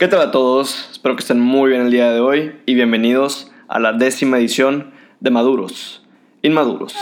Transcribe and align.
¿Qué 0.00 0.08
tal 0.08 0.22
a 0.22 0.30
todos? 0.30 0.88
Espero 0.92 1.14
que 1.14 1.20
estén 1.20 1.40
muy 1.40 1.68
bien 1.68 1.82
el 1.82 1.90
día 1.90 2.10
de 2.10 2.20
hoy 2.20 2.56
y 2.64 2.72
bienvenidos 2.72 3.52
a 3.68 3.78
la 3.78 3.92
décima 3.92 4.38
edición 4.38 4.92
de 5.20 5.30
Maduros, 5.30 6.02
Inmaduros. 6.40 6.96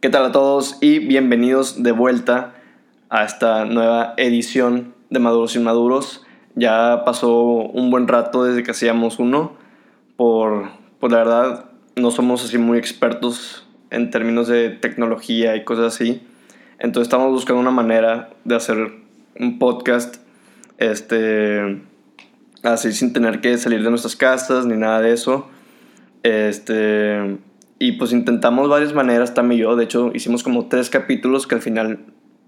¿Qué 0.00 0.08
tal 0.08 0.24
a 0.24 0.32
todos 0.32 0.78
y 0.80 1.00
bienvenidos 1.00 1.82
de 1.82 1.92
vuelta 1.92 2.54
a 3.10 3.24
esta 3.24 3.66
nueva 3.66 4.14
edición 4.16 4.94
de 5.10 5.18
Maduros 5.18 5.54
Inmaduros? 5.54 6.24
Ya 6.60 7.04
pasó 7.06 7.32
un 7.32 7.90
buen 7.90 8.06
rato 8.06 8.44
desde 8.44 8.62
que 8.62 8.72
hacíamos 8.72 9.18
uno. 9.18 9.52
Por, 10.16 10.68
por 10.98 11.10
la 11.10 11.16
verdad, 11.16 11.70
no 11.96 12.10
somos 12.10 12.44
así 12.44 12.58
muy 12.58 12.76
expertos 12.76 13.66
en 13.88 14.10
términos 14.10 14.46
de 14.46 14.68
tecnología 14.68 15.56
y 15.56 15.64
cosas 15.64 15.94
así. 15.94 16.20
Entonces 16.78 17.06
estamos 17.06 17.30
buscando 17.30 17.62
una 17.62 17.70
manera 17.70 18.28
de 18.44 18.56
hacer 18.56 18.92
un 19.38 19.58
podcast 19.58 20.16
este 20.76 21.80
así 22.62 22.92
sin 22.92 23.14
tener 23.14 23.40
que 23.40 23.56
salir 23.56 23.82
de 23.82 23.88
nuestras 23.88 24.14
casas 24.14 24.66
ni 24.66 24.76
nada 24.76 25.00
de 25.00 25.14
eso. 25.14 25.48
Este 26.22 27.38
y 27.78 27.92
pues 27.92 28.12
intentamos 28.12 28.68
varias 28.68 28.92
maneras 28.92 29.32
también 29.32 29.62
yo, 29.62 29.76
de 29.76 29.84
hecho 29.84 30.10
hicimos 30.12 30.42
como 30.42 30.66
tres 30.66 30.90
capítulos 30.90 31.46
que 31.46 31.54
al 31.54 31.62
final 31.62 32.00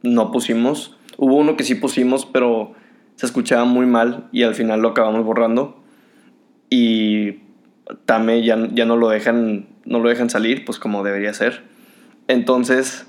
no 0.03 0.33
pusimos. 0.33 0.99
Hubo 1.17 1.37
uno 1.37 1.57
que 1.57 1.65
sí 1.65 1.77
pusimos, 1.77 2.27
pero 2.27 2.75
se 3.23 3.27
escuchaba 3.27 3.65
muy 3.65 3.87
mal 3.87 4.27
y 4.33 4.43
al 4.43 4.57
final 4.57 4.83
lo 4.83 4.89
acabamos 4.89 5.25
borrando. 5.25 5.81
Y 6.71 7.39
Tame 8.05 8.43
ya, 8.43 8.59
ya 8.73 8.85
no, 8.85 8.97
lo 8.97 9.11
dejan, 9.11 9.69
no 9.85 10.01
lo 10.01 10.09
dejan 10.09 10.29
salir, 10.29 10.65
pues 10.65 10.81
como 10.81 11.05
debería 11.05 11.33
ser. 11.33 11.63
Entonces, 12.27 13.07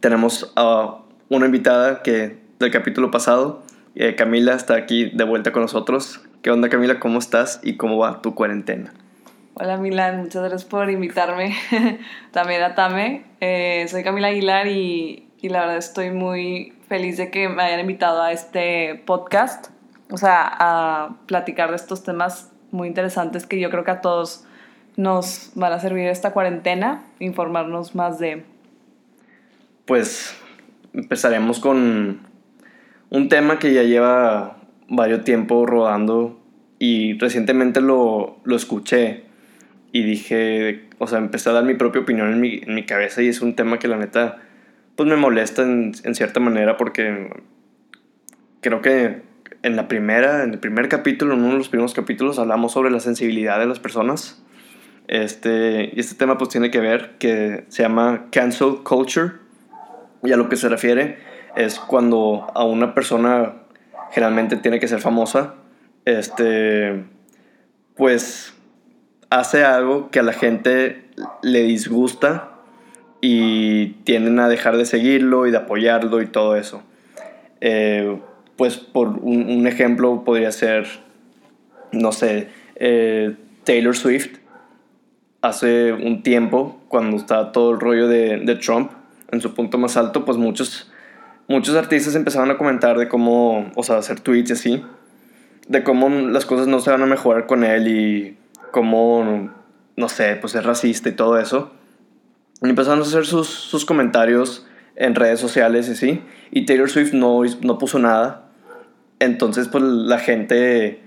tenemos 0.00 0.52
a 0.56 0.98
una 1.30 1.46
invitada 1.46 2.02
que 2.02 2.36
del 2.58 2.70
capítulo 2.70 3.10
pasado, 3.10 3.62
eh, 3.94 4.14
Camila, 4.14 4.52
está 4.52 4.74
aquí 4.74 5.06
de 5.06 5.24
vuelta 5.24 5.52
con 5.52 5.62
nosotros. 5.62 6.20
¿Qué 6.42 6.50
onda, 6.50 6.68
Camila? 6.68 7.00
¿Cómo 7.00 7.18
estás 7.18 7.60
y 7.62 7.78
cómo 7.78 7.96
va 7.96 8.20
tu 8.20 8.34
cuarentena? 8.34 8.92
Hola 9.54 9.78
Milan, 9.78 10.20
muchas 10.20 10.42
gracias 10.42 10.66
por 10.66 10.90
invitarme 10.90 11.56
también 12.30 12.62
a 12.62 12.74
Tame. 12.74 13.24
Eh, 13.40 13.86
soy 13.88 14.02
Camila 14.04 14.28
Aguilar 14.28 14.66
y, 14.66 15.30
y 15.40 15.48
la 15.48 15.60
verdad 15.60 15.78
estoy 15.78 16.10
muy 16.10 16.74
feliz 16.90 17.16
de 17.16 17.30
que 17.30 17.48
me 17.48 17.62
hayan 17.62 17.78
invitado 17.78 18.20
a 18.20 18.32
este 18.32 19.00
podcast, 19.06 19.68
o 20.10 20.16
sea, 20.16 20.42
a 20.42 21.16
platicar 21.26 21.70
de 21.70 21.76
estos 21.76 22.02
temas 22.02 22.50
muy 22.72 22.88
interesantes 22.88 23.46
que 23.46 23.60
yo 23.60 23.70
creo 23.70 23.84
que 23.84 23.92
a 23.92 24.00
todos 24.00 24.44
nos 24.96 25.52
van 25.54 25.72
a 25.72 25.78
servir 25.78 26.08
esta 26.08 26.32
cuarentena, 26.32 27.04
informarnos 27.20 27.94
más 27.94 28.18
de... 28.18 28.42
Pues 29.84 30.36
empezaremos 30.92 31.60
con 31.60 32.22
un 33.08 33.28
tema 33.28 33.60
que 33.60 33.72
ya 33.72 33.84
lleva 33.84 34.56
varios 34.88 35.22
tiempo 35.22 35.66
rodando 35.66 36.40
y 36.80 37.16
recientemente 37.20 37.80
lo, 37.80 38.40
lo 38.42 38.56
escuché 38.56 39.26
y 39.92 40.02
dije, 40.02 40.88
o 40.98 41.06
sea, 41.06 41.18
empecé 41.18 41.50
a 41.50 41.52
dar 41.52 41.62
mi 41.62 41.74
propia 41.74 42.02
opinión 42.02 42.32
en 42.32 42.40
mi, 42.40 42.62
en 42.66 42.74
mi 42.74 42.84
cabeza 42.84 43.22
y 43.22 43.28
es 43.28 43.42
un 43.42 43.54
tema 43.54 43.78
que 43.78 43.86
la 43.86 43.96
neta 43.96 44.38
pues 45.00 45.08
me 45.08 45.16
molesta 45.16 45.62
en, 45.62 45.92
en, 46.04 46.14
cierta 46.14 46.40
manera 46.40 46.76
porque 46.76 47.30
creo 48.60 48.82
que 48.82 49.22
en 49.62 49.74
la 49.74 49.88
primera, 49.88 50.44
en 50.44 50.52
el 50.52 50.58
primer 50.58 50.90
capítulo, 50.90 51.32
en 51.32 51.40
uno 51.40 51.52
de 51.52 51.56
los 51.56 51.70
primeros 51.70 51.94
capítulos, 51.94 52.38
hablamos 52.38 52.72
sobre 52.72 52.90
la 52.90 53.00
sensibilidad 53.00 53.58
de 53.58 53.64
las 53.64 53.78
personas. 53.78 54.44
Este, 55.08 55.90
y 55.94 55.98
este 55.98 56.16
tema 56.16 56.36
pues 56.36 56.50
tiene 56.50 56.70
que 56.70 56.80
ver 56.80 57.16
que 57.16 57.64
se 57.68 57.82
llama 57.82 58.26
cancel 58.30 58.82
culture 58.84 59.36
y 60.22 60.32
a 60.32 60.36
lo 60.36 60.50
que 60.50 60.56
se 60.56 60.68
refiere 60.68 61.16
es 61.56 61.78
cuando 61.78 62.52
a 62.54 62.64
una 62.64 62.92
persona 62.94 63.54
generalmente 64.10 64.58
tiene 64.58 64.80
que 64.80 64.86
ser 64.86 65.00
famosa, 65.00 65.54
este, 66.04 67.06
pues 67.96 68.52
hace 69.30 69.64
algo 69.64 70.10
que 70.10 70.18
a 70.18 70.22
la 70.22 70.34
gente 70.34 71.08
le 71.42 71.62
disgusta 71.62 72.49
y 73.20 73.88
tienden 74.04 74.38
a 74.38 74.48
dejar 74.48 74.76
de 74.76 74.84
seguirlo 74.84 75.46
y 75.46 75.50
de 75.50 75.58
apoyarlo 75.58 76.22
y 76.22 76.26
todo 76.26 76.56
eso. 76.56 76.82
Eh, 77.60 78.18
pues 78.56 78.76
por 78.76 79.08
un, 79.08 79.66
ejemplo 79.66 80.24
podría 80.24 80.52
ser, 80.52 80.86
no 81.92 82.12
sé, 82.12 82.48
eh, 82.76 83.36
Taylor 83.64 83.96
Swift. 83.96 84.38
Hace 85.42 85.94
un 85.94 86.22
tiempo, 86.22 86.78
cuando 86.88 87.16
estaba 87.16 87.52
todo 87.52 87.70
el 87.70 87.80
rollo 87.80 88.08
de, 88.08 88.38
de, 88.38 88.56
Trump 88.56 88.92
en 89.32 89.40
su 89.40 89.54
punto 89.54 89.78
más 89.78 89.96
alto, 89.96 90.26
pues 90.26 90.36
muchos, 90.36 90.92
muchos 91.48 91.76
artistas 91.76 92.14
empezaron 92.14 92.50
a 92.50 92.58
comentar 92.58 92.98
de 92.98 93.08
cómo, 93.08 93.70
o 93.74 93.82
sea, 93.82 93.96
hacer 93.96 94.20
tweets 94.20 94.50
y 94.50 94.52
así, 94.52 94.84
de 95.66 95.82
cómo 95.82 96.10
las 96.10 96.44
cosas 96.44 96.66
no 96.66 96.80
se 96.80 96.90
van 96.90 97.02
a 97.02 97.06
mejorar 97.06 97.46
con 97.46 97.64
él 97.64 97.88
y 97.88 98.36
cómo, 98.70 99.50
no 99.96 100.08
sé, 100.10 100.36
pues 100.36 100.54
es 100.54 100.64
racista 100.64 101.08
y 101.08 101.12
todo 101.12 101.38
eso. 101.38 101.72
Y 102.62 102.68
empezaron 102.68 103.00
a 103.00 103.02
hacer 103.02 103.26
sus, 103.26 103.48
sus 103.48 103.84
comentarios 103.84 104.66
en 104.96 105.14
redes 105.14 105.40
sociales 105.40 105.88
y 105.88 105.96
sí. 105.96 106.22
Y 106.50 106.66
Taylor 106.66 106.90
Swift 106.90 107.12
no, 107.12 107.42
no 107.62 107.78
puso 107.78 107.98
nada. 107.98 108.50
Entonces, 109.18 109.68
pues 109.68 109.82
la 109.82 110.18
gente 110.18 111.00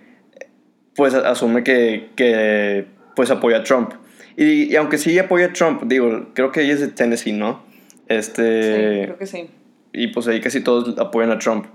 pues 0.95 1.13
asume 1.13 1.63
que, 1.63 2.09
que 2.15 2.87
pues 3.15 3.29
apoya 3.31 3.57
a 3.57 3.63
Trump. 3.63 3.93
Y, 4.35 4.71
y, 4.71 4.75
aunque 4.75 4.97
sí 4.97 5.17
apoya 5.19 5.47
a 5.47 5.53
Trump, 5.53 5.83
digo, 5.85 6.29
creo 6.33 6.51
que 6.51 6.61
ella 6.61 6.73
es 6.73 6.79
de 6.79 6.87
Tennessee, 6.87 7.33
¿no? 7.33 7.63
Este, 8.07 8.63
sí, 8.63 9.03
creo 9.05 9.17
que 9.17 9.27
sí. 9.27 9.49
Y 9.91 10.07
pues 10.07 10.27
ahí 10.27 10.41
casi 10.41 10.61
todos 10.61 10.97
apoyan 10.97 11.31
a 11.31 11.37
Trump. 11.37 11.67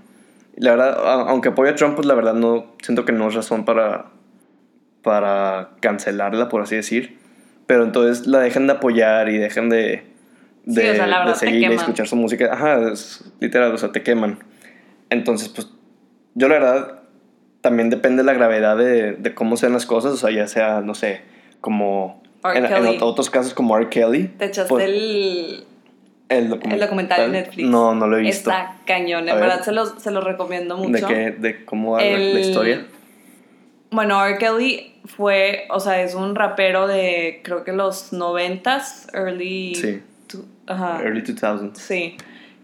La 0.57 0.71
verdad, 0.71 1.27
aunque 1.29 1.49
apoya 1.49 1.71
a 1.71 1.75
Trump, 1.75 1.95
pues 1.95 2.05
la 2.05 2.15
verdad 2.15 2.33
no, 2.33 2.75
siento 2.81 3.05
que 3.05 3.13
no 3.13 3.29
es 3.29 3.33
razón 3.33 3.63
para, 3.63 4.07
para 5.03 5.71
cancelarla, 5.79 6.49
por 6.49 6.61
así 6.61 6.75
decir 6.75 7.18
pero 7.69 7.83
entonces 7.83 8.25
la 8.25 8.39
dejan 8.39 8.65
de 8.65 8.73
apoyar 8.73 9.29
y 9.29 9.37
dejan 9.37 9.69
de, 9.69 10.01
de, 10.65 10.81
sí, 10.81 10.89
o 10.89 10.95
sea, 10.95 11.25
de 11.27 11.35
seguir 11.35 11.69
y 11.69 11.75
escuchar 11.75 12.07
su 12.07 12.15
música. 12.15 12.51
Ajá, 12.51 12.91
es 12.91 13.23
literal, 13.39 13.71
o 13.71 13.77
sea, 13.77 13.91
te 13.91 14.01
queman. 14.01 14.39
Entonces, 15.11 15.49
pues, 15.49 15.67
yo 16.33 16.47
la 16.47 16.55
verdad, 16.55 17.01
también 17.61 17.91
depende 17.91 18.23
de 18.23 18.25
la 18.25 18.33
gravedad 18.33 18.75
de, 18.75 19.11
de 19.11 19.35
cómo 19.35 19.55
sean 19.55 19.73
las 19.73 19.85
cosas, 19.85 20.13
o 20.13 20.17
sea, 20.17 20.31
ya 20.31 20.47
sea, 20.47 20.81
no 20.81 20.95
sé, 20.95 21.21
como... 21.61 22.23
En, 22.43 22.65
en, 22.65 23.03
otros 23.03 23.29
casos 23.29 23.53
como 23.53 23.77
R. 23.77 23.87
Kelly. 23.89 24.29
¿Te 24.29 24.45
echaste 24.45 24.67
pues, 24.67 24.85
el, 24.85 25.65
el, 26.29 26.49
documental, 26.49 26.73
el 26.73 26.79
documental 26.79 27.21
de 27.21 27.27
Netflix? 27.27 27.69
No, 27.69 27.93
no 27.93 28.07
lo 28.07 28.17
he 28.17 28.21
visto. 28.21 28.49
Está 28.49 28.77
cañón, 28.87 29.29
en 29.29 29.35
verdad 29.35 29.61
se 29.61 29.73
los, 29.73 29.93
se 30.01 30.09
los 30.09 30.23
recomiendo 30.23 30.75
mucho. 30.75 31.05
¿De 31.07 31.13
qué? 31.13 31.31
¿De 31.37 31.65
cómo 31.65 31.91
va 31.91 32.03
el, 32.03 32.33
la 32.33 32.39
historia? 32.39 32.87
Bueno, 33.91 34.23
R. 34.23 34.37
Kelly 34.37 34.93
fue, 35.05 35.67
o 35.71 35.79
sea, 35.79 36.01
es 36.01 36.13
un 36.13 36.35
rapero 36.35 36.87
de 36.87 37.41
creo 37.43 37.63
que 37.63 37.73
los 37.73 38.13
noventas, 38.13 39.07
early... 39.13 39.75
Sí. 39.75 40.03
Ajá. 40.67 41.01
Early 41.01 41.23
2000s. 41.23 41.75
Sí. 41.75 42.17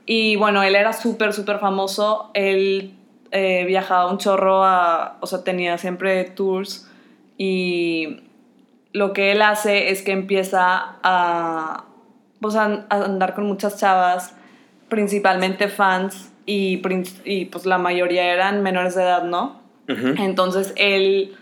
Y 0.06 0.36
bueno, 0.36 0.62
él 0.62 0.76
era 0.76 0.94
súper, 0.94 1.34
súper 1.34 1.58
famoso. 1.58 2.30
Él 2.36 2.94
eh, 3.32 3.66
viajaba 3.66 4.12
un 4.12 4.20
chorro 4.20 4.64
a, 4.64 5.18
o 5.20 5.28
sea, 5.28 5.44
tenía 5.44 5.78
siempre 5.80 6.24
tours 6.26 6.88
y 7.38 8.22
lo 8.94 9.14
que 9.14 9.32
él 9.32 9.42
hace 9.42 9.90
es 9.90 10.04
que 10.04 10.12
empieza 10.12 10.98
a, 11.04 11.86
pues, 12.40 12.56
a, 12.56 12.86
a 12.90 13.04
andar 13.04 13.34
con 13.34 13.46
muchas 13.48 13.80
chavas, 13.80 14.36
principalmente 14.88 15.68
fans 15.68 16.32
y, 16.46 16.82
y 17.26 17.46
pues 17.46 17.66
la 17.66 17.78
mayoría 17.78 18.32
eran 18.32 18.62
menores 18.62 18.96
de 18.96 19.02
edad, 19.02 19.24
¿no? 19.24 19.65
Uh 19.88 19.92
-huh. 19.92 20.16
Entonces 20.20 20.74
él, 20.76 21.36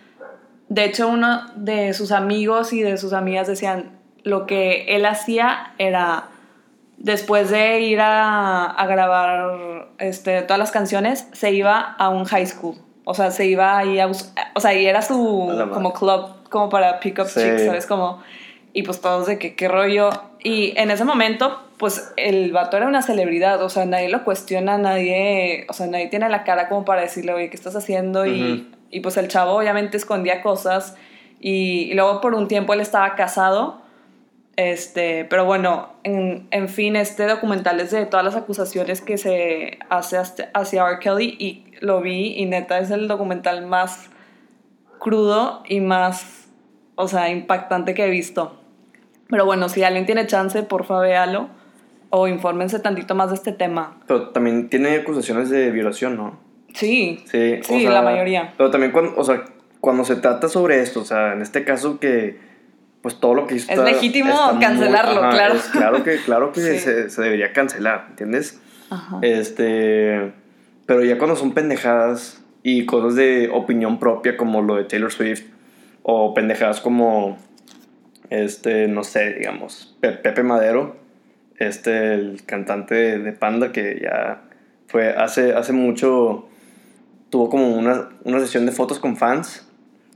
de 0.69 0.85
hecho 0.85 1.07
uno 1.07 1.41
de 1.55 1.93
sus 1.93 2.11
amigos 2.11 2.73
y 2.73 2.81
de 2.81 2.97
sus 2.97 3.13
amigas 3.13 3.47
decían, 3.47 3.91
lo 4.23 4.45
que 4.45 4.95
él 4.95 5.05
hacía 5.05 5.73
era, 5.77 6.29
después 6.97 7.49
de 7.49 7.81
ir 7.81 7.99
a, 7.99 8.65
a 8.65 8.85
grabar 8.87 9.89
este, 9.97 10.41
todas 10.43 10.59
las 10.59 10.71
canciones, 10.71 11.27
se 11.33 11.51
iba 11.51 11.79
a 11.79 12.09
un 12.09 12.25
high 12.25 12.45
school. 12.47 12.77
O 13.05 13.13
sea, 13.13 13.31
se 13.31 13.45
iba 13.45 13.77
ahí 13.77 13.99
a, 13.99 14.07
o 14.07 14.59
sea, 14.59 14.73
y 14.73 14.85
era 14.85 15.01
su 15.01 15.69
como 15.73 15.93
club, 15.93 16.29
como 16.49 16.69
para 16.69 16.99
pick 16.99 17.19
up 17.19 17.27
sí. 17.27 17.41
chicks, 17.41 17.65
¿sabes? 17.65 17.85
Como, 17.85 18.23
y 18.71 18.83
pues 18.83 19.01
todos 19.01 19.27
de 19.27 19.37
que 19.37 19.55
qué 19.55 19.67
rollo. 19.67 20.09
Y 20.41 20.73
en 20.77 20.89
ese 20.89 21.03
momento, 21.03 21.61
pues 21.77 22.13
el 22.17 22.51
vato 22.51 22.77
era 22.77 22.87
una 22.87 23.01
celebridad, 23.01 23.61
o 23.63 23.69
sea, 23.69 23.85
nadie 23.85 24.09
lo 24.09 24.23
cuestiona, 24.23 24.77
nadie, 24.77 25.65
o 25.69 25.73
sea, 25.73 25.87
nadie 25.87 26.07
tiene 26.07 26.29
la 26.29 26.43
cara 26.43 26.69
como 26.69 26.85
para 26.85 27.01
decirle, 27.01 27.33
oye, 27.33 27.49
¿qué 27.49 27.55
estás 27.55 27.75
haciendo? 27.75 28.21
Uh 28.21 28.25
-huh. 28.25 28.29
y, 28.91 28.97
y, 28.97 28.99
pues 29.01 29.17
el 29.17 29.27
chavo 29.27 29.53
obviamente 29.53 29.97
escondía 29.97 30.41
cosas 30.41 30.95
y, 31.39 31.89
y, 31.91 31.93
luego 31.93 32.21
por 32.21 32.35
un 32.35 32.47
tiempo 32.47 32.73
él 32.73 32.79
estaba 32.81 33.15
casado 33.15 33.81
Este, 34.55 35.25
pero 35.25 35.45
bueno, 35.45 35.93
en, 36.03 36.47
en 36.51 36.69
fin, 36.69 36.95
este 36.95 37.25
documental 37.25 37.79
es 37.79 37.89
de 37.89 38.05
todas 38.05 38.23
las 38.23 38.35
acusaciones 38.35 39.01
que 39.01 39.17
se 39.17 39.79
hace 39.89 40.15
hacia- 40.17 40.51
hacia 40.53 40.87
R. 40.87 40.99
Kelly 40.99 41.35
y 41.39 41.65
lo 41.81 42.01
vi 42.01 42.35
y 42.37 42.45
neta 42.45 42.77
es 42.77 42.91
el 42.91 43.07
documental 43.07 43.65
más 43.65 44.11
crudo 44.99 45.63
y 45.67 45.79
más, 45.79 46.47
o 46.95 47.07
sea, 47.07 47.29
impactante 47.29 47.95
que 47.95 48.05
he 48.05 48.09
visto. 48.11 48.59
Pero 49.27 49.45
bueno, 49.45 49.69
si 49.69 49.83
alguien 49.83 50.05
tiene 50.05 50.27
chance, 50.27 50.61
porfa 50.61 50.99
véalo 50.99 51.49
o 52.15 52.27
infórmense 52.27 52.77
tantito 52.79 53.15
más 53.15 53.29
de 53.29 53.35
este 53.35 53.51
tema. 53.53 53.97
Pero 54.07 54.29
también 54.29 54.69
tiene 54.69 54.97
acusaciones 54.97 55.49
de 55.49 55.71
violación, 55.71 56.15
¿no? 56.15 56.39
Sí, 56.75 57.23
Sí, 57.25 57.59
o 57.59 57.63
sí, 57.63 57.81
sea, 57.81 57.91
la 57.91 58.01
mayoría. 58.03 58.53
Pero 58.55 58.69
también 58.69 58.91
cuando, 58.91 59.13
o 59.19 59.23
sea, 59.23 59.43
cuando 59.79 60.05
se 60.05 60.15
trata 60.17 60.47
sobre 60.47 60.79
esto, 60.81 60.99
o 61.01 61.05
sea, 61.05 61.33
en 61.33 61.41
este 61.41 61.63
caso 61.63 61.99
que 61.99 62.37
pues 63.01 63.19
todo 63.19 63.33
lo 63.33 63.47
que 63.47 63.55
hizo 63.55 63.71
Es 63.71 63.79
está- 63.79 63.89
legítimo 63.91 64.29
está 64.31 64.51
muy- 64.53 64.61
cancelarlo, 64.63 65.19
claro. 65.29 65.55
es 65.55 65.63
claro 65.69 66.03
que, 66.03 66.17
claro 66.17 66.51
que 66.51 66.61
Sí. 66.61 66.79
se, 66.79 67.09
se 67.09 67.21
debería 67.23 67.51
cancelar, 67.51 68.05
¿entiendes? 68.11 68.61
Ajá. 68.91 69.17
Este, 69.23 70.31
pero 70.85 71.03
ya 71.03 71.17
cuando 71.17 71.35
son 71.35 71.53
pendejadas 71.53 72.43
y 72.61 72.85
cosas 72.85 73.15
de 73.15 73.49
opinión 73.51 73.97
propia 73.99 74.37
como 74.37 74.61
lo 74.61 74.75
de 74.75 74.83
Taylor 74.85 75.11
Swift 75.11 75.43
o 76.03 76.33
pendejadas 76.35 76.79
como 76.79 77.37
este, 78.29 78.87
no 78.87 79.03
sé, 79.03 79.33
digamos, 79.33 79.95
Pe- 79.99 80.11
Pepe 80.13 80.43
Madero, 80.43 80.95
este 81.67 82.13
el 82.13 82.43
cantante 82.45 83.19
de, 83.19 83.31
Panda 83.33 83.71
que 83.71 83.99
ya 84.03 84.41
fue 84.87 85.09
hace 85.15 85.53
hace 85.53 85.73
mucho 85.73 86.47
tuvo 87.29 87.49
como 87.49 87.75
una, 87.75 88.09
una 88.23 88.39
sesión 88.39 88.65
de 88.65 88.71
fotos 88.71 88.99
con 88.99 89.17
fans 89.17 89.67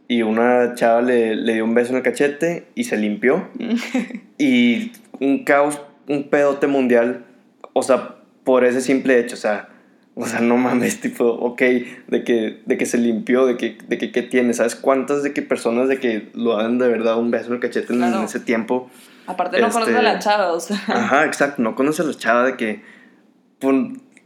y 0.07 0.21
una 0.21 0.73
chava 0.75 1.01
le, 1.01 1.35
le 1.35 1.55
dio 1.55 1.65
un 1.65 1.73
beso 1.73 1.91
en 1.91 1.97
el 1.97 2.03
cachete 2.03 2.67
y 2.75 2.83
se 2.85 2.97
limpió 2.97 3.47
y 4.37 4.91
un 5.19 5.43
caos, 5.43 5.81
un 6.07 6.29
pedote 6.29 6.67
mundial, 6.67 7.25
o 7.73 7.81
sea, 7.83 8.15
por 8.43 8.63
ese 8.65 8.81
simple 8.81 9.19
hecho, 9.19 9.35
o 9.35 9.39
sea, 9.39 9.69
o 10.15 10.25
sea, 10.25 10.39
no 10.39 10.57
mames, 10.57 11.01
tipo, 11.01 11.25
ok, 11.25 11.61
de 12.07 12.23
que, 12.23 12.61
de 12.65 12.77
que 12.77 12.85
se 12.85 12.97
limpió, 12.99 13.45
de 13.45 13.57
que, 13.57 13.77
de 13.87 13.97
que, 13.97 14.11
¿qué 14.11 14.21
tiene? 14.21 14.53
¿Sabes 14.53 14.75
cuántas 14.75 15.23
de 15.23 15.33
que 15.33 15.41
personas 15.41 15.89
de 15.89 15.99
que 15.99 16.29
lo 16.33 16.55
dan 16.57 16.77
de 16.77 16.87
verdad 16.87 17.17
un 17.19 17.31
beso 17.31 17.47
en 17.47 17.55
el 17.55 17.59
cachete 17.59 17.93
en- 17.93 18.03
en 18.03 18.09
Claro. 18.11 18.25
ese 18.25 18.39
tiempo? 18.39 18.89
Aparte 19.27 19.59
no 19.59 19.67
este- 19.67 19.73
conoces 19.79 19.95
a 19.95 20.01
la 20.01 20.19
chava, 20.19 20.51
o 20.53 20.59
sea. 20.59 20.77
Ajá, 20.87 21.25
exacto, 21.25 21.61
no 21.61 21.75
conoce 21.75 22.01
a 22.01 22.05
la 22.05 22.13
chava 22.13 22.43
de 22.45 22.55
que, 22.57 22.81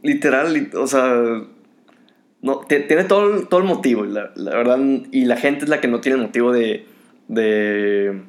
literal, 0.02 0.52
li- 0.54 0.70
o 0.74 0.86
sea, 0.86 1.42
no, 2.40 2.58
te- 2.60 2.80
tiene 2.80 3.04
todo, 3.04 3.34
el- 3.36 3.48
todo 3.48 3.60
el 3.60 3.66
motivo, 3.66 4.04
la, 4.04 4.32
la 4.36 4.52
verdad, 4.56 4.78
y 5.10 5.24
la 5.26 5.36
gente 5.36 5.64
es 5.64 5.68
la 5.68 5.80
que 5.80 5.88
no 5.88 6.00
tiene 6.00 6.16
el 6.18 6.22
motivo 6.26 6.52
de, 6.52 6.86
de, 7.28 8.22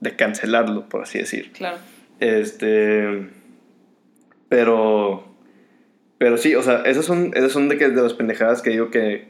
de 0.00 0.16
cancelarlo, 0.16 0.88
por 0.88 1.02
así 1.02 1.18
decir. 1.18 1.52
Claro. 1.52 1.78
Este. 2.20 3.30
Pero. 4.48 5.24
Pero 6.18 6.38
sí, 6.38 6.54
o 6.54 6.62
sea, 6.62 6.82
esas 6.82 7.04
son, 7.04 7.32
esas 7.34 7.52
son 7.52 7.68
de, 7.68 7.76
que, 7.76 7.90
de 7.90 8.02
las 8.02 8.14
pendejadas 8.14 8.62
que 8.62 8.70
digo 8.70 8.90
que, 8.90 9.28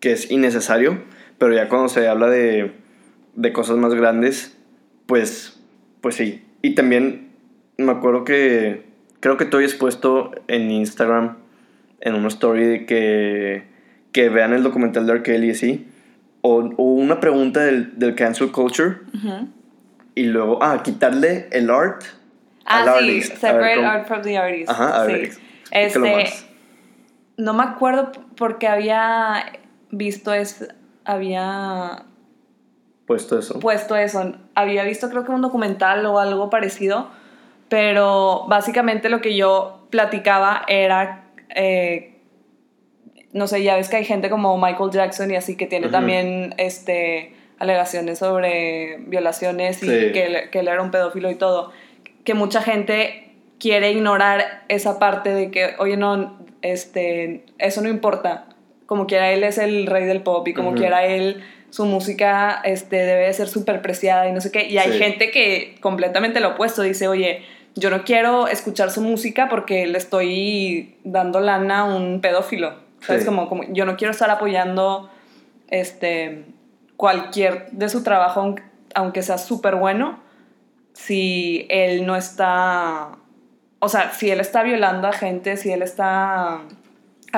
que 0.00 0.12
es 0.12 0.30
innecesario. 0.32 0.98
Pero 1.38 1.54
ya 1.54 1.68
cuando 1.68 1.88
se 1.88 2.08
habla 2.08 2.28
de, 2.28 2.72
de 3.36 3.52
cosas 3.52 3.76
más 3.76 3.94
grandes, 3.94 4.56
pues, 5.06 5.53
pues 6.04 6.16
sí. 6.16 6.44
Y 6.60 6.74
también 6.74 7.30
me 7.78 7.90
acuerdo 7.90 8.24
que 8.24 8.84
creo 9.20 9.38
que 9.38 9.46
tú 9.46 9.56
habías 9.56 9.72
puesto 9.72 10.32
en 10.48 10.70
Instagram, 10.70 11.38
en 12.02 12.14
una 12.14 12.28
story, 12.28 12.66
de 12.66 12.84
que, 12.84 13.62
que 14.12 14.28
vean 14.28 14.52
el 14.52 14.62
documental 14.62 15.06
de 15.06 15.12
R. 15.14 15.22
Kelly 15.22 15.46
y 15.46 15.50
así. 15.52 15.86
O, 16.42 16.58
o 16.76 16.82
una 16.82 17.20
pregunta 17.20 17.60
del, 17.60 17.98
del 17.98 18.14
cancel 18.14 18.52
culture. 18.52 18.96
Y 20.14 20.24
luego, 20.24 20.62
ah, 20.62 20.82
quitarle 20.82 21.48
el 21.52 21.70
art 21.70 22.02
al 22.66 22.86
Ah, 22.86 22.96
sí, 22.98 23.04
artist. 23.06 23.28
Ver, 23.30 23.38
separate 23.38 23.76
¿cómo? 23.76 23.88
art 23.88 24.06
from 24.06 24.22
the 24.22 24.36
artist. 24.36 24.70
Ajá, 24.70 25.00
a 25.02 25.06
ver, 25.06 25.32
sí. 25.32 25.40
Este, 25.70 25.98
más. 26.00 26.46
no 27.38 27.54
me 27.54 27.62
acuerdo 27.62 28.12
porque 28.36 28.68
había 28.68 29.52
visto 29.90 30.34
es 30.34 30.68
había 31.06 32.04
Puesto 33.06 33.38
eso. 33.38 33.60
puesto 33.60 33.96
eso. 33.96 34.32
Había 34.54 34.82
visto 34.84 35.10
creo 35.10 35.24
que 35.24 35.30
un 35.32 35.42
documental 35.42 36.04
o 36.06 36.18
algo 36.18 36.48
parecido, 36.50 37.08
pero 37.68 38.44
básicamente 38.48 39.08
lo 39.08 39.20
que 39.20 39.36
yo 39.36 39.86
platicaba 39.90 40.62
era, 40.68 41.24
eh, 41.54 42.14
no 43.32 43.46
sé, 43.46 43.62
ya 43.62 43.76
ves 43.76 43.88
que 43.88 43.96
hay 43.96 44.04
gente 44.04 44.30
como 44.30 44.56
Michael 44.58 44.90
Jackson 44.90 45.30
y 45.30 45.36
así 45.36 45.56
que 45.56 45.66
tiene 45.66 45.88
también 45.88 46.54
este, 46.56 47.34
alegaciones 47.58 48.18
sobre 48.20 48.98
violaciones 49.06 49.82
y 49.82 49.86
Sí. 49.86 50.12
que, 50.12 50.24
él- 50.26 50.50
que 50.50 50.60
él 50.60 50.68
era 50.68 50.82
un 50.82 50.90
pedófilo 50.90 51.30
y 51.30 51.34
todo, 51.34 51.72
que 52.24 52.34
mucha 52.34 52.62
gente 52.62 53.32
quiere 53.58 53.90
ignorar 53.92 54.64
esa 54.68 54.98
parte 54.98 55.30
de 55.30 55.50
que, 55.50 55.74
oye, 55.78 55.96
no, 55.96 56.38
este, 56.62 57.44
eso 57.58 57.82
no 57.82 57.88
importa, 57.88 58.46
como 58.86 59.06
quiera 59.06 59.30
él 59.32 59.44
es 59.44 59.58
el 59.58 59.86
rey 59.86 60.04
del 60.04 60.22
pop 60.22 60.46
y 60.48 60.54
como 60.54 60.74
quiera 60.74 61.04
él 61.06 61.42
su 61.74 61.86
música 61.86 62.60
este, 62.62 62.94
debe 62.94 63.26
de 63.26 63.32
ser 63.32 63.48
súper 63.48 63.82
preciada 63.82 64.28
y 64.28 64.32
no 64.32 64.40
sé 64.40 64.52
qué. 64.52 64.68
Y 64.68 64.78
hay 64.78 64.92
Sí. 64.92 64.98
gente 64.98 65.32
que 65.32 65.74
completamente 65.80 66.38
lo 66.38 66.50
opuesto 66.50 66.82
dice, 66.82 67.08
oye, 67.08 67.42
yo 67.74 67.90
no 67.90 68.04
quiero 68.04 68.46
escuchar 68.46 68.92
su 68.92 69.00
música 69.00 69.48
porque 69.48 69.84
le 69.88 69.98
estoy 69.98 70.94
dando 71.02 71.40
lana 71.40 71.80
a 71.80 71.84
un 71.84 72.20
pedófilo. 72.20 72.74
¿Sabes? 73.00 73.22
Sí. 73.22 73.26
Como, 73.26 73.48
como 73.48 73.64
yo 73.72 73.86
no 73.86 73.96
quiero 73.96 74.12
estar 74.12 74.30
apoyando 74.30 75.10
este, 75.68 76.44
cualquier 76.96 77.66
de 77.72 77.88
su 77.88 78.04
trabajo, 78.04 78.54
aunque 78.94 79.22
sea 79.22 79.38
súper 79.38 79.74
bueno, 79.74 80.20
si 80.92 81.66
él 81.70 82.06
no 82.06 82.14
está, 82.14 83.16
o 83.80 83.88
sea, 83.88 84.12
si 84.12 84.30
él 84.30 84.38
está 84.38 84.62
violando 84.62 85.08
a 85.08 85.12
gente, 85.12 85.56
si 85.56 85.72
él 85.72 85.82
está 85.82 86.60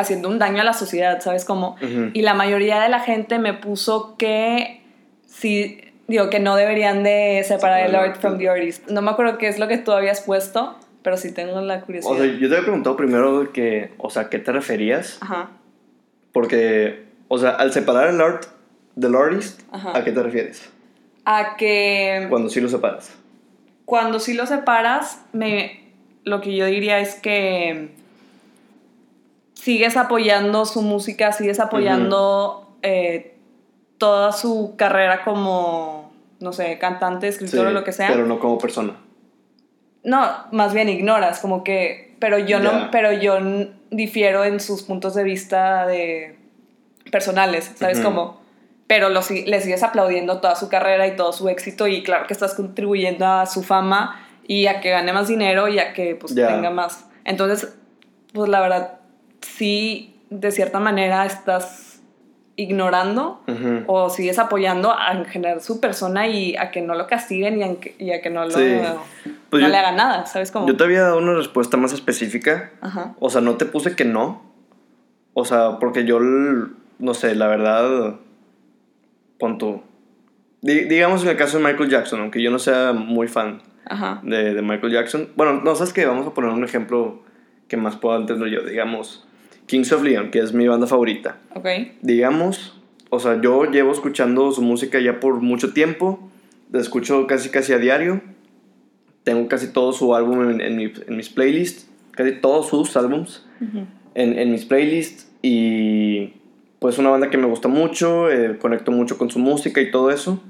haciendo 0.01 0.29
un 0.29 0.39
daño 0.39 0.61
a 0.61 0.65
la 0.65 0.73
sociedad, 0.73 1.21
¿sabes 1.21 1.45
cómo? 1.45 1.77
Y 2.13 2.23
la 2.23 2.35
mayoría 2.35 2.81
de 2.81 2.89
la 2.89 3.01
gente 3.01 3.39
me 3.39 3.55
puso 3.55 4.17
que 4.17 4.81
sí, 5.27 5.81
digo, 6.09 6.31
que 6.31 6.39
no 6.41 6.57
deberían 6.57 7.03
de 7.03 7.45
separar 7.47 7.87
el 7.87 7.95
art 7.95 8.21
from 8.21 8.39
the 8.39 8.49
artist. 8.49 8.89
No 8.89 9.03
me 9.03 9.11
acuerdo 9.11 9.39
qué 9.39 9.49
es 9.49 9.59
lo 9.59 9.69
que 9.69 9.79
tú 9.79 9.93
habías 9.93 10.21
puesto, 10.21 10.77
pero 11.03 11.17
sí 11.17 11.33
tengo 11.33 11.61
la 11.61 11.81
curiosidad. 11.83 12.15
O 12.15 12.17
sea, 12.19 12.27
yo 12.27 12.49
te 12.49 12.55
había 12.55 12.63
preguntado 12.63 12.97
primero 12.97 13.53
que, 13.53 13.93
o 13.99 14.11
sea, 14.11 14.29
¿qué 14.29 14.39
te 14.39 14.53
referías? 14.53 15.19
Ajá. 15.21 15.51
Porque, 16.33 17.05
o 17.29 17.39
sea, 17.39 17.51
al 17.51 17.73
separar 17.73 18.09
el 18.11 18.21
art 18.21 18.45
del 18.95 19.15
artist, 19.15 19.61
Ajá. 19.73 19.97
¿a 19.97 20.05
qué 20.05 20.13
te 20.13 20.23
refieres? 20.23 20.71
A 21.25 21.57
que 21.57 22.27
Cuando 22.29 22.49
sí 22.49 22.61
lo 22.61 22.69
separas. 22.69 23.13
cuando 23.85 24.21
sí 24.21 24.35
lo 24.35 24.47
separas, 24.47 25.25
me, 25.33 25.81
lo 26.25 26.41
que 26.41 26.55
yo 26.57 26.67
diría 26.67 26.99
es 26.99 27.15
que 27.15 27.91
sigues 29.67 29.97
apoyando 29.97 30.65
su 30.65 30.81
música, 30.81 31.33
sigues 31.33 31.59
apoyando 31.59 32.71
eh, 32.83 33.35
toda 33.99 34.31
su 34.31 34.75
carrera 34.77 35.25
como, 35.25 36.13
no 36.39 36.53
sé, 36.53 36.79
cantante, 36.79 37.27
escritor 37.27 37.67
Sí, 37.67 37.67
o 37.67 37.71
lo 37.73 37.83
que 37.83 37.91
sea. 37.91 38.07
Pero 38.07 38.27
no 38.27 38.39
como 38.39 38.59
persona. 38.59 38.95
No, 40.05 40.25
más 40.53 40.73
bien 40.73 40.89
ignoras, 40.89 41.41
como 41.41 41.65
que, 41.65 42.15
pero 42.21 42.39
yo 42.39 42.61
no, 42.61 42.93
pero 42.93 43.11
yo 43.11 43.39
difiero 43.91 44.45
en 44.45 44.61
sus 44.61 44.85
puntos 44.85 45.17
de 45.17 45.25
vista 45.25 45.85
de 45.85 46.39
personales, 47.11 47.73
¿sabes 47.75 47.99
Ujú. 47.99 48.07
cómo? 48.07 48.41
Pero 48.87 49.09
lo, 49.09 49.21
le 49.29 49.61
sigues 49.61 49.83
aplaudiendo 49.83 50.41
toda 50.41 50.55
su 50.55 50.69
carrera 50.69 51.09
y 51.09 51.17
todo 51.17 51.33
su 51.33 51.49
éxito 51.49 51.89
y 51.89 52.05
claro 52.05 52.29
que 52.29 52.35
estás 52.35 52.55
contribuyendo 52.55 53.27
a 53.27 53.47
su 53.47 53.65
fama 53.65 54.25
y 54.47 54.69
a 54.69 54.81
que 54.81 54.91
gane 54.91 55.13
más 55.13 55.27
dinero 55.27 55.67
y 55.67 55.81
a 55.81 55.93
que 55.93 56.15
pues 56.15 56.37
tenga 56.37 56.71
más. 56.71 57.09
Entonces, 57.25 57.75
pues 58.33 58.49
la 58.49 58.61
verdad, 58.61 58.96
sí, 59.41 60.21
de 60.31 60.51
cierta 60.51 60.81
manera 60.81 61.25
estás 61.27 62.01
ignorando 62.59 63.43
Ujú. 63.47 63.83
o 63.87 64.09
sigues 64.09 64.39
apoyando 64.39 64.91
a 64.97 65.13
en 65.13 65.27
general 65.27 65.61
su 65.61 65.79
persona 65.79 66.27
y 66.27 66.57
a 66.57 66.71
que 66.71 66.81
no 66.81 66.95
lo 66.95 67.07
castiguen 67.07 67.59
y 67.59 67.63
a 67.63 67.79
que, 67.81 67.95
y 67.99 68.13
a 68.13 68.23
que 68.23 68.31
no, 68.31 68.45
lo, 68.45 68.51
Sí. 68.51 68.79
Pues 69.51 69.61
no 69.63 69.69
yo- 69.69 69.73
le 69.73 69.77
hagan 69.79 69.97
nada, 69.97 70.25
¿sabes 70.27 70.51
cómo? 70.51 70.67
Yo 70.67 70.77
te 70.77 70.85
había 70.85 71.03
dado 71.03 71.19
una 71.19 71.35
respuesta 71.35 71.77
más 71.77 71.93
específica. 71.93 72.73
Ajá. 72.81 73.15
O 73.21 73.29
sea, 73.31 73.41
no 73.43 73.57
te 73.57 73.67
puse 73.67 73.95
que 73.95 74.05
no. 74.07 74.43
O 75.35 75.45
sea, 75.45 75.79
porque 75.79 76.05
yo, 76.07 76.19
no 76.21 77.15
sé, 77.15 77.35
la 77.35 77.47
verdad, 77.47 78.15
pon 79.39 79.59
tú. 79.59 79.83
Di- 80.63 80.85
digamos 80.85 81.23
en 81.23 81.29
el 81.29 81.37
caso 81.37 81.59
de 81.59 81.65
Michael 81.65 81.91
Jackson, 81.91 82.21
aunque 82.21 82.43
yo 82.43 82.51
no 82.51 82.59
sea 82.59 82.93
muy 82.95 83.29
fan 83.29 83.61
de, 84.23 84.55
de 84.55 84.63
Michael 84.63 84.93
Jackson. 84.93 85.29
Bueno, 85.37 85.61
no, 85.63 85.75
sabes 85.75 85.93
que 85.93 86.07
vamos 86.07 86.27
a 86.27 86.33
poner 86.33 86.51
un 86.51 86.65
ejemplo 86.65 87.23
que 87.69 87.77
más 87.77 87.97
puedo 87.97 88.17
entender 88.19 88.49
yo. 88.49 88.63
Digamos, 88.63 89.26
Kings 89.67 89.93
of 89.93 90.03
Leon, 90.03 90.31
que 90.31 90.39
es 90.39 90.53
mi 90.53 90.67
banda 90.69 90.87
favorita. 90.87 91.39
Ok. 91.55 91.67
Digamos, 92.03 92.81
o 93.11 93.19
sea, 93.21 93.41
yo 93.41 93.65
llevo 93.71 93.93
escuchando 93.93 94.51
su 94.53 94.63
música 94.63 95.01
ya 95.01 95.21
por 95.21 95.41
mucho 95.41 95.73
tiempo. 95.73 96.31
La 96.73 96.81
escucho 96.81 97.27
casi 97.27 97.49
casi 97.51 97.73
a 97.73 97.79
diario. 97.79 98.21
Tengo 99.25 99.49
casi 99.49 99.73
todo 99.73 99.93
su 99.93 100.15
álbum 100.15 100.51
en, 100.51 100.61
en 100.61 100.77
mi- 100.77 100.93
en 101.07 101.17
mis 101.17 101.29
playlists. 101.29 101.89
Casi 102.13 102.33
todos 102.33 102.69
sus 102.69 102.97
álbums 102.97 103.45
en, 104.15 104.39
en 104.39 104.51
mis 104.53 104.65
playlists 104.65 105.31
y 105.43 106.33
pues 106.79 106.99
una 106.99 107.11
banda 107.11 107.29
que 107.31 107.37
me 107.39 107.47
gusta 107.47 107.69
mucho, 107.69 108.31
eh, 108.31 108.57
conecto 108.59 108.91
mucho 108.93 109.19
con 109.19 109.31
su 109.31 109.39
música 109.39 109.81
y 109.81 109.91
todo 109.91 110.11
eso, 110.11 110.43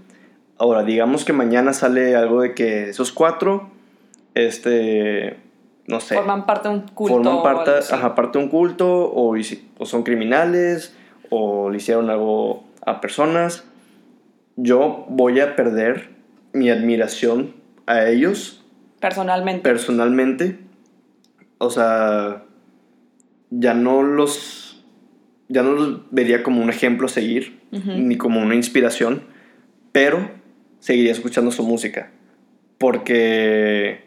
Ahora, 0.58 0.84
digamos 0.84 1.24
que 1.26 1.32
mañana 1.34 1.72
sale 1.74 2.16
algo 2.16 2.40
de 2.40 2.54
que 2.54 2.88
esos 2.88 3.12
cuatro, 3.12 3.70
este, 4.34 5.36
no 5.86 6.00
sé. 6.00 6.14
Forman 6.14 6.46
parte 6.46 6.68
de 6.68 6.74
un 6.74 6.80
culto. 6.82 7.16
Forman 7.22 7.42
parte, 7.42 7.70
o 7.70 7.94
ajá, 7.94 8.14
parte 8.14 8.38
de 8.38 8.44
un 8.44 8.50
culto, 8.50 9.12
o, 9.14 9.34
son 9.84 10.02
criminales, 10.02 10.96
o 11.30 11.70
le 11.70 11.76
hicieron 11.78 12.10
algo 12.10 12.64
a 12.84 13.00
personas. 13.00 13.64
Yo 14.56 15.06
voy 15.08 15.40
a 15.40 15.54
perder 15.54 16.10
mi 16.52 16.70
admiración 16.70 17.54
a 17.86 18.06
ellos 18.06 18.64
Personalmente. 19.00 19.62
personalmente. 19.62 20.58
O 21.58 21.70
sea, 21.70 22.44
ya 23.50 23.74
no 23.74 24.02
los. 24.02 24.84
Ya 25.48 25.62
no 25.62 25.72
los 25.72 26.00
vería 26.10 26.42
como 26.42 26.60
un 26.60 26.70
ejemplo 26.70 27.06
a 27.06 27.08
seguir, 27.08 27.60
ni 27.70 28.16
como 28.16 28.40
una 28.40 28.56
inspiración, 28.56 29.22
pero 29.92 30.28
seguiría 30.80 31.12
escuchando 31.12 31.52
su 31.52 31.62
música. 31.62 32.10
Porque, 32.78 34.05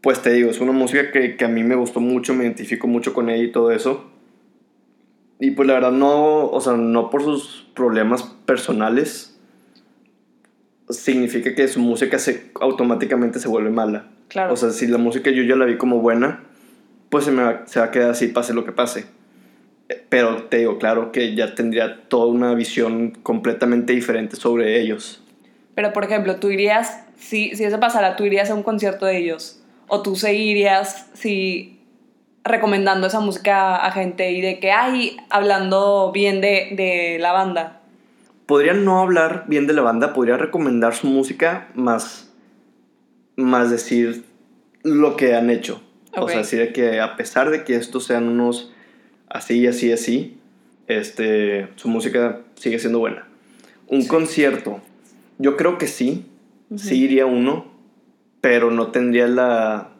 pues 0.00 0.22
te 0.22 0.32
digo, 0.32 0.50
es 0.50 0.60
una 0.60 0.72
música 0.72 1.10
que, 1.10 1.36
que 1.36 1.44
a 1.44 1.48
mí 1.48 1.62
me 1.62 1.74
gustó 1.74 2.00
mucho, 2.00 2.34
me 2.34 2.44
identifico 2.44 2.86
mucho 2.86 3.12
con 3.12 3.30
ella 3.30 3.44
y 3.44 3.52
todo 3.52 3.70
eso. 3.70 4.10
Y 5.38 5.50
pues 5.50 5.66
la 5.68 5.74
verdad 5.74 5.92
no, 5.92 6.46
o 6.46 6.60
sea, 6.60 6.74
no 6.74 7.10
por 7.10 7.22
sus 7.22 7.66
problemas 7.74 8.22
personales, 8.22 9.38
significa 10.88 11.54
que 11.54 11.68
su 11.68 11.80
música 11.80 12.18
se, 12.18 12.50
automáticamente 12.60 13.38
se 13.38 13.48
vuelve 13.48 13.70
mala. 13.70 14.08
Claro. 14.28 14.52
O 14.52 14.56
sea, 14.56 14.70
si 14.70 14.86
la 14.86 14.98
música 14.98 15.30
yo 15.30 15.42
ya 15.42 15.56
la 15.56 15.66
vi 15.66 15.76
como 15.76 16.00
buena, 16.00 16.44
pues 17.10 17.24
se, 17.24 17.30
me 17.30 17.42
va, 17.42 17.62
se 17.66 17.80
va 17.80 17.86
a 17.86 17.90
quedar 17.90 18.10
así, 18.10 18.28
pase 18.28 18.54
lo 18.54 18.64
que 18.64 18.72
pase. 18.72 19.06
Pero 20.08 20.44
te 20.44 20.58
digo, 20.58 20.78
claro 20.78 21.12
que 21.12 21.34
ya 21.34 21.54
tendría 21.54 22.08
toda 22.08 22.26
una 22.26 22.54
visión 22.54 23.10
completamente 23.22 23.92
diferente 23.92 24.36
sobre 24.36 24.80
ellos. 24.80 25.22
Pero, 25.74 25.92
por 25.92 26.04
ejemplo, 26.04 26.36
tú 26.36 26.50
irías, 26.50 27.04
si, 27.16 27.54
si 27.54 27.64
eso 27.64 27.78
pasara, 27.78 28.16
tú 28.16 28.24
irías 28.24 28.50
a 28.50 28.54
un 28.54 28.62
concierto 28.62 29.06
de 29.06 29.18
ellos. 29.18 29.62
O 29.88 30.02
tú 30.02 30.16
seguirías, 30.16 31.08
si 31.14 31.80
recomendando 32.44 33.06
esa 33.06 33.20
música 33.20 33.76
a 33.76 33.90
gente 33.90 34.30
y 34.30 34.40
de 34.40 34.58
que, 34.58 34.70
ay, 34.70 35.16
hablando 35.30 36.12
bien 36.12 36.40
de, 36.40 36.70
de 36.72 37.18
la 37.20 37.32
banda. 37.32 37.80
Podría 38.46 38.72
no 38.72 39.00
hablar 39.00 39.44
bien 39.48 39.66
de 39.66 39.72
la 39.72 39.82
banda, 39.82 40.12
podría 40.12 40.36
recomendar 40.36 40.94
su 40.94 41.08
música, 41.08 41.68
más, 41.74 42.32
más 43.36 43.70
decir 43.70 44.24
lo 44.82 45.16
que 45.16 45.34
han 45.34 45.50
hecho. 45.50 45.82
O 46.16 46.28
sea, 46.28 46.38
decir 46.38 46.72
que 46.72 47.00
a 47.00 47.16
pesar 47.16 47.50
de 47.50 47.64
que 47.64 47.76
estos 47.76 48.06
sean 48.06 48.28
unos 48.28 48.72
así, 49.28 49.66
así, 49.66 49.92
así, 49.92 50.38
este, 50.86 51.68
su 51.76 51.88
música 51.88 52.40
sigue 52.54 52.78
siendo 52.78 53.00
buena. 53.00 53.26
Un 53.88 54.06
concierto, 54.06 54.80
yo 55.38 55.56
creo 55.56 55.76
que 55.76 55.86
sí, 55.86 56.24
sí 56.76 57.02
iría 57.02 57.26
uno, 57.26 57.66
pero 58.40 58.70
no 58.70 58.88
tendría 58.88 59.26
la, 59.28 59.90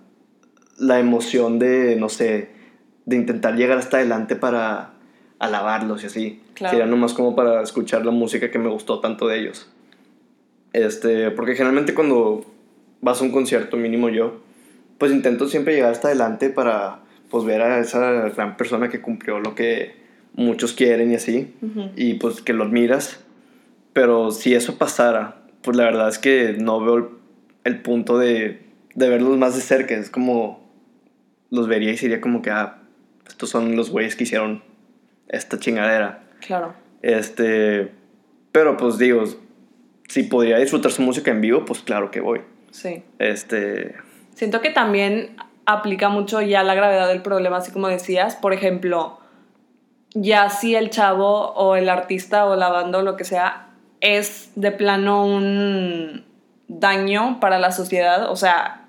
la 0.78 0.98
emoción 0.98 1.58
de, 1.58 1.96
no 1.96 2.08
sé, 2.08 2.50
de 3.04 3.16
intentar 3.16 3.56
llegar 3.56 3.78
hasta 3.78 3.98
adelante 3.98 4.36
para 4.36 4.92
alabarlos 5.38 6.02
y 6.02 6.06
así. 6.06 6.42
Claro. 6.54 6.72
Sería 6.76 6.86
nomás 6.86 7.12
como 7.14 7.34
para 7.34 7.62
escuchar 7.62 8.04
la 8.04 8.12
música 8.12 8.50
que 8.50 8.58
me 8.58 8.68
gustó 8.68 9.00
tanto 9.00 9.28
de 9.28 9.40
ellos. 9.40 9.68
Este, 10.72 11.30
porque 11.30 11.54
generalmente 11.54 11.94
cuando 11.94 12.44
vas 13.00 13.20
a 13.20 13.24
un 13.24 13.32
concierto, 13.32 13.76
mínimo 13.76 14.08
yo, 14.08 14.40
pues 14.98 15.12
intento 15.12 15.48
siempre 15.48 15.74
llegar 15.74 15.92
hasta 15.92 16.08
adelante 16.08 16.50
para 16.50 17.00
pues 17.30 17.44
ver 17.44 17.62
a 17.62 17.78
esa 17.78 18.28
gran 18.30 18.56
persona 18.56 18.88
que 18.88 19.00
cumplió 19.00 19.40
lo 19.40 19.54
que 19.54 19.94
muchos 20.34 20.72
quieren 20.72 21.10
y 21.10 21.14
así, 21.14 21.54
y 21.96 22.14
pues 22.14 22.42
que 22.42 22.52
lo 22.52 22.64
admiras. 22.64 23.24
Pero 23.92 24.30
si 24.30 24.54
eso 24.54 24.76
pasara, 24.76 25.42
pues 25.62 25.76
la 25.76 25.84
verdad 25.84 26.08
es 26.08 26.18
que 26.18 26.56
no 26.58 26.80
veo 26.80 27.15
el, 27.66 27.82
punto 27.82 28.18
de, 28.18 28.62
de 28.94 29.08
verlos 29.08 29.36
más 29.36 29.54
de 29.54 29.62
cerca. 29.62 29.94
Es 29.94 30.10
como 30.10 30.66
los 31.50 31.68
vería 31.68 31.92
y 31.92 31.96
sería 31.96 32.20
como 32.20 32.42
que, 32.42 32.50
ah, 32.50 32.78
estos 33.26 33.50
son 33.50 33.76
los 33.76 33.90
güeyes 33.90 34.16
que 34.16 34.24
hicieron 34.24 34.62
esta 35.28 35.58
chingadera. 35.58 36.22
Claro. 36.40 36.74
Este, 37.02 37.92
pero 38.52 38.76
pues 38.76 38.98
digo, 38.98 39.24
si 40.08 40.24
podría 40.24 40.58
disfrutar 40.58 40.92
su 40.92 41.02
música 41.02 41.30
en 41.30 41.40
vivo, 41.40 41.64
pues 41.64 41.80
claro 41.80 42.10
que 42.10 42.20
voy. 42.20 42.40
Sí. 42.70 43.02
Este, 43.18 43.94
Siento 44.34 44.60
que 44.60 44.70
también 44.70 45.36
aplica 45.64 46.08
mucho 46.08 46.42
ya 46.42 46.62
la 46.62 46.74
gravedad 46.74 47.08
del 47.08 47.22
problema, 47.22 47.56
así 47.56 47.72
como 47.72 47.88
decías. 47.88 48.36
Por 48.36 48.52
ejemplo, 48.52 49.18
ya 50.14 50.50
si 50.50 50.74
el 50.74 50.90
chavo 50.90 51.52
o 51.52 51.76
el 51.76 51.88
artista 51.88 52.46
o 52.46 52.54
la 52.54 52.68
banda 52.68 52.98
o 52.98 53.02
lo 53.02 53.16
que 53.16 53.24
sea 53.24 53.68
es 54.00 54.50
de 54.54 54.72
plano 54.72 55.26
un 55.26 56.24
daño 56.68 57.38
para 57.40 57.58
la 57.58 57.72
sociedad, 57.72 58.30
o 58.30 58.36
sea, 58.36 58.88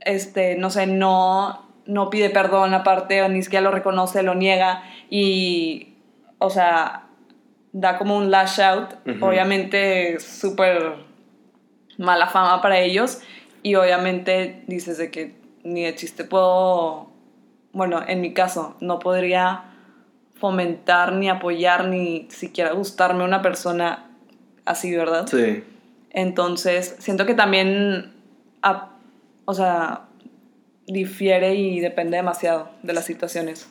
este, 0.00 0.56
no 0.56 0.70
sé, 0.70 0.86
no, 0.86 1.66
no 1.86 2.10
pide 2.10 2.30
perdón 2.30 2.74
aparte, 2.74 3.28
ni 3.28 3.42
siquiera 3.42 3.62
lo 3.62 3.70
reconoce, 3.70 4.22
lo 4.22 4.34
niega 4.34 4.82
y, 5.10 5.94
o 6.38 6.50
sea, 6.50 7.06
da 7.72 7.98
como 7.98 8.16
un 8.16 8.30
lash 8.30 8.60
out, 8.60 8.94
Ujú. 9.06 9.26
obviamente 9.26 10.18
súper 10.20 10.94
mala 11.98 12.26
fama 12.28 12.60
para 12.62 12.78
ellos 12.78 13.20
y 13.62 13.74
obviamente 13.74 14.62
dices 14.66 14.98
de 14.98 15.10
que 15.10 15.34
ni 15.64 15.82
de 15.82 15.94
chiste 15.94 16.24
puedo, 16.24 17.10
bueno, 17.72 18.02
en 18.06 18.20
mi 18.20 18.32
caso, 18.32 18.76
no 18.80 18.98
podría 18.98 19.64
fomentar 20.34 21.12
ni 21.12 21.28
apoyar 21.28 21.86
ni 21.86 22.28
siquiera 22.30 22.72
gustarme 22.72 23.24
una 23.24 23.42
persona 23.42 24.10
así, 24.64 24.94
¿verdad? 24.94 25.26
sí, 25.26 25.64
Entonces, 26.16 26.96
siento 26.98 27.26
que 27.26 27.34
también, 27.34 28.12
ap- 28.62 28.92
o 29.44 29.52
sea, 29.54 30.06
difiere 30.86 31.54
y 31.54 31.78
depende 31.80 32.16
demasiado 32.16 32.70
de 32.82 32.92
las 32.92 33.04
situaciones. 33.04 33.68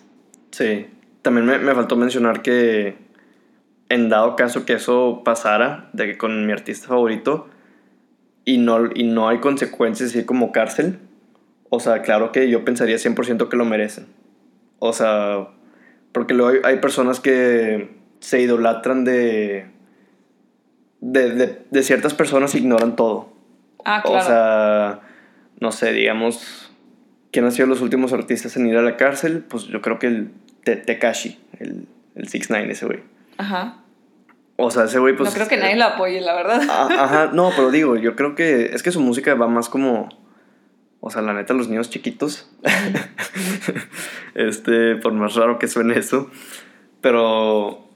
sí. 0.51 0.87
También 1.23 1.47
me, 1.47 1.57
me 1.57 1.73
faltó 1.73 1.95
mencionar 1.95 2.43
que 2.43 2.97
en 3.89 4.09
dado 4.09 4.35
caso 4.35 4.63
que 4.63 4.73
eso 4.73 5.23
pasara, 5.25 5.89
de 5.93 6.05
que 6.05 6.17
con 6.19 6.45
mi 6.45 6.51
artista 6.53 6.87
favorito, 6.87 7.47
y 8.45 8.59
no, 8.59 8.91
y 8.93 9.05
no 9.05 9.27
hay 9.27 9.39
consecuencias 9.39 10.11
así 10.11 10.23
como 10.23 10.51
cárcel, 10.51 10.99
o 11.71 11.79
sea, 11.79 12.03
claro 12.03 12.31
que 12.31 12.47
yo 12.47 12.63
pensaría 12.63 12.97
100% 12.99 13.49
que 13.49 13.57
lo 13.57 13.65
merecen. 13.65 14.05
O 14.77 14.93
sea, 14.93 15.47
porque 16.11 16.35
luego 16.35 16.59
hay 16.63 16.77
personas 16.77 17.19
que 17.19 17.89
se 18.19 18.39
idolatran 18.39 19.03
de, 19.03 19.65
de, 21.07 21.29
de, 21.31 21.61
de 21.69 21.83
ciertas 21.83 22.13
personas 22.15 22.55
ignoran 22.55 22.95
todo. 22.95 23.29
Ah, 23.83 24.01
claro. 24.03 24.19
O 24.19 24.21
sea, 24.23 24.99
no 25.59 25.71
sé, 25.71 25.93
digamos, 25.93 26.71
¿quién 27.31 27.45
han 27.45 27.51
sido 27.51 27.67
los 27.67 27.81
últimos 27.81 28.11
artistas 28.11 28.57
en 28.57 28.65
ir 28.65 28.75
a 28.75 28.81
la 28.81 28.97
cárcel? 28.97 29.43
Pues 29.47 29.65
yo 29.65 29.81
creo 29.81 29.99
que 29.99 30.07
el 30.07 30.31
Te- 30.63 30.77
Tekashi, 30.77 31.39
el, 31.59 31.87
el 32.15 32.27
6 32.27 32.47
9 32.49 32.71
ese 32.71 32.85
güey. 32.87 32.99
Ajá. 33.37 33.77
O 34.57 34.71
sea, 34.71 34.85
ese 34.85 34.97
güey 34.97 35.15
pues... 35.15 35.29
no 35.29 35.35
creo 35.35 35.47
que 35.47 35.57
nadie 35.57 35.75
lo 35.75 35.83
apoye, 35.85 36.21
la 36.21 36.33
verdad. 36.33 36.61
Ah, 36.69 36.87
Ajá, 36.89 37.29
no, 37.33 37.51
pero 37.55 37.69
digo, 37.69 37.97
yo 37.97 38.15
creo 38.15 38.33
que 38.33 38.71
es 38.73 38.81
que 38.81 38.91
su 38.91 38.99
música 39.01 39.35
va 39.35 39.47
más 39.47 39.69
como, 39.69 40.09
o 41.01 41.09
sea, 41.11 41.21
la 41.21 41.33
neta, 41.33 41.53
los 41.53 41.67
niños 41.67 41.91
chiquitos. 41.91 42.49
este, 44.33 44.95
por 44.95 45.13
más 45.13 45.35
raro 45.35 45.59
que 45.59 45.67
suene 45.67 45.99
eso. 45.99 46.31
Pero, 47.01 47.87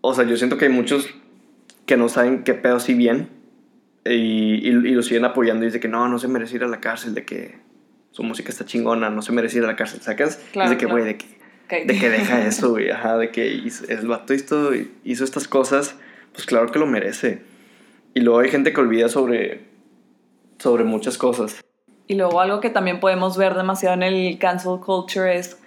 o 0.00 0.14
sea, 0.14 0.24
yo 0.24 0.36
siento 0.38 0.56
que 0.56 0.64
hay 0.66 0.72
muchos 0.72 1.10
que 1.86 1.96
no 1.96 2.08
saben 2.08 2.44
qué 2.44 2.54
pedo 2.54 2.76
así 2.76 2.94
bien 2.94 3.28
y, 4.04 4.68
y, 4.68 4.68
y 4.68 4.92
lo 4.92 5.02
siguen 5.02 5.24
apoyando 5.24 5.64
y 5.64 5.66
dicen 5.66 5.80
que 5.80 5.88
no, 5.88 6.08
no 6.08 6.18
se 6.18 6.28
merece 6.28 6.56
ir 6.56 6.64
a 6.64 6.68
la 6.68 6.80
cárcel, 6.80 7.14
de 7.14 7.24
que 7.24 7.58
su 8.10 8.22
música 8.22 8.50
está 8.50 8.64
chingona, 8.64 9.10
no 9.10 9.22
se 9.22 9.32
merece 9.32 9.58
ir 9.58 9.64
a 9.64 9.68
la 9.68 9.76
cárcel, 9.76 10.00
¿sacas? 10.00 10.36
Claro, 10.52 10.70
de 10.70 10.76
que, 10.76 10.86
güey, 10.86 11.04
de 11.04 11.16
que 11.16 11.40
de 11.70 11.98
que 11.98 12.10
deja 12.10 12.44
eso, 12.46 12.70
güey, 12.70 12.90
ajá, 12.90 13.16
de 13.16 13.30
que 13.30 13.46
hizo, 13.46 13.84
el 13.88 14.06
vato 14.08 14.34
hizo, 14.34 14.72
hizo 15.04 15.24
estas 15.24 15.46
cosas, 15.46 15.96
pues 16.32 16.46
claro 16.46 16.70
que 16.72 16.78
lo 16.78 16.86
merece. 16.86 17.42
Y 18.12 18.20
luego 18.20 18.40
hay 18.40 18.50
gente 18.50 18.72
que 18.72 18.80
olvida 18.80 19.08
sobre, 19.08 19.60
sobre 20.58 20.84
muchas 20.84 21.16
cosas. 21.16 21.60
Y 22.08 22.14
luego 22.14 22.40
algo 22.40 22.60
que 22.60 22.70
también 22.70 22.98
podemos 22.98 23.36
ver 23.36 23.54
demasiado 23.54 23.94
en 23.94 24.02
el 24.02 24.38
cancel 24.38 24.80
culture 24.80 25.36
es 25.36 25.58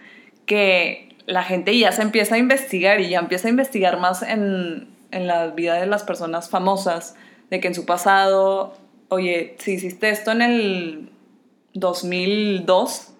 que 0.45 1.15
la 1.25 1.43
gente 1.43 1.77
ya 1.77 1.93
se 1.93 2.01
empieza 2.01 2.35
a 2.35 2.37
investigar 2.37 2.99
y 2.99 3.09
ya 3.09 3.19
empieza 3.19 3.47
a 3.47 3.51
investigar 3.51 3.97
más 3.97 4.23
en, 4.23 4.89
en 5.13 5.27
la 5.27 5.47
vida 5.47 5.75
de 5.75 5.85
las 5.85 6.03
personas 6.03 6.49
famosas, 6.49 7.15
de 7.49 7.59
que 7.59 7.67
en 7.67 7.75
su 7.75 7.85
pasado, 7.85 8.75
oye, 9.09 9.55
si 9.59 9.73
hiciste 9.73 10.09
esto 10.09 10.31
en 10.31 10.41
el 10.41 11.09
2002, 11.73 13.13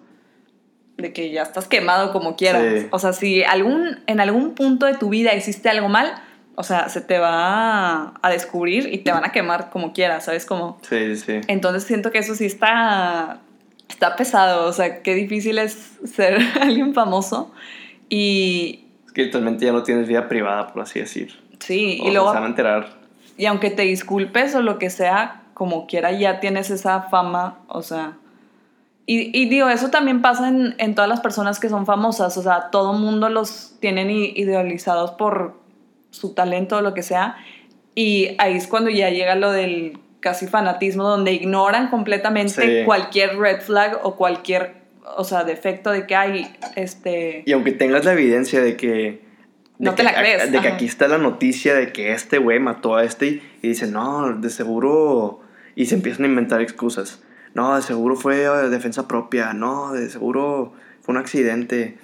de 0.96 1.12
que 1.12 1.30
ya 1.30 1.42
estás 1.42 1.66
quemado 1.66 2.12
como 2.12 2.36
quieras. 2.36 2.62
Sí. 2.80 2.86
O 2.90 2.98
sea, 2.98 3.12
si 3.12 3.42
algún, 3.42 4.00
en 4.06 4.20
algún 4.20 4.54
punto 4.54 4.86
de 4.86 4.94
tu 4.94 5.08
vida 5.08 5.34
hiciste 5.34 5.68
algo 5.68 5.88
mal, 5.88 6.14
o 6.56 6.62
sea, 6.62 6.88
se 6.88 7.00
te 7.00 7.18
va 7.18 8.14
a, 8.22 8.30
descubrir 8.30 8.92
y 8.92 8.98
te 8.98 9.10
van 9.10 9.24
a 9.24 9.32
quemar 9.32 9.70
como 9.70 9.92
quieras, 9.92 10.24
¿sabes? 10.24 10.46
Como... 10.46 10.78
Sí, 10.88 11.16
sí. 11.16 11.40
Entonces 11.48 11.84
siento 11.84 12.12
que 12.12 12.18
eso 12.18 12.34
sí 12.34 12.44
está, 12.44 13.40
está 13.88 14.14
pesado, 14.16 14.68
o 14.68 14.72
sea, 14.72 15.02
qué 15.02 15.14
difícil 15.14 15.58
es 15.58 15.98
ser 16.04 16.38
alguien 16.60 16.94
famoso. 16.94 17.52
Y 18.08 18.84
Es 19.06 19.12
que 19.12 19.24
literalmente 19.24 19.64
ya 19.64 19.72
no 19.72 19.82
tienes 19.82 20.06
vida 20.06 20.28
privada, 20.28 20.72
por 20.72 20.82
así 20.82 21.00
decir. 21.00 21.43
Sí, 21.66 21.98
O 22.02 22.08
y 22.08 22.10
luego 22.12 22.28
se 22.28 22.34
van 22.34 22.44
a 22.44 22.48
enterar. 22.48 22.86
y 23.36 23.46
aunque 23.46 23.70
te 23.70 23.82
disculpes 23.82 24.54
o 24.54 24.62
lo 24.62 24.78
que 24.78 24.90
sea, 24.90 25.42
como 25.54 25.86
quiera 25.86 26.12
ya 26.12 26.40
tienes 26.40 26.70
esa 26.70 27.02
fama, 27.02 27.58
o 27.68 27.82
sea... 27.82 28.16
Y, 29.06 29.38
y 29.38 29.50
digo, 29.50 29.68
eso 29.68 29.90
también 29.90 30.22
pasa 30.22 30.48
en, 30.48 30.74
en, 30.78 30.94
todas 30.94 31.10
las 31.10 31.20
personas 31.20 31.60
que 31.60 31.68
son 31.68 31.84
famosas, 31.84 32.38
o 32.38 32.42
sea, 32.42 32.70
todo 32.70 32.94
mundo 32.94 33.28
los 33.28 33.76
tienen 33.78 34.08
idealizados 34.10 35.10
por 35.10 35.58
su 36.10 36.32
talento 36.32 36.78
o 36.78 36.80
lo 36.80 36.94
que 36.94 37.02
sea, 37.02 37.36
y 37.94 38.34
ahí 38.38 38.56
es 38.56 38.66
cuando 38.66 38.88
ya 38.88 39.10
llega 39.10 39.34
lo 39.34 39.52
del 39.52 39.98
casi 40.20 40.46
fanatismo, 40.46 41.02
donde 41.04 41.32
ignoran 41.32 41.90
completamente 41.90 42.80
Sí. 42.80 42.84
cualquier 42.86 43.36
red 43.38 43.60
flag 43.60 44.00
o 44.04 44.16
cualquier, 44.16 44.72
o 45.18 45.24
sea, 45.24 45.44
defecto 45.44 45.90
de 45.90 46.06
que 46.06 46.16
hay, 46.16 46.46
este... 46.74 47.42
Y 47.44 47.52
aunque 47.52 47.72
tengas 47.72 48.06
la 48.06 48.12
evidencia 48.14 48.62
de 48.62 48.74
que. 48.78 49.20
No 49.78 49.90
te 49.92 49.96
que- 49.98 50.02
la 50.04 50.14
crees, 50.14 50.52
De 50.52 50.60
que 50.60 50.66
ajá. 50.68 50.76
aquí 50.76 50.84
está 50.86 51.08
la 51.08 51.18
noticia 51.18 51.74
de 51.74 51.92
que 51.92 52.12
este 52.12 52.38
güey 52.38 52.60
mató 52.60 52.94
a 52.96 53.04
este 53.04 53.26
y, 53.26 53.42
y 53.62 53.68
dicen, 53.68 53.92
no, 53.92 54.32
de 54.34 54.50
seguro. 54.50 55.40
Y 55.74 55.86
se 55.86 55.96
empiezan 55.96 56.24
a 56.24 56.28
inventar 56.28 56.60
excusas. 56.60 57.20
No, 57.54 57.74
de 57.76 57.82
seguro 57.82 58.14
fue 58.16 58.44
eh, 58.44 58.68
defensa 58.70 59.08
propia. 59.08 59.52
No, 59.52 59.92
de 59.92 60.08
seguro 60.10 60.72
fue 61.02 61.12
un 61.14 61.18
accidente. 61.20 61.98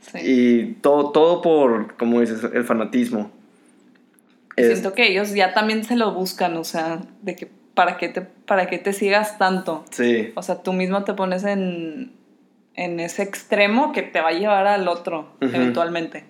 sí. 0.00 0.18
Y 0.22 0.64
todo, 0.80 1.10
todo 1.12 1.42
por, 1.42 1.94
como 1.96 2.20
dices, 2.20 2.44
el 2.52 2.64
fanatismo. 2.64 3.30
Es- 4.56 4.66
Siento 4.68 4.94
que 4.94 5.08
ellos 5.10 5.32
ya 5.34 5.52
también 5.54 5.84
se 5.84 5.96
lo 5.96 6.12
buscan, 6.12 6.56
o 6.56 6.64
sea, 6.64 7.00
de 7.22 7.36
que 7.36 7.48
para 7.74 7.96
qué 7.96 8.08
te, 8.08 8.20
para 8.22 8.66
qué 8.66 8.78
te 8.78 8.92
sigas 8.92 9.38
tanto. 9.38 9.84
sí, 9.90 10.32
O 10.34 10.42
sea, 10.42 10.62
tú 10.62 10.72
mismo 10.74 11.04
te 11.04 11.14
pones 11.14 11.44
en, 11.44 12.12
en 12.74 13.00
ese 13.00 13.22
extremo 13.22 13.92
que 13.92 14.02
te 14.02 14.20
va 14.20 14.28
a 14.28 14.32
llevar 14.32 14.66
al 14.66 14.88
otro, 14.88 15.32
Ujú. 15.40 15.54
eventualmente. 15.54 16.24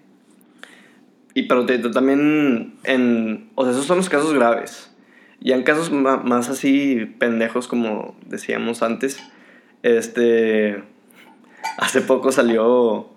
Y 1.34 1.44
pero 1.44 1.64
te- 1.66 1.78
te- 1.78 1.90
también 1.90 2.74
en... 2.84 3.50
O 3.54 3.64
sea, 3.64 3.72
esos 3.72 3.86
son 3.86 3.96
los 3.98 4.08
casos 4.08 4.34
graves. 4.34 4.90
Ya 5.40 5.56
en 5.56 5.62
casos 5.62 5.90
más 5.90 6.48
así 6.48 7.06
pendejos, 7.18 7.68
como 7.68 8.16
decíamos 8.26 8.82
antes, 8.82 9.22
este... 9.82 10.82
Hace 11.78 12.00
poco 12.02 12.32
salió 12.32 13.08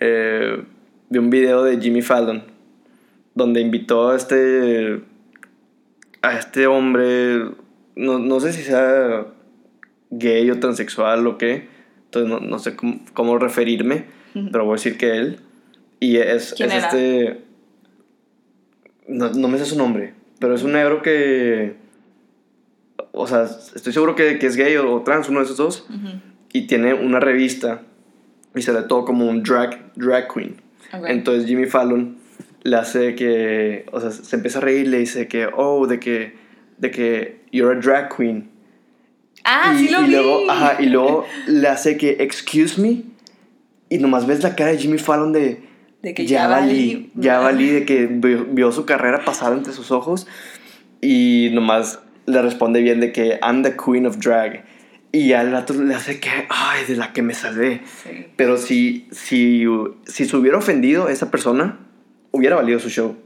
eh, 0.00 0.64
de 1.10 1.18
un 1.18 1.30
video 1.30 1.62
de 1.62 1.80
Jimmy 1.80 2.02
Fallon, 2.02 2.42
donde 3.34 3.60
invitó 3.60 4.10
a 4.10 4.16
este... 4.16 5.00
A 6.22 6.38
este 6.38 6.66
hombre, 6.66 7.50
no, 7.96 8.18
no 8.18 8.40
sé 8.40 8.52
si 8.54 8.62
sea 8.62 9.26
gay 10.10 10.50
o 10.50 10.58
transexual 10.58 11.26
o 11.26 11.36
qué, 11.36 11.68
entonces 12.06 12.30
no, 12.30 12.40
no 12.40 12.58
sé 12.58 12.76
cómo, 12.76 13.00
cómo 13.12 13.36
referirme, 13.38 14.06
pero 14.50 14.64
voy 14.64 14.72
a 14.72 14.76
decir 14.76 14.96
que 14.96 15.16
él. 15.18 15.40
Y 16.00 16.16
es, 16.16 16.54
¿Quién 16.56 16.70
es 16.72 16.84
este. 16.84 17.42
No, 19.06 19.30
no 19.30 19.48
me 19.48 19.58
sé 19.58 19.66
su 19.66 19.76
nombre, 19.76 20.14
pero 20.38 20.54
es 20.54 20.62
un 20.62 20.72
negro 20.72 21.02
que. 21.02 21.76
O 23.12 23.26
sea, 23.26 23.44
estoy 23.44 23.92
seguro 23.92 24.14
que, 24.14 24.38
que 24.38 24.46
es 24.46 24.56
gay 24.56 24.76
o, 24.76 24.92
o 24.92 25.02
trans, 25.02 25.28
uno 25.28 25.40
de 25.40 25.44
esos 25.44 25.56
dos. 25.56 25.86
Y 26.52 26.66
tiene 26.66 26.94
una 26.94 27.20
revista 27.20 27.82
y 28.54 28.62
se 28.62 28.72
le 28.72 28.82
todo 28.82 29.04
como 29.04 29.28
un 29.28 29.42
drag, 29.42 29.92
drag 29.96 30.32
queen. 30.32 30.56
Entonces 31.06 31.46
Jimmy 31.46 31.66
Fallon 31.66 32.18
le 32.62 32.76
hace 32.76 33.14
que. 33.14 33.86
O 33.92 34.00
sea, 34.00 34.10
se 34.10 34.36
empieza 34.36 34.58
a 34.58 34.62
reír, 34.62 34.88
le 34.88 34.98
dice 34.98 35.28
que, 35.28 35.48
oh, 35.54 35.86
de 35.86 35.98
que. 35.98 36.36
De 36.78 36.90
que 36.90 37.40
you're 37.52 37.76
a 37.76 37.80
drag 37.80 38.14
queen. 38.16 38.50
Ah, 39.44 39.74
y, 39.74 39.86
sí 39.86 39.92
lo 39.92 40.02
y 40.02 40.04
vi. 40.06 40.10
Luego, 40.12 40.50
ajá, 40.50 40.76
y 40.80 40.86
luego 40.86 41.26
le 41.46 41.68
hace 41.68 41.96
que, 41.96 42.16
excuse 42.20 42.80
me. 42.80 43.02
Y 43.88 43.98
nomás 43.98 44.26
ves 44.26 44.42
la 44.42 44.54
cara 44.54 44.70
de 44.70 44.78
Jimmy 44.78 44.98
Fallon 44.98 45.32
de. 45.32 45.62
De 46.04 46.12
que 46.12 46.26
ya, 46.26 46.42
ya 46.42 46.48
valí, 46.48 46.94
valí. 46.94 47.10
ya 47.14 47.38
valí, 47.38 47.70
de 47.70 47.86
que 47.86 48.06
vio, 48.06 48.44
vio 48.44 48.72
su 48.72 48.84
carrera 48.84 49.24
pasar 49.24 49.54
entre 49.54 49.72
sus 49.72 49.90
ojos. 49.90 50.26
Y 51.00 51.48
nomás 51.54 51.98
le 52.26 52.42
responde 52.42 52.82
bien 52.82 53.00
de 53.00 53.10
que 53.10 53.40
I'm 53.42 53.62
the 53.62 53.74
queen 53.74 54.04
of 54.04 54.18
drag. 54.18 54.64
Y 55.12 55.32
al 55.32 55.50
rato 55.50 55.72
le 55.72 55.94
hace 55.94 56.20
que, 56.20 56.28
ay, 56.50 56.84
de 56.86 56.96
la 56.96 57.14
que 57.14 57.22
me 57.22 57.32
salvé. 57.32 57.80
Sí. 58.02 58.26
Pero 58.36 58.58
si, 58.58 59.08
si, 59.12 59.64
si 60.06 60.26
se 60.26 60.36
hubiera 60.36 60.58
ofendido 60.58 61.08
esa 61.08 61.30
persona, 61.30 61.78
hubiera 62.32 62.56
valido 62.56 62.78
su 62.80 62.90
show. 62.90 63.16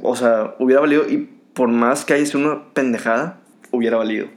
O 0.00 0.14
sea, 0.14 0.54
hubiera 0.60 0.80
valido, 0.80 1.08
y 1.08 1.28
por 1.54 1.68
más 1.68 2.04
que 2.04 2.14
haya 2.14 2.24
sido 2.24 2.38
una 2.38 2.72
pendejada, 2.72 3.40
hubiera 3.72 3.96
valido. 3.96 4.28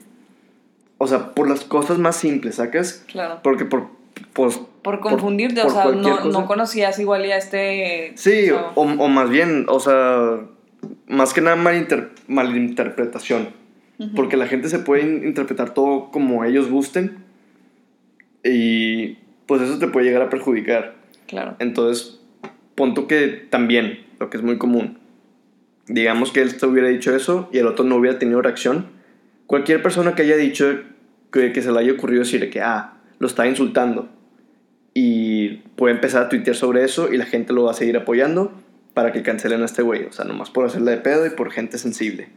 O 0.98 1.06
sea, 1.06 1.36
por 1.36 1.48
las 1.48 1.62
cosas 1.66 2.00
más 2.00 2.16
simples, 2.16 2.56
¿sacas? 2.56 3.04
Claro. 3.08 3.42
Porque 3.44 3.66
por... 3.66 3.90
pues, 4.34 4.60
Por 4.84 5.00
confundirte, 5.00 5.62
por 5.62 5.72
o 5.72 5.74
sea, 5.74 5.86
no, 5.92 6.26
no 6.26 6.46
conocías 6.48 6.98
igual 7.00 7.26
ya 7.26 7.38
este... 7.38 8.14
Sí, 8.16 8.50
o, 8.50 8.72
o 8.76 9.08
más 9.08 9.30
bien, 9.30 9.66
o 9.68 9.80
sea, 9.80 10.40
más 11.08 11.34
que 11.34 11.42
nada 11.42 11.56
malinter- 11.56 12.10
malinterpretación. 12.28 13.50
Ujú. 14.00 14.16
Porque 14.16 14.38
la 14.38 14.48
gente 14.48 14.70
se 14.70 14.80
puede 14.80 15.04
in- 15.04 15.24
interpretar 15.28 15.74
todo 15.76 16.10
como 16.10 16.44
ellos 16.44 16.70
gusten. 16.70 17.24
Y 18.44 19.18
pues 19.46 19.62
eso 19.62 19.78
te 19.78 19.88
puede 19.88 20.08
llegar 20.08 20.24
a 20.24 20.30
perjudicar. 20.30 20.96
Claro. 21.28 21.56
Entonces, 21.60 22.20
punto 22.74 23.08
que 23.08 23.28
también, 23.28 24.04
lo 24.20 24.30
que 24.30 24.38
es 24.38 24.44
muy 24.44 24.58
común, 24.58 24.98
digamos 25.88 26.32
que 26.32 26.42
él 26.42 26.58
te 26.58 26.66
hubiera 26.66 26.88
dicho 26.88 27.16
eso 27.16 27.50
y 27.54 27.60
el 27.60 27.68
otro 27.68 27.86
no 27.86 27.98
hubiera 27.98 28.18
tenido 28.18 28.42
reacción. 28.42 28.88
Cualquier 29.46 29.84
persona 29.84 30.16
que 30.16 30.24
haya 30.24 30.38
dicho 30.38 30.80
que, 31.32 31.52
que 31.52 31.62
se 31.62 31.72
le 31.72 31.80
haya 31.80 31.92
ocurrido 31.92 32.24
decirle 32.24 32.50
que, 32.50 32.62
ah, 32.62 32.94
lo 33.20 33.28
está 33.28 33.46
insultando 33.48 34.10
y 34.94 35.50
puede 35.76 35.96
empezar 35.96 36.24
a 36.24 36.30
tuitear 36.30 36.56
sobre 36.56 36.84
eso 36.84 37.12
y 37.12 37.18
la 37.18 37.26
gente 37.26 37.54
lo 37.54 37.64
va 37.64 37.72
a 37.72 37.76
seguir 37.76 37.98
apoyando 37.98 38.52
para 38.94 39.12
que 39.12 39.24
cancelen 39.24 39.62
a 39.62 39.66
este 39.66 39.82
güey. 39.82 40.06
O 40.06 40.12
sea, 40.12 40.26
nomás 40.26 40.50
por 40.50 40.66
hacerle 40.66 40.92
de 40.92 40.98
pedo 40.98 41.26
y 41.26 41.30
por 41.30 41.52
gente 41.52 41.78
sensible. 41.78 42.30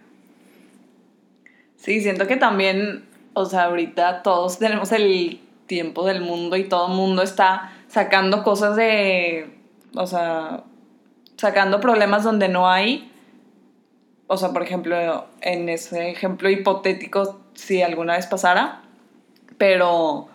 Sí, 1.77 2.01
siento 2.01 2.27
que 2.27 2.37
también, 2.37 3.05
o 3.35 3.45
sea, 3.45 3.65
ahorita 3.65 4.23
todos 4.23 4.59
tenemos 4.59 4.93
el 4.93 5.41
tiempo 5.67 6.07
del 6.07 6.21
mundo 6.21 6.57
y 6.57 6.65
todo 6.65 6.89
el 6.89 6.95
mundo 6.95 7.23
está 7.23 7.73
sacando 7.89 8.43
cosas 8.43 8.77
de, 8.77 9.51
o 9.95 10.07
sea, 10.07 10.65
sacando 11.37 11.81
problemas 11.81 12.25
donde 12.25 12.49
no 12.49 12.71
hay. 12.71 13.11
O 14.27 14.37
sea, 14.37 14.51
por 14.53 14.63
ejemplo, 14.63 15.27
en 15.43 15.69
ese 15.69 16.09
ejemplo 16.11 16.49
hipotético, 16.49 17.41
si 17.55 17.83
alguna 17.83 18.17
vez 18.17 18.27
pasara, 18.27 18.83
pero... 19.59 20.29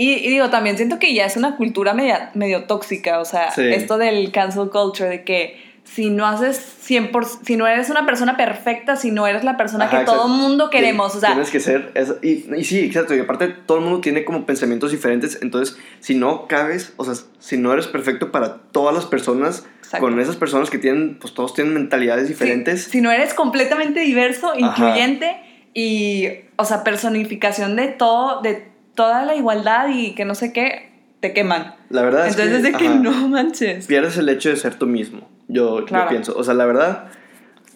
Y, 0.00 0.12
y 0.12 0.28
digo, 0.30 0.48
también 0.48 0.76
siento 0.76 0.98
que 1.00 1.12
ya 1.12 1.26
es 1.26 1.36
una 1.36 1.56
cultura 1.56 1.92
media- 1.92 2.30
medio 2.34 2.64
tóxica, 2.64 3.18
o 3.18 3.24
sea, 3.24 3.50
Sí. 3.50 3.62
esto 3.68 3.98
del 3.98 4.30
cancel 4.32 4.70
culture, 4.70 5.10
de 5.10 5.24
que 5.24 5.60
si 5.82 6.08
no 6.10 6.24
haces 6.26 6.56
100%, 6.86 7.40
si 7.44 7.56
no 7.56 7.66
eres 7.66 7.90
una 7.90 8.06
persona 8.06 8.36
perfecta, 8.36 8.94
si 8.94 9.10
no 9.10 9.26
eres 9.26 9.42
la 9.42 9.56
persona 9.56 9.86
Ajá, 9.86 10.00
que 10.00 10.04
todo 10.04 10.28
mundo 10.28 10.70
queremos, 10.70 11.16
o 11.16 11.18
sea, 11.20 11.30
Tienes 11.30 11.50
que 11.50 11.58
ser... 11.60 11.90
es- 11.94 12.14
y, 12.22 12.44
y 12.54 12.64
sí, 12.64 12.78
exacto. 12.80 13.14
Y 13.16 13.18
aparte, 13.20 13.48
todo 13.48 13.78
el 13.78 13.84
mundo 13.84 14.00
tiene 14.00 14.24
como 14.24 14.46
pensamientos 14.46 14.92
diferentes. 14.92 15.38
Entonces, 15.42 15.76
si 16.00 16.14
no 16.14 16.46
cabes, 16.46 16.92
o 16.96 17.04
sea, 17.04 17.14
si 17.40 17.56
no 17.56 17.72
eres 17.72 17.86
perfecto 17.88 18.30
para 18.30 18.58
todas 18.70 18.94
las 18.94 19.06
personas, 19.06 19.66
Exacto. 19.82 20.06
con 20.06 20.20
esas 20.20 20.36
personas 20.36 20.70
que 20.70 20.78
tienen, 20.78 21.18
pues 21.18 21.32
todos 21.34 21.54
tienen 21.54 21.72
mentalidades 21.74 22.28
diferentes. 22.28 22.84
si 22.84 23.00
no 23.00 23.10
eres 23.10 23.32
completamente 23.34 23.98
diverso, 24.00 24.52
incluyente 24.56 25.38
y, 25.74 26.28
o 26.56 26.64
sea, 26.66 26.84
personificación 26.84 27.74
de 27.76 27.88
todo, 27.88 28.42
de 28.42 28.68
toda 28.98 29.24
la 29.24 29.36
igualdad 29.36 29.90
y 29.94 30.16
que 30.16 30.24
no 30.24 30.34
sé 30.34 30.52
qué, 30.52 30.90
te 31.20 31.32
queman. 31.32 31.76
La 31.88 32.02
verdad 32.02 32.26
es 32.26 32.36
Entonces, 32.36 32.56
que, 32.56 32.72
de 32.72 32.78
que 32.78 32.88
ajá, 32.88 32.96
no 32.96 33.28
manches. 33.28 33.86
pierdes 33.86 34.18
el 34.18 34.28
hecho 34.28 34.48
de 34.48 34.56
ser 34.56 34.74
tú 34.74 34.86
mismo. 34.86 35.30
Yo, 35.46 35.86
yo 35.86 36.08
pienso. 36.08 36.36
O 36.36 36.42
sea, 36.42 36.54
la 36.54 36.66
verdad, 36.66 37.04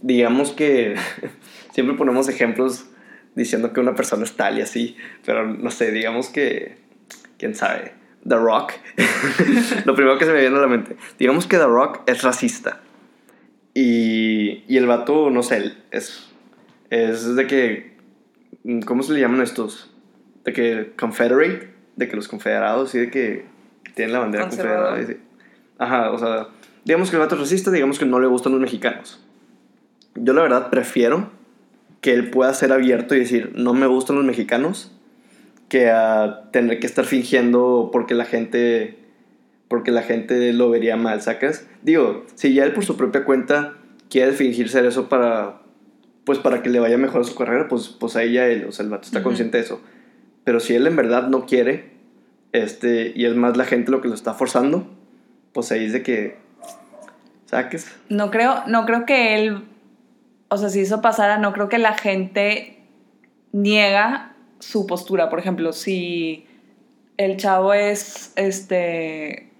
digamos 0.00 0.50
que 0.50 0.96
siempre 1.72 1.94
ponemos 1.94 2.28
ejemplos 2.28 2.86
diciendo 3.36 3.72
que 3.72 3.78
una 3.78 3.94
persona 3.94 4.24
es 4.24 4.32
tal 4.32 4.58
y 4.58 4.62
así. 4.62 4.96
Pero 5.24 5.46
no 5.46 5.70
sé, 5.70 5.92
digamos 5.92 6.28
que. 6.28 6.78
Quién 7.38 7.54
sabe. 7.54 7.92
The 8.28 8.34
Rock. 8.34 8.72
Lo 9.84 9.94
primero 9.94 10.18
que 10.18 10.24
se 10.24 10.32
me 10.32 10.40
viene 10.40 10.56
a 10.56 10.60
la 10.60 10.66
mente. 10.66 10.96
Digamos 11.20 11.46
que 11.46 11.56
The 11.56 11.66
Rock 11.66 12.00
es 12.06 12.22
racista. 12.22 12.80
Y, 13.74 14.64
y 14.66 14.76
el 14.76 14.88
vato, 14.88 15.30
no 15.30 15.44
sé, 15.44 15.72
es, 15.92 16.32
es 16.90 17.36
de 17.36 17.46
que. 17.46 17.92
¿Cómo 18.86 19.04
se 19.04 19.12
le 19.12 19.20
llaman 19.20 19.40
estos? 19.40 19.91
De 20.44 20.52
que 20.52 20.92
Confederate, 20.98 21.72
de 21.96 22.08
que 22.08 22.16
los 22.16 22.28
confederados 22.28 22.94
y 22.94 22.98
de 22.98 23.10
que 23.10 23.46
tienen 23.94 24.12
la 24.12 24.20
bandera 24.20 24.48
confederada. 24.48 25.04
sí. 25.04 25.16
Ajá, 25.78 26.10
o 26.12 26.18
sea, 26.18 26.48
digamos 26.84 27.10
que 27.10 27.16
el 27.16 27.22
vato 27.22 27.34
es 27.34 27.40
racista, 27.40 27.70
digamos 27.70 27.98
que 27.98 28.06
no 28.06 28.20
le 28.20 28.26
gustan 28.26 28.52
los 28.52 28.60
mexicanos. 28.60 29.20
Yo 30.14 30.32
la 30.32 30.42
verdad 30.42 30.70
prefiero 30.70 31.30
que 32.00 32.12
él 32.12 32.30
pueda 32.30 32.52
ser 32.54 32.72
abierto 32.72 33.14
y 33.14 33.20
decir, 33.20 33.52
no 33.54 33.74
me 33.74 33.86
gustan 33.86 34.16
los 34.16 34.24
mexicanos, 34.24 34.92
que 35.68 35.90
a 35.90 36.50
tener 36.52 36.80
que 36.80 36.86
estar 36.86 37.06
fingiendo 37.06 37.88
porque 37.92 38.14
la 38.14 38.26
gente 38.26 38.98
porque 39.68 39.90
la 39.90 40.02
gente 40.02 40.52
lo 40.52 40.68
vería 40.68 40.96
mal, 40.96 41.22
¿sacas? 41.22 41.66
Digo, 41.80 42.26
si 42.34 42.52
ya 42.52 42.64
él 42.64 42.74
por 42.74 42.84
su 42.84 42.98
propia 42.98 43.24
cuenta 43.24 43.74
quiere 44.10 44.32
fingir 44.32 44.68
ser 44.68 44.84
eso 44.84 45.08
para 45.08 45.62
pues 46.24 46.38
para 46.38 46.62
que 46.62 46.68
le 46.68 46.78
vaya 46.78 46.98
mejor 46.98 47.22
a 47.22 47.24
su 47.24 47.34
carrera, 47.34 47.68
pues 47.68 47.88
pues 47.88 48.16
ahí 48.16 48.34
ya 48.34 48.48
él, 48.48 48.66
o 48.68 48.72
sea, 48.72 48.84
el 48.84 48.90
vato 48.90 49.06
está 49.06 49.22
consciente 49.22 49.56
de 49.56 49.64
eso. 49.64 49.80
Pero 50.44 50.60
si 50.60 50.74
él 50.74 50.86
en 50.86 50.96
verdad 50.96 51.28
no 51.28 51.46
quiere, 51.46 51.92
este, 52.52 53.12
y 53.14 53.26
es 53.26 53.34
más 53.34 53.56
la 53.56 53.64
gente 53.64 53.90
lo 53.90 54.00
que 54.00 54.08
lo 54.08 54.14
está 54.14 54.34
forzando, 54.34 54.86
pues 55.52 55.72
ahí 55.72 55.86
es 55.86 55.92
de 55.92 56.02
que 56.02 56.38
saques. 57.46 57.94
No 58.08 58.30
creo, 58.30 58.62
no 58.66 58.84
creo 58.86 59.06
que 59.06 59.36
él, 59.36 59.64
o 60.48 60.56
sea, 60.56 60.68
si 60.68 60.80
eso 60.80 61.00
pasara, 61.00 61.38
no 61.38 61.52
creo 61.52 61.68
que 61.68 61.78
la 61.78 61.94
gente 61.94 62.78
niega 63.52 64.34
su 64.58 64.86
postura. 64.86 65.28
Por 65.28 65.38
ejemplo, 65.38 65.72
si 65.72 66.46
el 67.16 67.36
chavo 67.36 67.74
es, 67.74 68.32
este, 68.36 69.50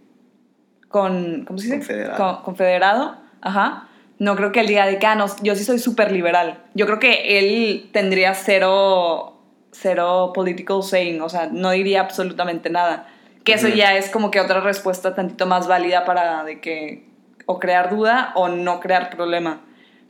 con, 0.89 1.45
¿cómo 1.45 1.59
se 1.59 1.65
dice? 1.65 1.79
Confederado. 1.79 2.43
confederado, 2.43 3.17
ajá. 3.41 3.89
No 4.19 4.37
creo 4.37 4.53
que 4.53 4.61
él 4.61 4.69
diga 4.69 4.87
de 4.87 4.99
que, 4.99 5.07
ah, 5.07 5.17
no, 5.17 5.27
yo 5.43 5.57
sí 5.57 5.65
soy 5.65 5.79
súper 5.79 6.13
liberal. 6.13 6.63
Yo 6.75 6.87
creo 6.87 7.01
que 7.01 7.39
él 7.39 7.91
tendría 7.93 8.35
cero, 8.35 9.32
cero 9.73 10.33
political 10.35 10.83
saying, 10.83 11.21
o 11.21 11.29
sea, 11.29 11.49
no 11.51 11.71
diría 11.71 12.01
absolutamente 12.01 12.71
nada. 12.71 13.09
Que 13.45 13.55
eso 13.55 13.67
ya 13.69 13.97
es 13.97 14.09
como 14.11 14.31
que 14.31 14.41
otra 14.41 14.61
respuesta 14.61 15.15
tantito 15.17 15.47
más 15.47 15.67
válida 15.67 16.05
para 16.05 16.45
de 16.45 16.61
que 16.61 17.09
o 17.47 17.59
crear 17.59 17.91
duda 17.91 18.31
o 18.37 18.49
no 18.49 18.79
crear 18.79 19.11
problema. 19.11 19.63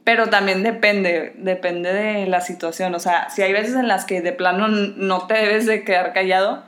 Pero 0.04 0.28
también 0.28 0.62
depende, 0.62 1.32
depende 1.38 1.92
de 1.94 2.26
la 2.26 2.40
situación. 2.40 2.94
O 2.94 2.98
sea, 2.98 3.30
si 3.30 3.40
hay 3.40 3.52
veces 3.52 3.74
en 3.76 3.88
las 3.88 4.04
que 4.04 4.20
de 4.20 4.32
plano 4.32 4.68
no 4.68 5.26
te 5.26 5.34
debes 5.34 5.64
de 5.64 5.84
quedar 5.84 6.12
callado, 6.12 6.62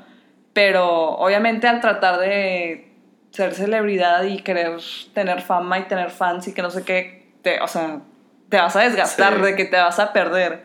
pero 0.55 1.11
obviamente 1.17 1.67
al 1.67 1.81
tratar 1.81 2.19
de 2.21 2.89
ser 3.31 3.53
celebridad 3.55 4.23
y 4.23 4.39
querer 4.39 4.79
tener 5.13 5.43
fama 5.43 5.81
y 5.81 5.83
tener 5.83 6.11
fans 6.11 6.47
y 6.47 6.55
que 6.55 6.63
no 6.63 6.71
sé 6.71 6.85
qué, 6.85 7.27
te, 7.43 7.61
o 7.61 7.67
sea, 7.67 8.01
te 8.49 8.57
vas 8.57 8.77
a 8.77 8.81
desgastar, 8.83 9.35
Sí. 9.37 9.43
de 9.43 9.57
que 9.57 9.65
te 9.65 9.77
vas 9.77 9.99
a 9.99 10.13
perder. 10.13 10.65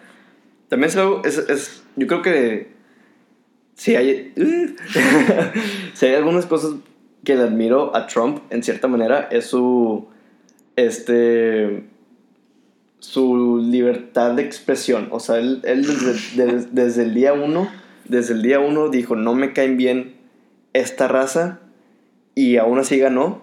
También 0.70 0.92
es 1.26 1.38
es, 1.38 1.84
yo 1.96 2.08
creo 2.08 2.22
que 2.22 2.68
sí 3.76 3.96
hay, 3.96 4.34
sí 5.94 6.06
hay 6.06 6.16
algunas 6.16 6.46
cosas 6.46 6.76
que 7.24 7.36
le 7.36 7.44
admiro 7.44 7.96
a 7.96 8.08
Trump, 8.08 8.40
en 8.50 8.64
cierta 8.64 8.88
manera, 8.88 9.28
es 9.32 9.46
su, 9.48 10.08
este, 10.76 11.84
su 13.00 13.58
libertad 13.58 14.34
de 14.34 14.44
expresión. 14.44 15.08
O 15.12 15.20
sea, 15.20 15.38
él, 15.38 15.62
él 15.64 15.86
desde, 15.86 16.46
de- 16.46 16.68
desde 16.72 17.04
el 17.04 17.14
día 17.14 17.34
uno, 17.34 17.70
desde 18.08 18.34
el 18.34 18.42
día 18.42 18.60
uno 18.60 18.90
dijo, 18.90 19.16
no 19.16 19.34
me 19.36 19.54
caen 19.54 19.76
bien 19.78 20.16
esta 20.74 21.08
raza, 21.08 21.60
y 22.36 22.58
aún 22.58 22.80
así 22.80 22.98
ganó. 23.00 23.42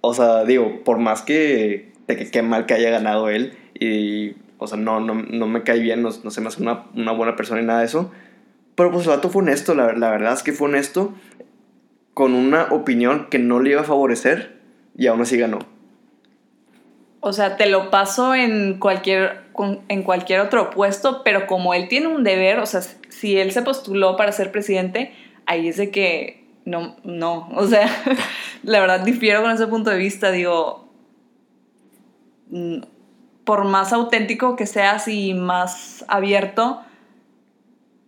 O 0.00 0.12
sea, 0.14 0.44
digo, 0.44 0.84
por 0.84 0.98
más 0.98 1.22
que, 1.22 1.92
de 2.06 2.16
que 2.30 2.42
mal 2.42 2.66
que 2.66 2.74
haya 2.74 2.90
ganado 2.90 3.28
él, 3.30 3.52
y, 3.78 4.34
o 4.58 4.66
sea, 4.66 4.76
no, 4.76 5.00
no, 5.00 5.14
no 5.14 5.46
me 5.46 5.62
cae 5.62 5.78
bien, 5.78 6.02
no, 6.02 6.10
no 6.22 6.30
se 6.30 6.40
me 6.40 6.48
hace 6.48 6.62
una, 6.62 6.84
una 6.94 7.12
buena 7.12 7.36
persona 7.36 7.60
y 7.60 7.64
nada 7.64 7.80
de 7.80 7.86
eso. 7.86 8.10
Pero 8.74 8.92
pues 8.92 9.06
el 9.06 9.10
vato 9.10 9.30
fue 9.30 9.42
honesto, 9.42 9.74
la, 9.74 9.92
la 9.94 10.10
verdad 10.10 10.32
es 10.34 10.42
que 10.42 10.52
fue 10.52 10.68
honesto, 10.68 11.14
con 12.14 12.34
una 12.34 12.64
opinión 12.70 13.28
que 13.30 13.38
no 13.38 13.60
le 13.60 13.70
iba 13.70 13.80
a 13.80 13.84
favorecer, 13.84 14.58
y 14.96 15.06
aún 15.06 15.22
así 15.22 15.38
ganó. 15.38 15.60
O 17.20 17.32
sea, 17.32 17.56
te 17.56 17.66
lo 17.66 17.90
paso 17.90 18.34
en 18.34 18.78
cualquier, 18.78 19.44
en 19.88 20.02
cualquier 20.02 20.40
otro 20.40 20.70
puesto, 20.70 21.22
pero 21.24 21.46
como 21.46 21.74
él 21.74 21.88
tiene 21.88 22.08
un 22.08 22.24
deber, 22.24 22.58
o 22.58 22.66
sea, 22.66 22.80
si 23.08 23.38
él 23.38 23.52
se 23.52 23.62
postuló 23.62 24.16
para 24.16 24.32
ser 24.32 24.52
presidente, 24.52 25.12
ahí 25.46 25.68
es 25.68 25.76
de 25.76 25.90
que 25.90 26.44
no, 26.64 26.96
no, 27.02 27.48
o 27.54 27.66
sea, 27.66 27.88
la 28.62 28.80
verdad 28.80 29.00
difiero 29.00 29.42
con 29.42 29.50
ese 29.50 29.66
punto 29.66 29.90
de 29.90 29.98
vista, 29.98 30.30
digo, 30.30 30.88
por 33.48 33.64
más 33.64 33.94
auténtico 33.94 34.56
que 34.56 34.66
seas 34.66 35.08
y 35.08 35.32
más 35.32 36.04
abierto, 36.06 36.82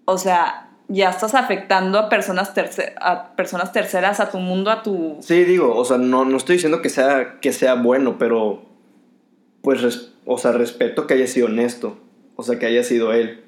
o 0.04 0.18
sea, 0.18 0.68
ya 0.88 1.08
estás 1.08 1.34
afectando 1.34 1.98
a 1.98 2.10
personas, 2.10 2.52
terce- 2.54 2.92
a 3.00 3.34
personas 3.36 3.72
terceras, 3.72 4.20
a 4.20 4.30
tu 4.30 4.36
mundo, 4.36 4.70
a 4.70 4.82
tu... 4.82 5.16
Sí, 5.20 5.44
digo, 5.44 5.74
o 5.74 5.84
sea, 5.86 5.96
no, 5.96 6.26
no 6.26 6.36
estoy 6.36 6.56
diciendo 6.56 6.82
que 6.82 6.90
sea, 6.90 7.38
que 7.40 7.54
sea 7.54 7.72
bueno, 7.76 8.16
pero 8.18 8.66
pues, 9.62 9.80
res- 9.80 10.12
o 10.26 10.36
sea, 10.36 10.52
respeto 10.52 11.06
que 11.06 11.14
haya 11.14 11.26
sido 11.26 11.46
honesto, 11.46 11.96
o 12.36 12.42
sea, 12.42 12.58
que 12.58 12.66
haya 12.66 12.82
sido 12.84 13.14
él. 13.14 13.42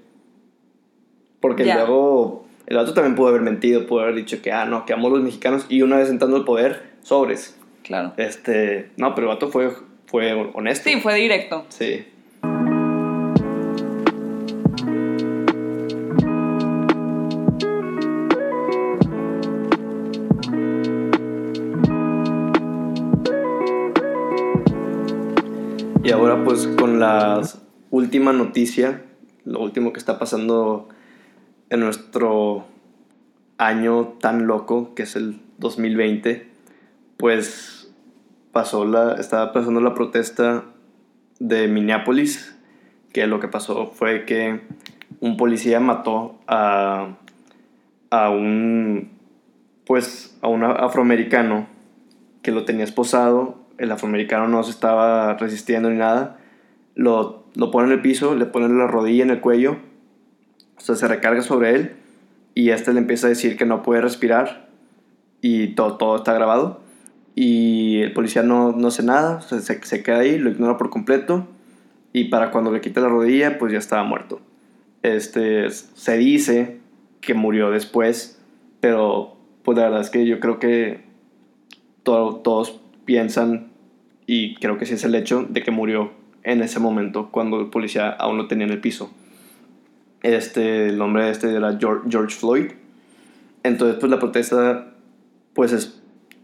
Porque 1.43 1.67
Ya. 1.67 1.75
luego 1.75 2.47
el 2.69 2.77
vato 2.79 2.95
también 2.95 3.17
pudo 3.17 3.29
haber 3.29 3.43
mentido, 3.43 3.87
pudo 3.87 4.01
haber 4.01 4.15
dicho 4.15 4.41
que, 4.41 4.51
ah, 4.51 4.65
no, 4.65 4.87
que 4.87 4.95
amo 4.95 5.09
a 5.09 5.11
los 5.11 5.21
mexicanos, 5.21 5.67
y 5.69 5.83
una 5.83 5.99
vez 5.99 6.09
entrando 6.09 6.39
al 6.39 6.47
poder, 6.47 6.93
sobres. 7.03 7.55
Claro. 7.83 8.15
Este, 8.17 8.91
no, 8.97 9.15
pero 9.15 9.27
el 9.29 9.35
vato 9.35 9.51
fue, 9.51 9.71
fue 10.13 10.35
honesto. 10.53 10.91
Sí, 10.91 11.01
fue 11.01 11.15
directo. 11.15 11.65
Sí. 11.71 12.05
Y 26.05 26.11
ahora 26.11 26.45
pues 26.45 26.67
con 26.67 27.01
la 27.01 27.41
última 27.91 28.35
noticia, 28.35 29.03
lo 29.47 29.61
último 29.61 29.95
que 29.95 29.99
está 29.99 30.19
pasando 30.19 30.91
en 31.71 31.81
nuestro 31.81 32.67
año 33.57 34.19
tan 34.21 34.47
loco 34.47 34.95
que 34.95 35.05
es 35.05 35.17
el 35.17 35.41
2020, 35.57 36.51
pues 37.17 37.82
pasó 38.53 38.85
la, 38.85 39.15
estaba 39.15 39.53
pasando 39.53 39.81
la 39.81 39.95
protesta 39.95 40.65
de 41.39 41.69
Minneapolis, 41.69 42.57
que 43.13 43.27
lo 43.27 43.41
que 43.41 43.49
pasó 43.49 43.87
fue 43.87 44.25
que 44.25 44.61
un 45.21 45.37
policía 45.37 45.81
mató 45.81 46.39
a, 46.47 47.17
a 48.11 48.31
un, 48.31 49.11
pues, 49.87 50.39
a 50.43 50.49
un 50.49 50.65
afroamericano 50.65 51.67
que 52.43 52.53
lo 52.53 52.65
tenía 52.65 52.85
esposado, 52.85 53.57
el 53.79 53.91
afroamericano 53.91 54.49
no 54.49 54.63
se 54.63 54.71
estaba 54.71 55.35
resistiendo 55.35 55.91
ni 55.91 55.97
nada, 55.97 56.39
lo, 56.95 57.45
lo 57.55 57.71
pone 57.71 57.87
en 57.89 57.93
el 57.95 58.03
piso, 58.03 58.35
le 58.35 58.47
pone 58.47 58.69
la 58.69 58.87
rodilla 58.87 59.25
en 59.25 59.31
el 59.31 59.41
cuello, 59.41 59.79
o 60.77 60.81
sea, 60.81 60.95
se 60.95 61.09
recarga 61.09 61.43
sobre 61.43 61.75
él 61.75 61.97
y 62.55 62.71
este 62.71 62.93
le 62.93 62.99
empieza 62.99 63.29
a 63.29 63.31
decir 63.31 63.57
que 63.57 63.65
no 63.65 63.83
puede 63.83 64.03
respirar 64.03 64.69
y 65.41 65.69
todo, 65.69 65.97
todo 65.97 66.17
está 66.17 66.35
grabado 66.35 66.82
y 67.35 68.01
el 68.01 68.13
policía 68.13 68.43
no, 68.43 68.73
no 68.73 68.89
hace 68.89 69.03
nada, 69.03 69.41
se, 69.41 69.61
se 69.61 70.03
queda 70.03 70.19
ahí, 70.19 70.39
lo 70.39 70.51
ignora 70.51 70.77
por 70.77 70.91
completo 70.91 71.47
y 72.13 72.25
para 72.25 72.51
cuando 72.51 72.71
le 72.73 72.81
quita 72.81 73.01
la 73.01 73.09
rodilla 73.09 73.59
pues 73.59 73.73
ya 73.73 73.79
estaba 73.79 74.05
muerto. 74.05 74.41
Este, 75.03 75.71
se 75.71 76.17
dice 76.19 76.79
que 77.21 77.35
murió 77.35 77.71
después, 77.71 78.41
pero 78.81 79.37
pues 79.63 79.79
la 79.79 79.85
verdad 79.85 80.01
es 80.03 80.11
que 80.11 80.27
yo 80.27 80.41
creo 80.41 80.59
que 80.59 81.01
to- 82.03 82.41
todos 82.45 82.81
piensan 83.05 83.69
y 84.27 84.55
creo 84.57 84.79
que 84.79 84.87
sí 84.87 84.95
es 84.95 85.05
el 85.05 85.15
hecho 85.15 85.47
de 85.49 85.63
que 85.63 85.71
murió 85.71 86.13
en 86.43 86.61
ese 86.63 86.81
momento 86.81 87.31
cuando 87.31 87.61
el 87.61 87.67
policía 87.71 88.11
aún 88.11 88.37
lo 88.37 88.47
tenía 88.49 88.67
en 88.67 88.73
el 88.73 88.81
piso. 88.81 89.11
Este, 90.23 90.89
el 90.89 90.99
nombre 90.99 91.25
de 91.25 91.31
este 91.31 91.53
era 91.55 91.79
George 91.81 92.37
Floyd. 92.37 92.73
Entonces 93.63 93.99
pues 93.99 94.11
la 94.11 94.19
protesta 94.19 94.93
pues 95.55 95.73
es 95.73 96.02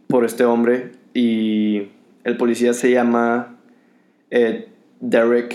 por 0.08 0.24
este 0.24 0.44
hombre 0.44 0.92
y 1.14 1.88
el 2.24 2.36
policía 2.36 2.72
se 2.72 2.90
llama 2.90 3.56
eh, 4.30 4.68
Derek 5.00 5.54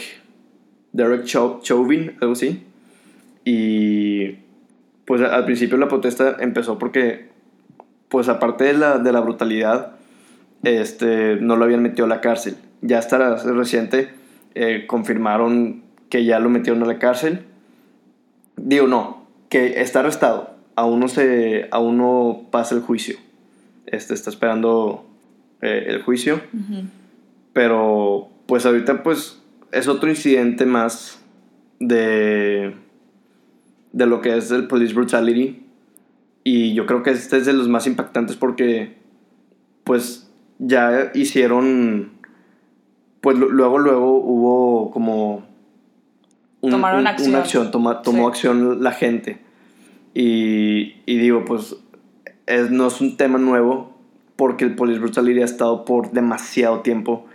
Derek 0.93 1.23
Chau- 1.25 1.61
Chauvin, 1.61 2.15
algo 2.21 2.33
así. 2.33 2.63
Y 3.45 4.37
pues 5.05 5.21
al 5.21 5.45
principio 5.45 5.77
la 5.77 5.87
protesta 5.87 6.37
empezó 6.39 6.77
porque 6.79 7.29
pues 8.09 8.29
aparte 8.29 8.63
de 8.65 8.73
la, 8.73 8.99
de 8.99 9.11
la 9.11 9.19
brutalidad 9.21 9.95
este, 10.63 11.35
no 11.37 11.55
lo 11.57 11.65
habían 11.65 11.81
metido 11.81 12.05
a 12.05 12.09
la 12.09 12.21
cárcel. 12.21 12.55
Ya 12.81 12.99
hasta 12.99 13.35
reciente 13.37 14.09
eh, 14.55 14.85
confirmaron 14.87 15.81
que 16.09 16.25
ya 16.25 16.39
lo 16.39 16.49
metieron 16.49 16.83
a 16.83 16.85
la 16.85 16.99
cárcel. 16.99 17.41
Digo, 18.55 18.87
no, 18.87 19.25
que 19.49 19.81
está 19.81 20.01
arrestado. 20.01 20.51
Aún 20.75 20.99
no, 20.99 21.07
se, 21.07 21.67
aún 21.71 21.97
no 21.97 22.43
pasa 22.51 22.75
el 22.75 22.81
juicio. 22.81 23.17
Este, 23.85 24.13
está 24.13 24.29
esperando 24.29 25.05
eh, 25.61 25.85
el 25.87 26.01
juicio. 26.03 26.35
Ujú. 26.53 26.83
Pero 27.53 28.29
pues 28.45 28.65
ahorita 28.65 29.03
pues 29.03 29.41
es 29.71 29.87
otro 29.87 30.09
incidente 30.09 30.65
más 30.65 31.23
de, 31.79 32.75
de 33.91 34.05
lo 34.05 34.21
que 34.21 34.35
es 34.37 34.51
el 34.51 34.67
police 34.67 34.93
brutality. 34.93 35.59
Y 36.43 36.73
yo 36.73 36.85
creo 36.85 37.03
que 37.03 37.11
este 37.11 37.37
es 37.37 37.45
de 37.45 37.53
los 37.53 37.69
más 37.69 37.87
impactantes 37.87 38.35
porque 38.35 38.97
pues 39.83 40.29
ya 40.59 41.11
hicieron, 41.13 42.11
pues 43.21 43.37
lu- 43.37 43.49
luego, 43.49 43.79
luego 43.79 44.15
hubo 44.19 44.91
como... 44.91 45.45
un- 46.61 46.71
Tomaron 46.71 47.01
un- 47.01 47.07
acción. 47.07 47.29
Una 47.29 47.39
acción, 47.39 47.71
toma- 47.71 48.01
tomó 48.01 48.23
Sí. 48.23 48.29
acción 48.47 48.83
la 48.83 48.91
gente. 48.91 49.39
Y, 50.13 50.95
y 51.05 51.17
digo, 51.17 51.43
pues 51.45 51.75
no 52.69 52.87
es 52.87 53.01
un 53.01 53.17
tema 53.17 53.37
nuevo 53.37 53.93
porque 54.35 54.65
el 54.65 54.75
police 54.75 54.99
brutality 54.99 55.41
ha 55.41 55.45
estado 55.45 55.85
por 55.85 56.11
demasiado 56.11 56.81
tiempo 56.81 57.25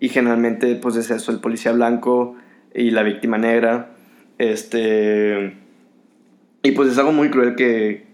y 0.00 0.08
generalmente 0.08 0.74
pues 0.76 0.96
es 0.96 1.10
eso, 1.10 1.32
el 1.32 1.40
policía 1.40 1.72
blanco 1.72 2.36
y 2.74 2.90
la 2.90 3.02
víctima 3.02 3.38
negra. 3.38 3.90
Este, 4.38 5.56
y 6.62 6.70
pues 6.72 6.90
es 6.90 6.98
algo 6.98 7.12
muy 7.12 7.30
cruel 7.30 7.56
que, 7.56 8.06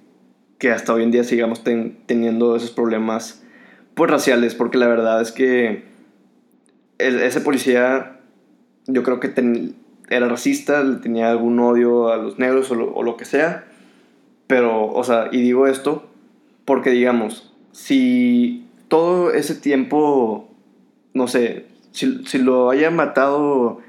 que 0.59 0.71
hasta 0.71 0.95
hoy 0.95 1.03
en 1.03 1.11
día 1.11 1.25
sigamos 1.25 1.65
ten- 1.65 1.99
teniendo 2.07 2.57
esos 2.57 2.71
problemas 2.71 3.43
pues 3.95 4.11
raciales, 4.11 4.55
porque 4.55 4.79
la 4.79 4.89
verdad 4.89 5.21
es 5.21 5.33
que 5.33 5.85
ese 6.99 7.41
policía 7.41 8.21
yo 8.87 9.03
creo 9.03 9.21
que 9.21 9.75
era 10.09 10.29
racista, 10.29 10.83
le 10.85 10.97
tenía 10.97 11.31
algún 11.31 11.59
odio 11.59 12.09
a 12.09 12.17
los 12.17 12.39
negros 12.39 12.71
o 12.71 12.75
lo, 12.75 12.95
o 12.95 13.03
lo 13.03 13.17
que 13.17 13.25
sea. 13.25 13.65
Pero, 14.47 14.87
o 14.93 15.05
sea, 15.05 15.29
y 15.33 15.41
digo 15.41 15.67
esto 15.67 16.09
porque, 16.65 16.91
digamos, 16.91 17.53
si 17.73 18.65
todo 18.89 19.33
ese 19.33 19.55
tiempo, 19.55 20.49
no 21.13 21.27
sé, 21.29 21.67
si, 21.93 22.25
si 22.27 22.39
lo 22.39 22.71
haya 22.71 22.91
matado 22.91 23.81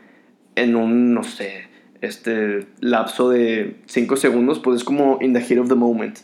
en 0.55 0.75
un, 0.75 1.13
no 1.13 1.23
sé, 1.23 1.65
este 2.01 2.67
lapso 2.81 3.29
de 3.29 3.77
5 3.85 4.15
segundos, 4.17 4.59
pues 4.59 4.77
es 4.77 4.83
como 4.83 5.17
in 5.21 5.33
the 5.33 5.41
heat 5.41 5.59
of 5.59 5.69
the 5.69 5.75
moment. 5.75 6.17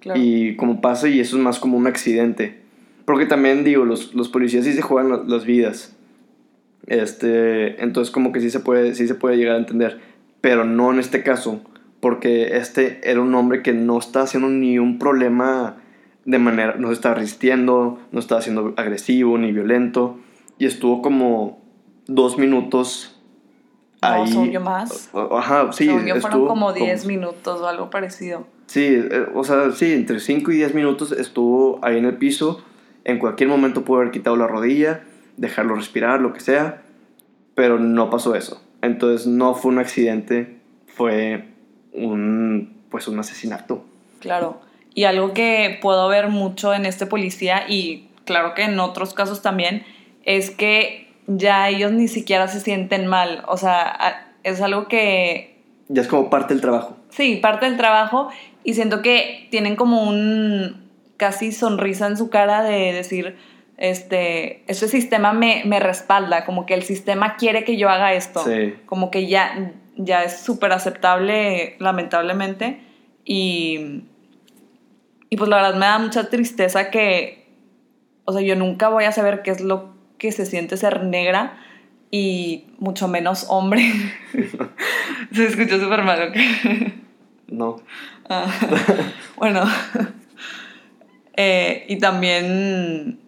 Claro. 0.00 0.18
Y 0.20 0.56
como 0.56 0.80
pasa, 0.80 1.08
y 1.08 1.20
eso 1.20 1.36
es 1.36 1.42
más 1.42 1.58
como 1.58 1.76
un 1.76 1.86
accidente. 1.86 2.58
Porque 3.04 3.26
también, 3.26 3.64
digo, 3.64 3.84
los, 3.84 4.14
los 4.14 4.28
policías 4.28 4.64
sí 4.64 4.72
se 4.72 4.82
juegan 4.82 5.10
la- 5.10 5.22
las 5.26 5.44
vidas. 5.44 5.94
Este, 6.86 7.82
entonces 7.82 8.10
como 8.10 8.32
que 8.32 8.40
sí 8.40 8.50
se, 8.50 8.60
puede, 8.60 8.94
sí 8.94 9.06
se 9.06 9.14
puede 9.14 9.36
llegar 9.36 9.56
a 9.56 9.58
entender. 9.58 10.00
Pero 10.40 10.64
no 10.64 10.92
en 10.92 10.98
este 10.98 11.22
caso. 11.22 11.60
Porque 12.00 12.56
este 12.56 13.00
era 13.04 13.20
un 13.20 13.34
hombre 13.34 13.62
que 13.62 13.72
no 13.74 13.98
está 13.98 14.22
haciendo 14.22 14.48
ni 14.48 14.78
un 14.78 14.98
problema 14.98 15.76
de 16.30 16.38
manera... 16.38 16.76
No 16.78 16.88
se 16.88 16.94
estaba 16.94 17.16
resistiendo, 17.16 17.98
no 18.12 18.20
estaba 18.20 18.40
siendo 18.40 18.74
agresivo 18.76 19.36
ni 19.38 19.52
violento. 19.52 20.18
Y 20.58 20.66
estuvo 20.66 21.02
como 21.02 21.60
dos 22.06 22.38
minutos 22.38 23.16
No, 24.02 24.08
ahí. 24.08 24.28
según 24.28 24.50
yo 24.50 24.60
más. 24.60 25.10
Ajá, 25.14 25.72
sí. 25.72 25.86
Yo 25.86 25.98
fueron 25.98 26.18
estuvo 26.18 26.46
como 26.48 26.72
10 26.72 27.06
minutos 27.06 27.60
o 27.60 27.66
algo 27.66 27.90
parecido. 27.90 28.46
Sí, 28.66 28.86
eh, 28.86 29.26
o 29.34 29.42
sea, 29.44 29.70
sí, 29.72 29.92
entre 29.92 30.20
5 30.20 30.52
y 30.52 30.56
10 30.56 30.74
minutos 30.74 31.12
estuvo 31.12 31.78
ahí 31.82 31.98
en 31.98 32.04
el 32.04 32.16
piso. 32.16 32.62
En 33.04 33.18
cualquier 33.18 33.48
momento 33.48 33.84
pudo 33.84 33.98
haber 33.98 34.10
quitado 34.10 34.36
la 34.36 34.46
rodilla, 34.46 35.02
dejarlo 35.36 35.74
respirar, 35.74 36.20
lo 36.20 36.32
que 36.32 36.40
sea. 36.40 36.82
Pero 37.54 37.78
no 37.78 38.10
pasó 38.10 38.34
eso. 38.34 38.62
Entonces 38.82 39.26
no 39.26 39.54
fue 39.54 39.72
un 39.72 39.78
accidente, 39.78 40.58
fue 40.86 41.48
un, 41.92 42.74
pues 42.90 43.08
un 43.08 43.18
asesinato. 43.18 43.84
Claro. 44.20 44.60
Y 44.94 45.04
algo 45.04 45.32
que 45.34 45.78
puedo 45.80 46.08
ver 46.08 46.28
mucho 46.28 46.74
en 46.74 46.84
este 46.86 47.06
policía 47.06 47.64
y 47.68 48.08
claro 48.24 48.54
que 48.54 48.62
en 48.62 48.78
otros 48.80 49.14
casos 49.14 49.40
también 49.42 49.84
es 50.24 50.50
que 50.50 51.08
ya 51.26 51.68
ellos 51.68 51.92
ni 51.92 52.08
siquiera 52.08 52.48
se 52.48 52.60
sienten 52.60 53.06
mal. 53.06 53.44
O 53.46 53.56
sea, 53.56 54.32
es 54.42 54.60
algo 54.60 54.88
que 54.88 55.56
Ya 55.88 56.02
es 56.02 56.08
como 56.08 56.28
parte 56.30 56.54
del 56.54 56.60
trabajo. 56.60 56.96
Sí, 57.10 57.36
parte 57.36 57.66
del 57.66 57.76
trabajo 57.76 58.30
y 58.64 58.74
siento 58.74 59.00
que 59.02 59.46
tienen 59.50 59.76
como 59.76 60.02
un 60.02 60.88
casi 61.16 61.52
sonrisa 61.52 62.06
en 62.06 62.16
su 62.16 62.30
cara 62.30 62.62
de 62.62 62.92
decir, 62.92 63.36
este, 63.76 64.62
este 64.66 64.88
sistema 64.88 65.32
me, 65.32 65.62
me 65.64 65.80
respalda, 65.80 66.44
como 66.44 66.66
que 66.66 66.74
el 66.74 66.82
sistema 66.82 67.36
quiere 67.36 67.64
que 67.64 67.76
yo 67.76 67.88
haga 67.90 68.12
esto, 68.14 68.42
Sí. 68.44 68.74
como 68.86 69.10
que 69.10 69.26
ya, 69.26 69.72
ya 69.96 70.24
es 70.24 70.40
súper 70.40 70.72
aceptable, 70.72 71.76
lamentablemente, 71.78 72.80
y, 73.24 74.02
y 75.30 75.36
pues 75.36 75.48
la 75.48 75.56
verdad 75.56 75.74
me 75.74 75.86
da 75.86 75.98
mucha 75.98 76.28
tristeza 76.28 76.90
que, 76.90 77.46
o 78.24 78.32
sea, 78.32 78.42
yo 78.42 78.56
nunca 78.56 78.88
voy 78.88 79.04
a 79.04 79.12
saber 79.12 79.42
qué 79.42 79.52
es 79.52 79.60
lo 79.60 79.94
que 80.18 80.32
se 80.32 80.44
siente 80.44 80.76
ser 80.76 81.04
negra 81.04 81.56
y 82.10 82.66
mucho 82.78 83.06
menos 83.06 83.46
hombre. 83.48 83.82
se 85.32 85.46
escuchó 85.46 85.80
súper 85.80 86.02
mal, 86.02 86.28
¿ok? 86.28 86.36
No. 87.46 87.76
Ah, 88.28 88.46
bueno, 89.36 89.62
eh, 91.34 91.84
y 91.88 91.98
también 91.98 93.20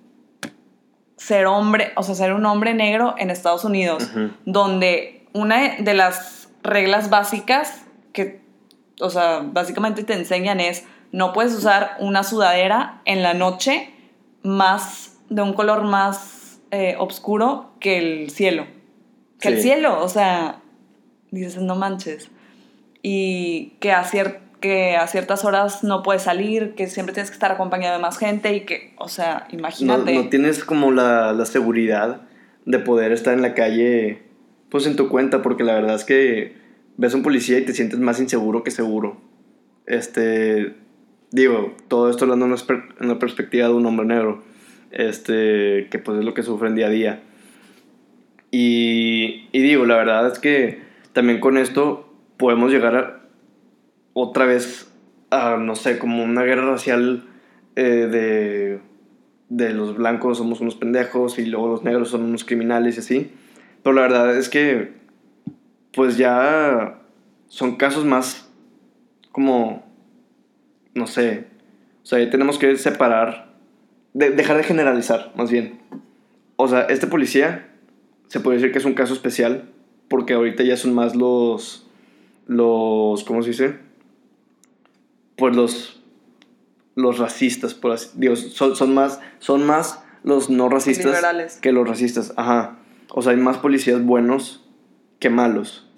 ser 1.17 1.47
hombre, 1.47 1.93
o 1.97 2.03
sea, 2.03 2.15
ser 2.15 2.33
un 2.33 2.45
hombre 2.47 2.75
negro 2.75 3.15
en 3.17 3.31
Estados 3.31 3.65
Unidos, 3.65 4.11
donde 4.45 5.27
una 5.33 5.77
de 5.77 5.95
las 5.95 6.51
reglas 6.62 7.11
básicas 7.11 7.85
que, 8.12 8.41
o 9.01 9.09
sea, 9.09 9.41
básicamente 9.45 10.05
te 10.05 10.15
enseñan 10.15 10.61
es 10.61 10.85
no 11.12 11.33
puedes 11.33 11.55
usar 11.55 11.96
una 12.01 12.25
sudadera 12.25 13.01
en 13.05 13.22
la 13.22 13.35
noche 13.35 13.90
más 14.42 15.18
de 15.29 15.42
un 15.42 15.53
color 15.53 15.85
más 15.85 16.61
eh, 16.70 16.96
oscuro 16.98 17.72
que 17.81 17.98
el 17.98 18.31
cielo. 18.31 18.66
Que 19.38 19.48
el 19.48 19.61
cielo, 19.61 20.03
o 20.03 20.09
sea, 20.09 20.61
dices, 21.31 21.61
no 21.61 21.75
manches 21.75 22.31
y 23.03 23.75
que 23.81 23.92
a, 23.92 24.05
que 24.61 24.96
a 24.96 25.07
ciertas 25.09 25.44
horas 25.44 25.83
no 25.83 26.03
puedes 26.03 26.22
salir, 26.22 26.75
que 26.75 26.87
siempre 26.87 27.12
tienes 27.12 27.31
que 27.31 27.35
estar 27.35 27.51
acompañado 27.51 27.96
de 27.96 28.03
más 28.03 28.16
gente 28.18 28.55
y 28.55 28.61
que, 28.61 28.94
o 28.98 29.09
sea, 29.09 29.46
No, 29.51 29.59
imagínate. 29.59 30.14
no 30.14 30.29
tienes 30.29 30.64
como 30.64 30.92
la, 30.92 31.33
la 31.33 31.44
seguridad 31.44 32.22
de 32.64 32.79
poder 32.79 33.11
estar 33.12 33.35
en 33.35 33.42
la 33.42 33.55
calle, 33.55 34.22
pues 34.70 34.87
en 34.87 34.94
tu 34.94 35.09
cuenta, 35.09 35.42
porque 35.42 35.64
la 35.64 35.75
verdad 35.75 35.96
es 35.96 36.05
que 36.05 36.57
ves 36.96 37.12
a 37.12 37.16
un 37.16 37.25
policía 37.25 37.59
y 37.59 37.64
te 37.64 37.72
sientes 37.75 37.98
más 37.98 38.20
inseguro 38.20 38.62
que 38.62 38.70
seguro. 38.70 39.20
Este, 39.87 40.77
digo, 41.33 41.75
todo 41.88 42.09
esto 42.11 42.25
hablando 42.25 42.47
en 42.47 43.09
la, 43.09 43.18
perspectiva 43.18 43.66
de 43.66 43.75
un 43.75 43.87
hombre 43.87 44.07
negro, 44.07 44.42
este, 44.92 45.88
que 45.90 45.99
pues 45.99 46.18
es 46.18 46.25
lo 46.25 46.35
que 46.35 46.42
sufren 46.42 46.75
día 46.75 46.87
a 46.87 46.90
día. 46.90 47.23
Y, 48.51 49.49
y 49.51 49.61
digo, 49.61 49.87
la 49.87 49.97
verdad 49.97 50.31
es 50.31 50.38
que 50.38 50.83
también 51.12 51.40
con 51.40 51.57
esto 51.57 52.12
podemos 52.37 52.71
llegar 52.71 53.23
otra 54.12 54.45
vez 54.45 54.92
a, 55.31 55.57
no 55.57 55.75
sé, 55.75 55.99
como 55.99 56.23
una 56.23 56.42
guerra 56.42 56.71
racial 56.71 57.25
eh, 57.77 57.83
de, 57.83 58.81
de 59.49 59.73
los 59.73 59.97
blancos 59.97 60.38
somos 60.38 60.61
unos 60.61 60.75
pendejos 60.75 61.38
y 61.38 61.47
luego 61.47 61.68
los 61.68 61.85
negros 61.85 62.11
son 62.11 62.23
unos 62.23 62.45
criminales 62.45 62.97
y 62.97 63.01
así. 63.01 63.33
Pero 63.83 63.95
la 63.95 64.03
verdad 64.03 64.37
es 64.37 64.49
que, 64.49 64.92
pues 65.92 66.16
ya 66.16 67.01
son 67.49 67.77
casos 67.77 68.05
más 68.05 68.51
como, 69.31 69.85
no 70.94 71.07
sé, 71.07 71.46
o 72.02 72.07
sea, 72.07 72.28
tenemos 72.31 72.59
que 72.59 72.76
separar, 72.76 73.52
de- 74.12 74.31
dejar 74.31 74.57
de 74.57 74.64
generalizar, 74.64 75.33
más 75.37 75.50
bien. 75.50 75.81
O 76.57 76.68
sea, 76.68 76.83
este 76.83 77.07
policía 77.07 77.68
se 78.28 78.40
puede 78.40 78.59
decir 78.59 78.72
que 78.72 78.78
es 78.78 78.85
un 78.85 78.94
caso 78.94 79.12
especial 79.14 79.70
porque 80.09 80.35
ahorita 80.35 80.62
ya 80.62 80.76
son 80.76 80.94
más 80.94 81.14
los, 81.16 81.87
los, 82.46 83.24
¿cómo 83.24 83.42
se 83.42 83.50
dice? 83.50 83.78
Pues 85.37 85.57
los, 85.57 86.00
los 86.94 87.18
racistas, 87.18 87.74
por 87.74 87.92
así, 87.92 88.11
digo, 88.14 88.37
son, 88.37 88.76
son 88.76 88.94
más, 88.94 89.20
son 89.38 89.64
más 89.66 90.02
los 90.22 90.50
no 90.50 90.68
racistas 90.68 91.07
Liberales. 91.07 91.57
que 91.61 91.72
los 91.72 91.88
racistas, 91.88 92.33
ajá. 92.37 92.76
O 93.09 93.22
sea, 93.22 93.33
hay 93.33 93.38
más 93.38 93.59
policías 93.59 94.02
buenos 94.05 94.64
que 95.18 95.31
malos. 95.31 95.88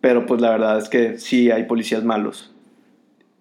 Pero 0.00 0.26
pues 0.26 0.40
la 0.40 0.50
verdad 0.50 0.78
es 0.78 0.88
que 0.88 1.18
sí 1.18 1.50
hay 1.50 1.64
policías 1.64 2.04
malos. 2.04 2.53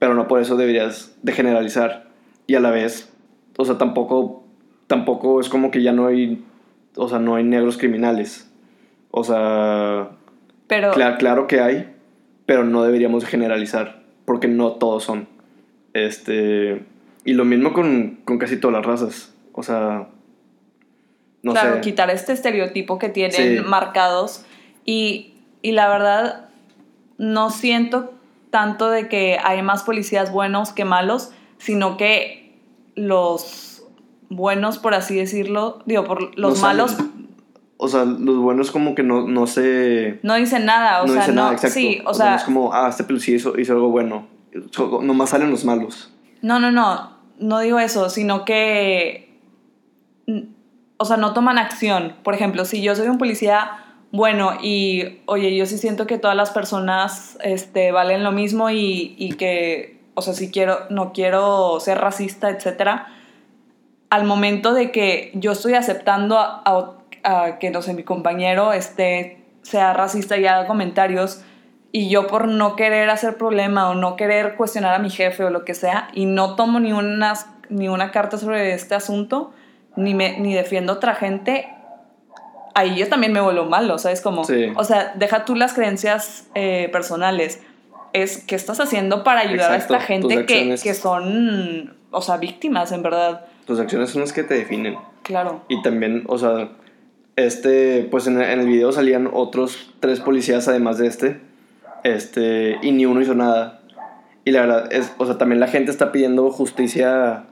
Pero 0.04 0.16
no 0.16 0.28
por 0.28 0.42
eso 0.42 0.58
deberías 0.58 1.16
de 1.22 1.32
generalizar. 1.32 2.08
Y 2.46 2.56
a 2.56 2.60
la 2.60 2.72
vez, 2.72 3.10
o 3.56 3.64
sea, 3.64 3.78
tampoco, 3.78 4.44
tampoco 4.88 5.40
es 5.40 5.48
como 5.48 5.72
que 5.72 5.82
ya 5.82 5.94
no 5.94 6.08
hay, 6.08 6.44
o 6.98 7.08
sea, 7.08 7.20
no 7.20 7.36
hay 7.36 7.46
negros 7.46 7.78
criminales. 7.78 8.52
O 9.12 9.24
sea, 9.24 10.10
Pero, 10.68 10.92
Cla- 10.94 11.16
claro 11.18 11.48
que 11.48 11.62
hay, 11.62 11.94
pero 12.46 12.66
no 12.66 12.84
deberíamos 12.84 13.24
generalizar, 13.24 14.02
porque 14.26 14.50
no 14.50 14.74
todos 14.74 15.06
son. 15.06 15.30
Este, 15.94 16.84
y 17.24 17.32
lo 17.32 17.46
mismo 17.46 17.72
con, 17.72 18.20
con 18.26 18.40
casi 18.40 18.58
todas 18.58 18.76
las 18.76 18.86
razas. 18.86 19.34
O 19.54 19.64
sea, 19.64 20.10
no 21.44 21.54
claro, 21.54 21.76
sé. 21.76 21.80
quitar 21.80 22.10
este 22.10 22.34
estereotipo 22.34 23.00
que 23.00 23.08
tienen 23.08 23.32
Sí. 23.32 23.64
marcados 23.66 24.46
y, 24.84 25.36
y 25.62 25.72
la 25.72 25.88
verdad 25.88 26.50
no 27.18 27.52
siento 27.52 28.13
tanto 28.54 28.92
de 28.92 29.10
que 29.10 29.40
hay 29.44 29.64
más 29.64 29.82
policías 29.82 30.32
buenos 30.32 30.74
que 30.74 30.86
malos, 30.86 31.32
sino 31.58 31.98
que 31.98 32.56
los 32.94 33.84
buenos, 34.30 34.78
por 34.78 34.94
así 34.94 35.16
decirlo, 35.16 35.82
digo, 35.88 36.04
por 36.04 36.38
los 36.38 36.60
No 36.60 36.68
malos 36.68 36.92
salen. 36.92 37.30
O 37.78 37.88
sea, 37.88 38.06
los 38.06 38.38
buenos 38.38 38.70
como 38.70 38.94
que 38.94 39.02
no, 39.02 39.28
no 39.28 39.48
se... 39.48 40.20
no 40.22 40.36
dicen 40.36 40.68
nada, 40.68 41.02
o 41.02 41.08
no 41.08 41.14
sea, 41.14 41.22
dicen 41.24 41.36
no, 41.36 41.42
nada, 41.42 41.54
exacto. 41.56 41.74
sí, 41.74 42.00
o 42.06 42.14
sea, 42.14 42.36
es 42.36 42.44
como, 42.44 42.72
ah, 42.76 42.90
este 42.90 43.04
policía 43.04 43.38
hizo, 43.38 43.58
hizo 43.60 43.74
algo 43.74 43.90
bueno. 43.90 44.28
Nomás 45.02 45.32
salen 45.32 45.50
los 45.50 45.66
malos. 45.66 46.14
No, 46.44 46.60
no, 46.60 46.70
no, 46.70 47.18
no 47.40 47.60
digo 47.60 47.80
eso, 47.80 48.12
sino 48.12 48.46
que, 48.46 49.36
o 50.98 51.06
sea, 51.06 51.18
no 51.18 51.34
toman 51.34 51.58
acción. 51.58 52.18
Por 52.22 52.36
ejemplo, 52.36 52.66
si 52.66 52.84
yo 52.84 52.96
soy 52.96 53.08
un 53.08 53.18
policía 53.18 53.83
bueno 54.14 54.54
y, 54.62 55.22
oye, 55.26 55.56
yo 55.56 55.66
sí 55.66 55.78
siento 55.78 56.08
que 56.08 56.20
todas 56.20 56.38
las 56.38 56.52
personas 56.52 57.38
este, 57.44 57.92
valen 57.92 58.24
lo 58.24 58.32
mismo 58.32 58.70
y, 58.70 59.16
y 59.18 59.34
que, 59.34 60.00
o 60.14 60.22
sea, 60.22 60.36
si 60.36 60.52
quiero, 60.52 60.82
no 60.92 61.12
quiero 61.14 61.80
ser 61.80 61.98
racista, 61.98 62.50
etcétera, 62.50 63.08
al 64.14 64.26
momento 64.26 64.76
de 64.76 64.92
que 64.92 65.32
yo 65.34 65.54
estoy 65.54 65.74
aceptando 65.74 66.38
a, 66.38 67.00
que, 67.60 67.72
no 67.72 67.82
sé, 67.82 67.96
mi 67.96 68.04
compañero 68.04 68.72
este, 68.72 69.42
sea 69.64 69.92
racista 69.94 70.38
y 70.38 70.46
haga 70.46 70.68
comentarios, 70.68 71.42
y 71.92 72.10
yo 72.10 72.28
por 72.28 72.48
no 72.48 72.76
querer 72.76 73.10
hacer 73.10 73.38
problema 73.38 73.90
o 73.90 73.96
no 73.96 74.16
querer 74.16 74.56
cuestionar 74.56 74.94
a 74.94 75.00
mi 75.00 75.10
jefe 75.10 75.44
o 75.44 75.50
lo 75.50 75.66
que 75.66 75.74
sea, 75.74 76.10
y 76.14 76.28
no 76.28 76.56
tomo 76.56 76.80
ni 76.80 76.94
una, 76.94 77.34
ni 77.70 77.88
una 77.88 78.12
carta 78.12 78.38
sobre 78.38 78.76
este 78.76 78.94
asunto, 78.94 79.52
ni, 79.96 80.14
me, 80.14 80.40
ni 80.40 80.54
defiendo 80.54 80.94
otra 80.94 81.16
gente, 81.16 81.73
ahí 82.74 82.96
yo 82.96 83.08
también 83.08 83.34
me 83.34 83.42
vuelvo 83.42 83.66
malo, 83.66 83.98
¿sabes? 83.98 84.22
Como, 84.22 84.44
Sí. 84.44 84.72
o 84.76 84.84
sea, 84.84 85.14
deja 85.16 85.46
tú 85.46 85.56
las 85.56 85.74
creencias 85.74 86.48
eh, 86.56 86.90
personales. 86.92 87.62
Es 88.14 88.38
qué 88.38 88.56
estás 88.56 88.80
haciendo 88.80 89.24
para 89.24 89.42
ayudar 89.42 89.74
Exacto, 89.74 89.94
a 89.94 89.98
esta 89.98 90.08
gente 90.08 90.46
que, 90.46 90.76
que 90.82 90.94
son, 90.94 91.96
o 92.12 92.22
sea, 92.22 92.38
víctimas, 92.38 92.92
en 92.92 93.02
verdad. 93.02 93.46
Tus 93.66 93.80
acciones 93.80 94.12
son 94.12 94.22
las 94.22 94.34
que 94.34 94.44
te 94.44 94.54
definen. 94.54 94.98
Claro. 95.24 95.64
Y 95.68 95.82
también, 95.82 96.24
o 96.28 96.38
sea, 96.38 96.70
este, 97.36 98.08
pues 98.12 98.28
en, 98.28 98.40
en 98.42 98.60
el 98.60 98.68
video 98.68 98.92
salían 98.92 99.30
otros 99.34 99.92
tres 100.00 100.20
policías 100.20 100.68
además 100.68 101.00
de 101.00 101.08
este, 101.08 101.42
este, 102.04 102.78
y 102.84 102.92
ni 102.92 103.06
uno 103.08 103.22
hizo 103.22 103.34
nada. 103.34 103.80
Y 104.46 104.52
la 104.52 104.62
verdad 104.62 104.94
es, 104.94 105.14
o 105.18 105.26
sea, 105.26 105.38
también 105.38 105.60
la 105.60 105.68
gente 105.68 105.90
está 105.90 106.12
pidiendo 106.12 106.52
justicia 106.52 107.46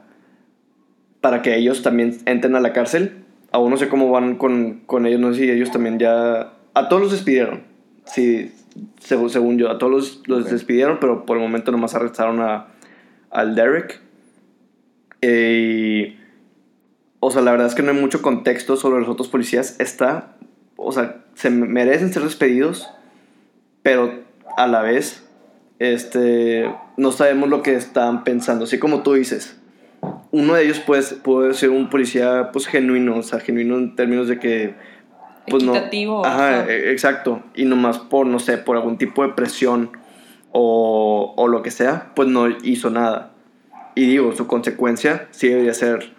para 1.20 1.42
que 1.42 1.56
ellos 1.56 1.82
también 1.82 2.18
entren 2.26 2.54
a 2.54 2.60
la 2.60 2.72
cárcel. 2.72 3.21
Aún 3.52 3.70
no 3.70 3.76
sé 3.76 3.88
cómo 3.88 4.10
van 4.10 4.36
con, 4.36 4.80
con 4.86 5.06
ellos, 5.06 5.20
no 5.20 5.32
sé 5.32 5.40
si 5.40 5.50
ellos 5.50 5.70
también 5.70 5.98
ya... 5.98 6.54
A 6.74 6.88
todos 6.88 7.02
los 7.02 7.12
despidieron, 7.12 7.64
sí, 8.06 8.50
según, 8.98 9.28
según 9.28 9.58
yo, 9.58 9.70
a 9.70 9.76
todos 9.76 9.92
los, 9.92 10.22
los 10.26 10.50
despidieron, 10.50 10.98
pero 11.00 11.26
por 11.26 11.36
el 11.36 11.42
momento 11.42 11.70
nomás 11.70 11.94
arrestaron 11.94 12.40
a, 12.40 12.68
al 13.30 13.54
Derek. 13.54 14.00
Eh, 15.20 16.16
y 16.16 16.22
o 17.24 17.30
sea, 17.30 17.40
la 17.40 17.52
verdad 17.52 17.68
es 17.68 17.76
que 17.76 17.84
no 17.84 17.92
hay 17.92 17.96
mucho 17.96 18.20
contexto 18.20 18.76
sobre 18.76 18.98
los 18.98 19.08
otros 19.08 19.28
policías. 19.28 19.78
Está, 19.78 20.34
o 20.76 20.90
sea, 20.90 21.22
se 21.34 21.50
merecen 21.50 22.12
ser 22.12 22.24
despedidos, 22.24 22.90
pero 23.84 24.24
a 24.56 24.66
la 24.66 24.82
vez, 24.82 25.22
este, 25.78 26.68
no 26.96 27.12
sabemos 27.12 27.48
lo 27.48 27.62
que 27.62 27.76
están 27.76 28.24
pensando. 28.24 28.64
Así 28.64 28.80
como 28.80 29.04
tú 29.04 29.12
dices, 29.12 29.56
uno 30.30 30.54
de 30.54 30.64
ellos 30.64 30.80
puede, 30.80 31.02
puede 31.16 31.54
ser 31.54 31.70
un 31.70 31.88
policía, 31.90 32.50
pues, 32.52 32.66
genuino, 32.66 33.16
o 33.18 33.22
sea, 33.22 33.40
genuino 33.40 33.76
en 33.76 33.94
términos 33.94 34.28
de 34.28 34.38
que, 34.38 34.74
pues, 35.48 35.62
Equitativo, 35.62 36.22
no. 36.22 36.28
Ajá, 36.28 36.64
e- 36.70 36.90
exacto. 36.92 37.42
Y 37.54 37.64
nomás 37.64 37.98
por, 37.98 38.26
no 38.26 38.38
sé, 38.38 38.58
por 38.58 38.76
algún 38.76 38.98
tipo 38.98 39.22
de 39.26 39.32
presión 39.34 39.90
o, 40.50 41.34
o 41.36 41.48
lo 41.48 41.62
que 41.62 41.70
sea, 41.70 42.12
pues 42.14 42.28
no 42.28 42.48
hizo 42.62 42.90
nada. 42.90 43.30
Y 43.94 44.06
digo, 44.06 44.32
su 44.32 44.46
consecuencia 44.46 45.28
sí 45.30 45.48
debería 45.48 45.74
ser 45.74 46.12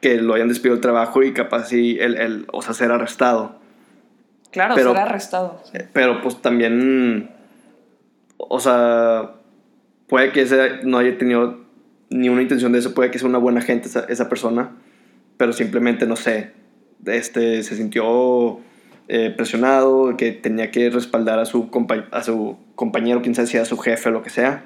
que 0.00 0.16
lo 0.16 0.34
hayan 0.34 0.48
despedido 0.48 0.74
del 0.74 0.82
trabajo 0.82 1.22
y 1.22 1.32
capaz 1.32 1.68
sí, 1.68 1.96
el, 1.98 2.16
el, 2.18 2.46
o 2.52 2.60
sea, 2.60 2.74
ser 2.74 2.90
arrestado. 2.92 3.56
Claro, 4.50 4.74
Pero- 4.76 4.92
ser 4.92 5.00
arrestado. 5.00 5.60
sí. 5.64 5.78
Eh, 5.78 5.88
Pero 5.92 6.20
pues 6.20 6.40
también, 6.42 7.30
o 8.36 8.60
sea, 8.60 9.32
puede 10.06 10.30
que 10.32 10.42
ese 10.42 10.80
no 10.84 10.98
haya 10.98 11.16
tenido 11.16 11.63
ni 12.10 12.28
una 12.28 12.42
intención 12.42 12.72
de 12.72 12.78
eso, 12.78 12.94
puede 12.94 13.10
que 13.10 13.18
sea 13.18 13.28
una 13.28 13.38
buena 13.38 13.60
gente 13.60 13.88
esa, 13.88 14.04
esa 14.08 14.28
persona, 14.28 14.72
pero 15.36 15.52
simplemente, 15.52 16.06
no 16.06 16.16
sé, 16.16 16.52
este, 17.06 17.62
se 17.62 17.76
sintió 17.76 18.60
eh, 19.08 19.32
presionado, 19.36 20.16
que 20.16 20.32
tenía 20.32 20.70
que 20.70 20.88
respaldar 20.90 21.38
a 21.38 21.44
su, 21.44 21.68
a 22.10 22.22
su 22.22 22.56
compañero, 22.74 23.22
quien 23.22 23.34
sea, 23.34 23.46
si 23.46 23.56
era 23.56 23.66
su 23.66 23.76
jefe 23.78 24.08
o 24.08 24.12
lo 24.12 24.22
que 24.22 24.30
sea, 24.30 24.64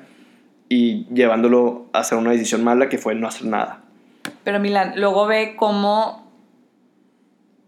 y 0.69 1.07
llevándolo 1.13 1.87
a 1.93 2.01
hacer 2.01 2.19
una 2.19 2.31
decisión 2.31 2.63
mala 2.63 2.89
que 2.89 2.99
fue 2.99 3.15
no 3.15 3.27
hacer 3.27 3.47
nada. 3.47 3.83
Pero 4.45 4.61
Milan, 4.61 4.95
luego 4.97 5.27
ve 5.27 5.55
cómo, 5.57 6.31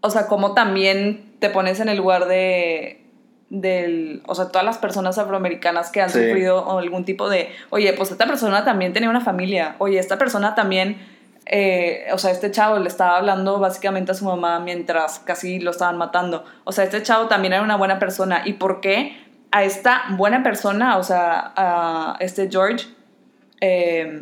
o 0.01 0.09
sea, 0.09 0.27
cómo 0.27 0.53
también 0.53 1.25
te 1.39 1.49
pones 1.49 1.79
en 1.79 1.89
el 1.89 1.97
lugar 1.97 2.27
de, 2.27 3.00
del, 3.51 4.23
o 4.27 4.33
sea, 4.33 4.47
todas 4.47 4.63
las 4.65 4.77
personas 4.77 5.17
afroamericanas 5.17 5.91
que 5.91 6.01
han 6.01 6.09
Sí. 6.09 6.19
sufrido 6.25 6.79
algún 6.79 7.03
tipo 7.05 7.29
de, 7.29 7.49
oye, 7.69 7.91
pues 7.93 8.09
esta 8.09 8.25
persona 8.25 8.63
también 8.63 8.93
tenía 8.93 9.09
una 9.09 9.21
familia, 9.21 9.75
oye, 9.77 9.99
esta 9.99 10.17
persona 10.17 10.55
también, 10.55 10.97
eh, 11.45 12.05
o 12.13 12.17
sea, 12.17 12.31
este 12.31 12.49
chavo 12.49 12.79
le 12.79 12.87
estaba 12.87 13.17
hablando 13.17 13.59
básicamente 13.59 14.13
a 14.13 14.15
su 14.15 14.23
mamá 14.25 14.59
mientras 14.61 15.19
casi 15.19 15.59
lo 15.59 15.71
estaban 15.71 15.97
matando, 15.97 16.45
o 16.63 16.71
sea, 16.71 16.85
este 16.85 17.03
chavo 17.03 17.27
también 17.27 17.51
era 17.53 17.61
una 17.61 17.75
buena 17.75 17.99
persona, 17.99 18.41
¿y 18.45 18.53
por 18.53 18.79
qué 18.79 19.17
a 19.51 19.65
esta 19.65 20.03
buena 20.11 20.43
persona, 20.43 20.97
o 20.97 21.03
sea, 21.03 21.51
a 21.57 22.15
este 22.21 22.49
George, 22.49 22.87
eh, 23.59 24.21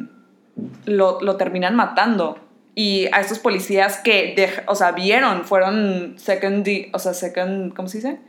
lo, 0.86 1.22
lo 1.22 1.38
terminan 1.38 1.76
matando. 1.76 2.40
Y 2.76 3.08
a 3.12 3.20
estos 3.20 3.40
policías 3.40 3.98
que, 3.98 4.36
o 4.66 4.74
sea, 4.74 4.92
vieron, 4.94 5.44
fueron 5.44 6.16
second, 6.18 6.66
o 6.94 7.00
sea, 7.00 7.14
second, 7.14 7.74
¿cómo 7.76 7.88
se 7.90 7.98
dice? 7.98 8.20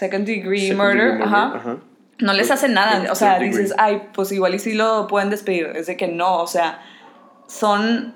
Second 0.00 0.26
degree 0.26 0.68
Second 0.68 0.78
murder, 0.78 1.12
degree 1.12 1.24
ajá. 1.26 1.52
ajá. 1.56 1.76
No 2.20 2.32
les 2.32 2.50
hace 2.50 2.68
nada, 2.70 3.12
o 3.12 3.14
sea, 3.14 3.34
degree. 3.34 3.48
dices, 3.50 3.74
ay, 3.76 4.08
pues 4.14 4.32
igual 4.32 4.54
y 4.54 4.58
sí 4.58 4.72
lo 4.72 5.06
pueden 5.06 5.28
despedir. 5.28 5.66
Es 5.74 5.86
de 5.88 5.98
que 5.98 6.08
no, 6.08 6.38
o 6.38 6.46
sea, 6.46 6.80
son, 7.46 8.14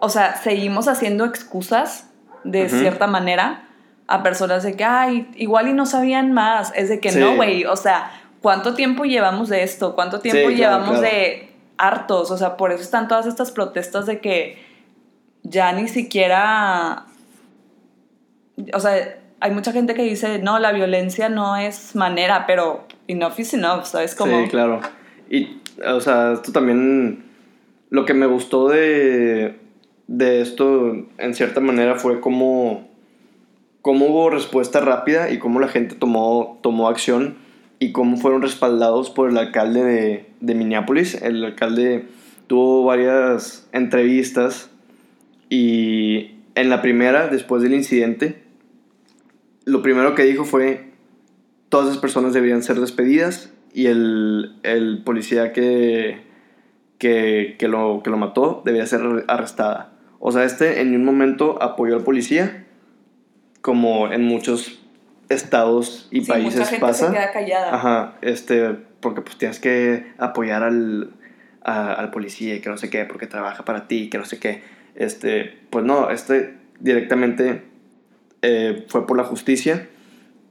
o 0.00 0.08
sea, 0.10 0.36
seguimos 0.36 0.88
haciendo 0.88 1.24
excusas 1.24 2.10
de 2.44 2.68
cierta 2.68 3.06
manera 3.06 3.68
a 4.08 4.22
personas 4.22 4.62
de 4.62 4.76
que, 4.76 4.84
ay, 4.84 5.30
igual 5.36 5.68
y 5.68 5.72
no 5.72 5.86
sabían 5.86 6.32
más. 6.32 6.72
Es 6.76 6.90
de 6.90 7.00
que 7.00 7.10
Sí. 7.10 7.18
no, 7.18 7.34
güey, 7.36 7.64
o 7.64 7.76
sea, 7.76 8.10
¿cuánto 8.42 8.74
tiempo 8.74 9.04
llevamos 9.04 9.48
de 9.48 9.62
esto? 9.62 9.94
¿Cuánto 9.94 10.20
tiempo 10.20 10.50
llevamos 10.50 10.98
claro. 10.98 11.02
de 11.02 11.50
hartos? 11.78 12.30
O 12.30 12.36
sea, 12.36 12.58
por 12.58 12.72
eso 12.72 12.82
están 12.82 13.08
todas 13.08 13.24
estas 13.24 13.52
protestas 13.52 14.04
de 14.04 14.20
que 14.20 14.62
ya 15.42 15.72
ni 15.72 15.88
siquiera, 15.88 17.06
o 18.74 18.80
sea, 18.80 19.18
hay 19.40 19.50
mucha 19.52 19.72
gente 19.72 19.94
que 19.94 20.02
dice, 20.02 20.38
no, 20.38 20.58
la 20.58 20.72
violencia 20.72 21.28
no 21.28 21.56
es 21.56 21.94
manera, 21.94 22.46
pero 22.46 22.86
enough 23.06 23.38
is 23.38 23.54
enough, 23.54 23.84
¿sabes? 23.84 24.14
Como, 24.14 24.42
Sí, 24.42 24.48
claro. 24.48 24.80
Y, 25.30 25.58
o 25.86 26.00
sea, 26.00 26.32
esto 26.32 26.52
también. 26.52 27.24
Lo 27.88 28.04
que 28.04 28.14
me 28.14 28.26
gustó 28.26 28.68
de, 28.68 29.56
de 30.08 30.40
esto, 30.40 31.06
en 31.18 31.34
cierta 31.34 31.60
manera, 31.60 31.96
fue 31.96 32.20
cómo, 32.20 32.88
cómo 33.80 34.06
hubo 34.06 34.30
respuesta 34.30 34.80
rápida 34.80 35.30
y 35.30 35.38
cómo 35.38 35.60
la 35.60 35.68
gente 35.68 35.94
tomó, 35.94 36.58
tomó 36.62 36.88
acción 36.88 37.36
y 37.78 37.92
cómo 37.92 38.16
fueron 38.16 38.42
respaldados 38.42 39.10
por 39.10 39.30
el 39.30 39.38
alcalde 39.38 39.84
de, 39.84 40.26
de 40.40 40.54
Minneapolis. 40.54 41.22
El 41.22 41.44
alcalde 41.44 42.06
tuvo 42.48 42.84
varias 42.84 43.68
entrevistas 43.72 44.70
y 45.48 46.32
en 46.56 46.70
la 46.70 46.82
primera, 46.82 47.28
después 47.28 47.62
del 47.62 47.74
incidente, 47.74 48.45
lo 49.66 49.82
primero 49.82 50.14
que 50.14 50.22
dijo 50.24 50.44
fue 50.44 50.86
todas 51.68 51.88
esas 51.88 52.00
personas 52.00 52.32
deberían 52.32 52.62
ser 52.62 52.80
despedidas 52.80 53.52
y 53.74 53.86
el, 53.88 54.56
el 54.62 55.02
policía 55.04 55.52
que, 55.52 56.22
que, 56.98 57.56
que 57.58 57.68
lo, 57.68 58.00
que 58.02 58.08
lo 58.10 58.16
mató 58.16 58.62
debería 58.64 58.86
ser 58.86 59.02
arrestada. 59.28 59.92
O 60.18 60.32
sea, 60.32 60.44
este 60.44 60.80
en 60.80 60.92
ningún 60.92 61.04
momento 61.06 61.62
apoyó 61.62 61.94
al 61.96 62.02
policía, 62.04 62.64
como 63.60 64.10
en 64.12 64.22
muchos 64.24 64.80
estados 65.28 66.08
y 66.10 66.22
sí, 66.24 66.30
países 66.30 66.54
mucha 66.60 66.66
gente 66.70 66.80
pasa. 66.86 67.06
se 67.08 67.12
queda 67.12 67.32
callada. 67.32 67.74
Ajá, 67.74 68.14
este, 68.22 68.70
porque 69.00 69.20
pues 69.22 69.36
tienes 69.36 69.58
que 69.58 70.06
apoyar 70.18 70.62
al, 70.62 71.10
a- 71.64 71.92
al 71.94 72.10
policía 72.10 72.54
y 72.54 72.60
que 72.60 72.68
no 72.70 72.76
sé 72.78 72.88
qué, 72.90 73.04
porque 73.04 73.26
trabaja 73.26 73.64
para 73.64 73.88
ti, 73.88 74.08
que 74.08 74.18
no 74.18 74.24
sé 74.24 74.38
qué. 74.38 74.62
Este, 74.94 75.58
pues 75.70 75.84
no, 75.84 76.10
este 76.10 76.54
directamente 76.80 77.62
eh, 78.42 78.84
fue 78.88 79.06
por 79.06 79.16
la 79.16 79.24
justicia. 79.24 79.88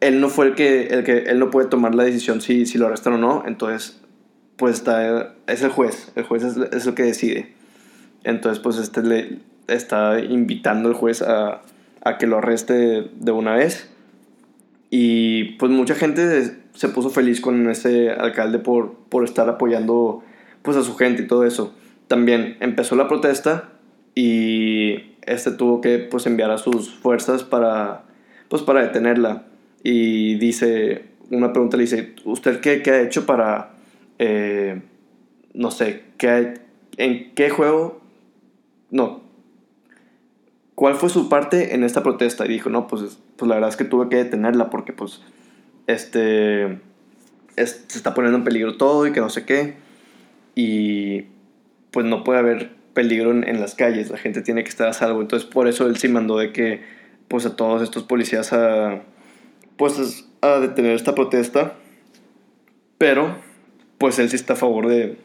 Él 0.01 0.19
no 0.19 0.29
fue 0.29 0.47
el 0.47 0.55
que, 0.55 0.87
el 0.87 1.03
que, 1.03 1.17
él 1.29 1.39
no 1.39 1.51
puede 1.51 1.67
tomar 1.67 1.95
la 1.95 2.03
decisión 2.03 2.41
si, 2.41 2.65
si 2.65 2.77
lo 2.77 2.87
arrestan 2.87 3.13
o 3.13 3.17
no, 3.17 3.43
entonces, 3.47 4.01
pues 4.57 4.75
está, 4.75 5.33
es 5.47 5.61
el 5.61 5.69
juez, 5.69 6.11
el 6.15 6.23
juez 6.23 6.43
es, 6.43 6.57
es 6.57 6.85
el 6.85 6.93
que 6.93 7.03
decide. 7.03 7.53
Entonces, 8.23 8.61
pues 8.61 8.77
este 8.77 9.01
le 9.01 9.39
está 9.67 10.19
invitando 10.19 10.89
el 10.89 10.95
juez 10.95 11.21
a, 11.21 11.61
a 12.03 12.17
que 12.17 12.27
lo 12.27 12.37
arreste 12.37 13.09
de 13.13 13.31
una 13.31 13.55
vez. 13.55 13.89
Y 14.89 15.55
pues 15.55 15.71
mucha 15.71 15.95
gente 15.95 16.55
se 16.73 16.89
puso 16.89 17.09
feliz 17.09 17.41
con 17.41 17.69
ese 17.69 18.11
alcalde 18.11 18.59
por, 18.59 18.95
por 19.09 19.23
estar 19.23 19.49
apoyando 19.49 20.23
pues 20.61 20.77
a 20.77 20.83
su 20.83 20.95
gente 20.95 21.23
y 21.23 21.27
todo 21.27 21.45
eso. 21.45 21.73
También 22.07 22.57
empezó 22.59 22.95
la 22.95 23.07
protesta 23.07 23.69
y 24.13 24.84
este 25.25 25.51
tuvo 25.51 25.81
que 25.81 25.99
pues 25.99 26.25
enviar 26.25 26.51
a 26.51 26.57
sus 26.57 26.89
fuerzas 26.93 27.43
para 27.43 28.03
pues 28.49 28.61
para 28.61 28.81
detenerla. 28.81 29.43
Y 29.83 30.35
dice, 30.35 31.05
una 31.29 31.51
pregunta 31.53 31.77
le 31.77 31.83
dice, 31.83 32.13
¿usted 32.23 32.59
qué, 32.59 32.81
qué 32.81 32.91
ha 32.91 33.01
hecho 33.01 33.25
para, 33.25 33.73
eh, 34.19 34.81
no 35.53 35.71
sé, 35.71 36.03
qué 36.17 36.55
en 36.97 37.31
qué 37.35 37.49
juego, 37.49 38.01
no, 38.89 39.21
¿cuál 40.75 40.95
fue 40.95 41.09
su 41.09 41.29
parte 41.29 41.75
en 41.75 41.83
esta 41.83 42.03
protesta? 42.03 42.45
Y 42.45 42.49
dijo, 42.49 42.69
no, 42.69 42.87
pues, 42.87 43.17
pues 43.35 43.49
la 43.49 43.55
verdad 43.55 43.69
es 43.69 43.75
que 43.77 43.83
tuve 43.85 44.09
que 44.09 44.17
detenerla 44.17 44.69
porque 44.69 44.93
pues 44.93 45.21
este 45.87 46.79
es- 47.55 47.83
se 47.87 47.97
está 47.97 48.13
poniendo 48.13 48.37
en 48.37 48.43
peligro 48.43 48.77
todo 48.77 49.05
y 49.07 49.11
que 49.11 49.19
no 49.19 49.29
sé 49.29 49.45
qué. 49.45 49.75
Y 50.55 51.25
pues 51.91 52.05
no 52.05 52.23
puede 52.23 52.39
haber 52.39 52.74
peligro 52.95 53.31
en, 53.31 53.59
las 53.59 53.75
calles, 53.75 54.09
la 54.09 54.17
gente 54.17 54.41
tiene 54.41 54.63
que 54.63 54.69
estar 54.69 54.87
a 54.87 54.93
salvo. 54.93 55.21
Entonces 55.21 55.47
por 55.47 55.67
eso 55.67 55.85
él 55.85 55.97
sí 55.97 56.07
mandó 56.07 56.39
de 56.39 56.51
que 56.51 56.81
pues 57.27 57.45
a 57.45 57.55
todos 57.55 57.83
estos 57.83 58.03
policías 58.03 58.53
a 58.53 59.01
pues 59.77 60.25
a 60.41 60.59
detener 60.59 60.95
esta 60.95 61.13
protesta. 61.13 61.73
Pero 62.97 63.35
pues 63.99 64.17
él 64.17 64.29
sí 64.29 64.37
está 64.37 64.53
a 64.53 64.55
favor 64.55 64.87
de, 64.87 65.17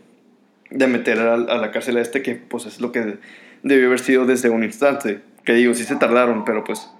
de 0.70 0.86
meter 0.86 1.18
a, 1.20 1.36
la 1.36 1.70
cárcel 1.70 1.96
a 1.96 2.00
este 2.00 2.20
que 2.20 2.34
pues 2.34 2.66
es 2.66 2.80
lo 2.80 2.92
que 2.92 3.18
debió 3.62 3.86
haber 3.86 4.00
sido 4.00 4.26
desde 4.26 4.50
un 4.50 4.64
instante. 4.64 5.22
Que 5.44 5.54
digo, 5.54 5.72
sí 5.72 5.84
se 5.84 5.96
tardaron, 5.96 6.44
pero 6.44 6.64
pues 6.64 6.90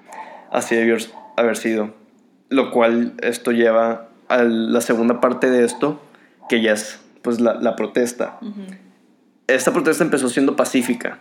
así 0.51 0.77
debió 0.77 0.97
haber 1.37 1.57
sido. 1.57 1.93
Lo 2.49 2.71
cual 2.71 3.15
esto 3.23 3.53
lleva 3.53 4.09
a 4.29 4.45
la 4.45 4.81
segunda 4.81 5.21
parte 5.21 5.51
de 5.51 5.65
esto, 5.65 6.01
que 6.49 6.63
ya 6.63 6.73
es 6.73 7.01
pues 7.23 7.41
la, 7.41 7.55
la 7.55 7.77
protesta. 7.77 8.39
Esta 9.55 9.73
protesta 9.73 10.05
empezó 10.05 10.29
siendo 10.29 10.55
pacífica, 10.55 11.19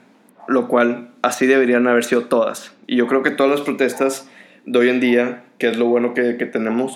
lo 0.48 0.68
cual 0.68 1.10
así 1.24 1.48
deberían 1.48 1.88
haber 1.88 2.04
sido 2.04 2.26
todas. 2.26 2.76
Y 2.86 2.96
yo 2.96 3.08
creo 3.08 3.24
que 3.24 3.32
todas 3.32 3.52
las 3.52 3.62
protestas 3.62 4.30
de 4.68 4.78
hoy 4.78 4.90
en 4.90 5.00
día, 5.00 5.44
que 5.58 5.68
es 5.68 5.78
lo 5.78 5.86
bueno 5.86 6.14
que, 6.14 6.38
que 6.38 6.46
tenemos, 6.46 6.96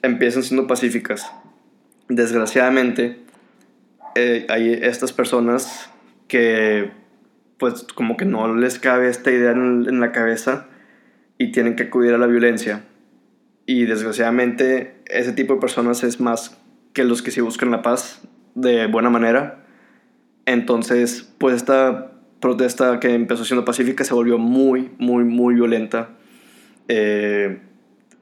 empiezan 0.00 0.42
siendo 0.42 0.66
pacíficas. 0.66 1.30
Desgraciadamente, 2.08 3.18
eh, 4.14 4.46
hay 4.48 4.72
estas 4.72 5.12
personas 5.12 5.90
que 6.26 6.90
pues 7.58 7.84
como 7.94 8.16
que 8.16 8.24
no 8.24 8.54
les 8.54 8.78
cabe 8.78 9.10
esta 9.10 9.30
idea 9.30 9.50
en, 9.50 9.84
en 9.86 10.00
la 10.00 10.12
cabeza 10.12 10.68
y 11.36 11.52
tienen 11.52 11.76
que 11.76 11.84
acudir 11.84 12.14
a 12.14 12.18
la 12.18 12.26
violencia. 12.26 12.82
Y 13.66 13.84
desgraciadamente 13.84 15.02
ese 15.04 15.32
tipo 15.32 15.54
de 15.54 15.60
personas 15.60 16.02
es 16.02 16.18
más 16.18 16.56
que 16.94 17.04
los 17.04 17.20
que 17.20 17.30
sí 17.30 17.42
buscan 17.42 17.70
la 17.70 17.82
paz 17.82 18.22
de 18.54 18.86
buena 18.86 19.10
manera. 19.10 19.65
Entonces, 20.46 21.28
pues 21.38 21.56
esta 21.56 22.12
protesta 22.40 23.00
que 23.00 23.12
empezó 23.14 23.44
siendo 23.44 23.64
pacífica 23.64 24.04
se 24.04 24.14
volvió 24.14 24.38
muy, 24.38 24.90
muy, 24.98 25.24
muy 25.24 25.54
violenta. 25.54 26.10
Eh, 26.88 27.58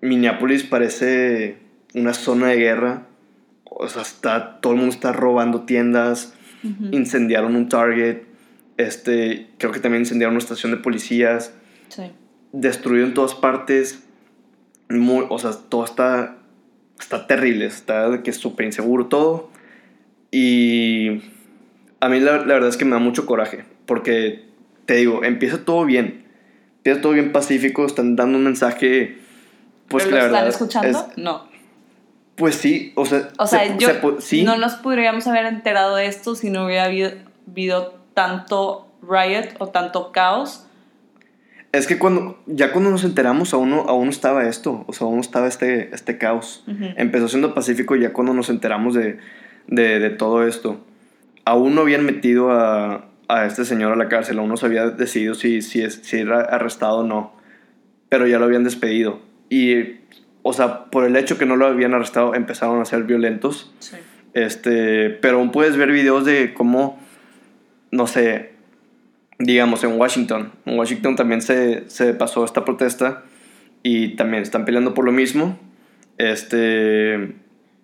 Minneapolis 0.01 0.65
parece 0.65 1.59
una 1.95 2.15
zona 2.15 2.49
de 2.49 2.57
guerra. 2.57 3.07
O 3.65 3.89
sea, 3.89 4.03
está, 4.03 4.61
todo 4.61 4.73
el 4.73 4.79
mundo 4.79 4.95
está 4.95 5.13
robando 5.13 5.63
tiendas. 5.63 6.35
Incendiaron 6.93 7.57
un 7.57 7.69
Target. 7.69 8.23
Este, 8.79 9.51
creo 9.59 9.71
que 9.71 9.81
también 9.81 10.03
incendiaron 10.03 10.35
una 10.35 10.43
estación 10.43 10.73
de 10.73 10.79
policías. 10.79 11.53
Sí. 11.89 12.05
Destruyeron 12.53 13.13
todas 13.13 13.35
partes. 13.35 14.05
Muy, 14.89 15.27
o 15.29 15.39
sea, 15.39 15.53
todo 15.69 15.85
está, 15.85 16.39
está 16.99 17.27
terrible. 17.27 17.67
Está 17.67 18.23
que 18.23 18.31
es 18.31 18.39
súper 18.39 18.65
inseguro 18.65 19.07
todo. 19.09 19.51
Y 20.31 21.21
a 22.05 22.09
mí 22.09 22.21
la, 22.21 22.39
la 22.39 22.55
verdad 22.55 22.69
es 22.69 22.77
que 22.77 22.85
me 22.85 22.93
da 22.93 22.99
mucho 22.99 23.27
coraje. 23.27 23.65
Porque, 23.87 24.45
te 24.87 24.95
digo, 24.95 25.25
empieza 25.25 25.65
todo 25.65 25.85
bien. 25.85 26.25
Empieza 26.79 27.01
todo 27.01 27.13
bien 27.13 27.33
pacífico. 27.33 27.87
Están 27.87 28.17
dando 28.17 28.39
un 28.39 28.45
mensaje 28.45 29.19
pues 29.89 30.05
¿Pero 30.05 30.17
lo 30.17 30.25
están 30.25 30.49
escuchando? 30.49 31.13
no. 31.17 31.55
Pues 32.37 32.57
sí, 32.57 32.93
o 32.97 33.07
sea, 33.07 33.29
o 33.39 33.47
sea 33.47 33.77
yo, 33.77 33.89
no 34.45 34.57
nos 34.57 34.75
podríamos 34.75 35.25
haber 35.29 35.47
enterado 35.47 35.95
de 35.95 36.07
esto 36.07 36.35
si 36.35 36.51
no 36.51 36.67
hubiera 36.67 36.85
habido, 36.85 37.95
tanto 38.13 38.89
riot 39.03 39.55
o 39.59 39.69
tanto 39.69 40.11
caos. 40.11 40.67
Es 41.71 41.87
que 41.87 41.97
cuando, 41.97 42.41
ya 42.47 42.73
cuando 42.73 42.91
nos 42.91 43.05
enteramos, 43.05 43.55
aún 43.55 43.71
no, 43.71 43.83
aún 43.83 44.09
estaba 44.09 44.49
esto, 44.49 44.85
o 44.89 44.93
sea, 44.93 45.07
aún 45.07 45.21
estaba 45.21 45.47
este, 45.47 45.95
este 45.95 46.19
caos. 46.19 46.65
Empezó 46.97 47.29
siendo 47.29 47.55
pacífico 47.55 47.95
ya 47.95 48.13
cuando 48.13 48.35
nos 48.35 48.51
enteramos 48.51 48.95
de, 48.95 49.19
de, 49.69 50.01
de, 50.01 50.11
todo 50.11 50.45
esto. 50.45 50.85
Aún 51.45 51.75
no 51.75 51.83
habían 51.83 52.05
metido 52.05 52.53
a, 52.53 53.07
a, 53.29 53.47
este 53.47 53.65
señor 53.65 53.93
a 53.93 53.97
la 53.97 54.09
cárcel, 54.09 54.39
aún 54.39 54.49
no 54.49 54.57
se 54.57 54.67
había 54.67 54.89
decidido 54.89 55.35
si, 55.35 55.63
si, 55.63 55.89
si 55.91 56.17
era 56.17 56.41
arrestado 56.41 56.99
o 56.99 57.03
no, 57.05 57.35
pero 58.09 58.27
ya 58.27 58.39
lo 58.39 58.47
habían 58.47 58.65
despedido. 58.65 59.21
Y, 59.51 59.97
o 60.43 60.53
sea, 60.53 60.87
por 60.87 61.05
el 61.05 61.17
hecho 61.17 61.39
que 61.39 61.47
no 61.47 61.57
lo 61.57 61.67
habían 61.67 61.95
arrestado, 61.95 62.35
empezaron 62.35 62.81
a 62.81 62.85
ser 62.85 63.05
violentos. 63.05 63.73
Sí. 63.81 63.97
Este, 64.35 65.11
pero 65.11 65.39
aún 65.39 65.53
puedes 65.53 65.77
ver 65.77 65.93
videos 65.93 66.25
de 66.25 66.55
cómo, 66.55 66.99
no 67.91 68.07
sé, 68.07 68.55
digamos 69.39 69.85
en 69.85 69.99
Washington. 69.99 70.53
En 70.65 70.79
Washington 70.79 71.17
también 71.17 71.43
se, 71.43 71.89
se 71.89 72.15
pasó 72.15 72.45
esta 72.45 72.65
protesta 72.65 73.25
y 73.83 74.17
también 74.17 74.43
están 74.43 74.65
peleando 74.65 74.95
por 74.95 75.05
lo 75.05 75.13
mismo. 75.13 75.59
Este, 76.19 77.35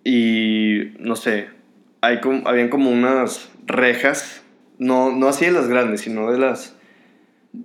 y 0.04 0.92
no 0.98 1.16
sé, 1.16 1.48
hay 2.00 2.20
como, 2.20 2.48
habían 2.48 2.68
como 2.68 2.90
unas 2.90 3.49
rejas, 3.66 4.42
no, 4.78 5.12
no 5.12 5.28
así 5.28 5.46
de 5.46 5.52
las 5.52 5.68
grandes, 5.68 6.02
sino 6.02 6.30
de 6.30 6.38
las 6.38 6.76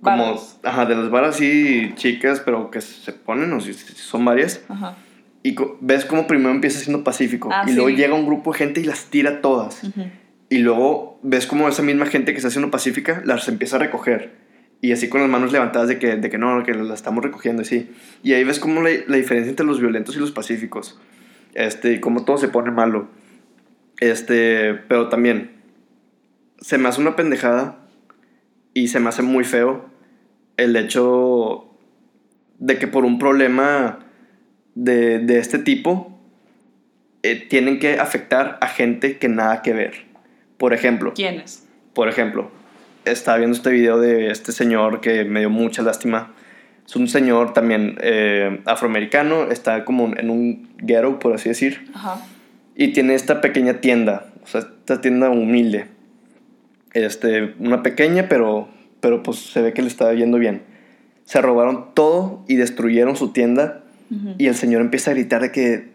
como, 0.02 0.40
ajá, 0.64 0.86
de 0.86 0.96
las 0.96 1.10
varas 1.10 1.36
así 1.36 1.92
chicas, 1.94 2.40
pero 2.40 2.70
que 2.70 2.80
se 2.80 3.12
ponen, 3.12 3.52
o 3.52 3.60
si 3.60 3.72
son 3.72 4.24
varias. 4.24 4.64
Ajá. 4.68 4.96
Y 5.46 5.54
ves 5.80 6.04
como 6.04 6.26
primero 6.26 6.50
empieza 6.50 6.80
siendo 6.80 7.04
pacífico. 7.04 7.50
Ah, 7.52 7.64
y 7.68 7.72
luego 7.72 7.88
llega 7.90 8.14
un 8.14 8.26
grupo 8.26 8.52
de 8.52 8.58
gente 8.58 8.80
y 8.80 8.84
las 8.84 9.04
tira 9.10 9.40
todas. 9.40 9.80
Y 10.48 10.58
luego 10.58 11.20
ves 11.22 11.46
como 11.46 11.68
esa 11.68 11.82
misma 11.82 12.06
gente 12.06 12.32
que 12.32 12.38
está 12.38 12.48
haciendo 12.48 12.72
pacífica 12.72 13.22
las 13.24 13.46
empieza 13.46 13.76
a 13.76 13.78
recoger. 13.78 14.34
Y 14.80 14.90
así 14.90 15.08
con 15.08 15.20
las 15.20 15.30
manos 15.30 15.52
levantadas 15.52 15.86
de 15.86 16.00
que, 16.00 16.16
de 16.16 16.30
que 16.30 16.36
no, 16.36 16.64
que 16.64 16.74
las 16.74 16.98
estamos 16.98 17.22
recogiendo, 17.22 17.62
así. 17.62 17.88
Y 18.24 18.32
ahí 18.32 18.42
ves 18.42 18.58
como 18.58 18.82
la, 18.82 18.90
la, 19.06 19.16
diferencia 19.16 19.48
entre 19.48 19.64
los 19.64 19.80
violentos 19.80 20.16
y 20.16 20.18
los 20.18 20.32
pacíficos. 20.32 20.98
Este, 21.54 21.92
y 21.92 22.00
cómo 22.00 22.24
todo 22.24 22.38
se 22.38 22.48
pone 22.48 22.72
malo. 22.72 23.08
Este, 24.00 24.74
pero 24.74 25.08
también, 25.08 25.52
se 26.60 26.78
me 26.78 26.88
hace 26.88 27.00
una 27.00 27.16
pendejada 27.16 27.78
y 28.74 28.88
se 28.88 29.00
me 29.00 29.08
hace 29.08 29.22
muy 29.22 29.44
feo 29.44 29.86
el 30.56 30.76
hecho 30.76 31.66
de 32.58 32.78
que 32.78 32.86
por 32.86 33.04
un 33.04 33.18
problema 33.18 33.98
de, 34.74 35.18
de 35.18 35.38
este 35.38 35.58
tipo 35.58 36.18
eh, 37.22 37.36
tienen 37.48 37.78
que 37.78 37.98
afectar 37.98 38.58
a 38.60 38.68
gente 38.68 39.18
que 39.18 39.28
nada 39.28 39.62
que 39.62 39.72
ver. 39.72 40.04
Por 40.56 40.72
ejemplo. 40.72 41.12
¿Quiénes? 41.14 41.66
Por 41.92 42.08
ejemplo, 42.08 42.50
estaba 43.04 43.38
viendo 43.38 43.56
este 43.56 43.70
video 43.70 43.98
de 43.98 44.30
este 44.30 44.52
señor 44.52 45.00
que 45.00 45.24
me 45.24 45.40
dio 45.40 45.50
mucha 45.50 45.82
lástima. 45.82 46.32
Es 46.86 46.94
un 46.94 47.08
señor 47.08 47.52
también 47.52 47.96
eh, 48.00 48.60
afroamericano, 48.64 49.50
está 49.50 49.84
como 49.84 50.14
en 50.16 50.30
un 50.30 50.68
ghetto, 50.78 51.18
por 51.18 51.34
así 51.34 51.48
decir. 51.48 51.90
Ajá. 51.94 52.20
Y 52.76 52.92
tiene 52.92 53.14
esta 53.14 53.40
pequeña 53.40 53.80
tienda, 53.80 54.26
o 54.44 54.46
sea, 54.46 54.60
esta 54.60 55.00
tienda 55.00 55.30
humilde 55.30 55.95
este, 57.04 57.54
una 57.58 57.82
pequeña, 57.82 58.28
pero, 58.28 58.68
pero 59.00 59.22
pues 59.22 59.38
se 59.38 59.60
ve 59.62 59.72
que 59.72 59.82
le 59.82 59.88
estaba 59.88 60.14
yendo 60.14 60.38
bien. 60.38 60.62
Se 61.24 61.40
robaron 61.40 61.94
todo 61.94 62.44
y 62.48 62.56
destruyeron 62.56 63.16
su 63.16 63.32
tienda. 63.32 63.82
Y 64.38 64.46
el 64.46 64.54
señor 64.54 64.82
empieza 64.82 65.10
a 65.10 65.14
gritar 65.14 65.42
de 65.42 65.50
que, 65.50 65.88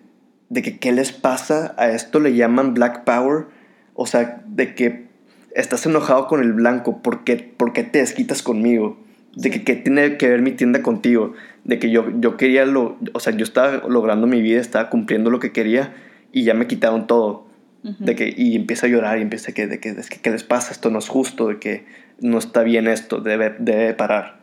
de 0.49 0.61
que, 0.61 0.79
¿qué 0.79 0.91
les 0.91 1.13
pasa? 1.13 1.73
A 1.77 1.91
esto 1.91 2.19
le 2.19 2.35
llaman 2.35 2.73
Black 2.73 3.05
Power. 3.05 3.45
O 3.93 4.05
sea, 4.05 4.43
de 4.47 4.75
que 4.75 5.05
estás 5.55 5.85
enojado 5.85 6.27
con 6.27 6.41
el 6.41 6.51
blanco. 6.51 7.01
¿Por 7.01 7.23
qué, 7.23 7.37
por 7.37 7.71
qué 7.71 7.83
te 7.83 7.99
desquitas 7.99 8.43
conmigo? 8.43 8.99
De 9.33 9.49
que 9.49 9.63
qué 9.63 9.77
tiene 9.77 10.17
que 10.17 10.27
ver 10.27 10.41
mi 10.41 10.51
tienda 10.51 10.81
contigo. 10.81 11.33
De 11.63 11.79
que 11.79 11.89
yo, 11.89 12.11
yo 12.19 12.35
quería 12.35 12.65
lo... 12.65 12.97
O 13.13 13.21
sea, 13.21 13.31
yo 13.31 13.45
estaba 13.45 13.87
logrando 13.87 14.27
mi 14.27 14.41
vida, 14.41 14.59
estaba 14.59 14.89
cumpliendo 14.89 15.29
lo 15.29 15.39
que 15.39 15.53
quería 15.53 15.93
y 16.33 16.43
ya 16.43 16.53
me 16.53 16.67
quitaron 16.67 17.07
todo 17.07 17.45
de 17.83 18.15
que, 18.15 18.33
y 18.35 18.55
empieza 18.55 18.85
a 18.85 18.89
llorar 18.89 19.17
y 19.17 19.21
empieza 19.21 19.51
a 19.51 19.53
que, 19.53 19.67
de 19.67 19.79
que, 19.79 19.89
es 19.89 20.09
que, 20.09 20.19
¿qué 20.19 20.29
les 20.29 20.43
pasa? 20.43 20.71
Esto 20.71 20.89
no 20.89 20.99
es 20.99 21.07
justo, 21.07 21.47
de 21.47 21.59
que 21.59 21.85
no 22.19 22.37
está 22.37 22.61
bien 22.61 22.87
esto, 22.87 23.19
debe, 23.19 23.55
debe 23.57 23.93
parar. 23.93 24.39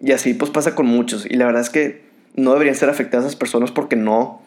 Y 0.00 0.12
así 0.12 0.34
pues 0.34 0.50
pasa 0.50 0.74
con 0.74 0.86
muchos. 0.86 1.24
Y 1.26 1.36
la 1.36 1.46
verdad 1.46 1.62
es 1.62 1.70
que 1.70 2.02
no 2.34 2.52
deberían 2.52 2.74
ser 2.74 2.90
afectadas 2.90 3.26
esas 3.26 3.36
personas 3.36 3.70
porque 3.70 3.94
no, 3.94 4.42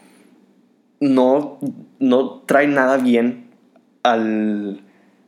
no, 1.00 1.60
no 2.00 2.42
trae 2.46 2.68
nada 2.68 2.98
bien 2.98 3.46
al, 4.04 4.82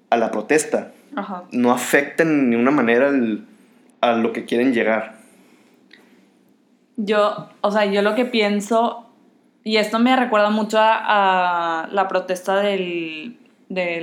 a 0.09 0.17
la 0.17 0.31
protesta. 0.31 0.91
No 1.51 1.71
afectan 1.71 2.27
en 2.27 2.49
ninguna 2.51 2.71
manera 2.71 3.11
a 4.01 4.11
lo 4.13 4.33
que 4.33 4.45
quieren 4.45 4.73
llegar. 4.73 5.15
Yo, 6.95 7.49
o 7.61 7.71
sea, 7.71 7.85
yo 7.85 8.01
lo 8.03 8.13
que 8.13 8.25
pienso 8.25 9.06
y 9.67 9.75
esto 9.75 9.99
me 9.99 10.15
recuerda 10.15 10.49
mucho 10.49 10.77
a, 10.79 11.89
la 11.91 12.07
protesta 12.07 12.55
del, 12.61 13.37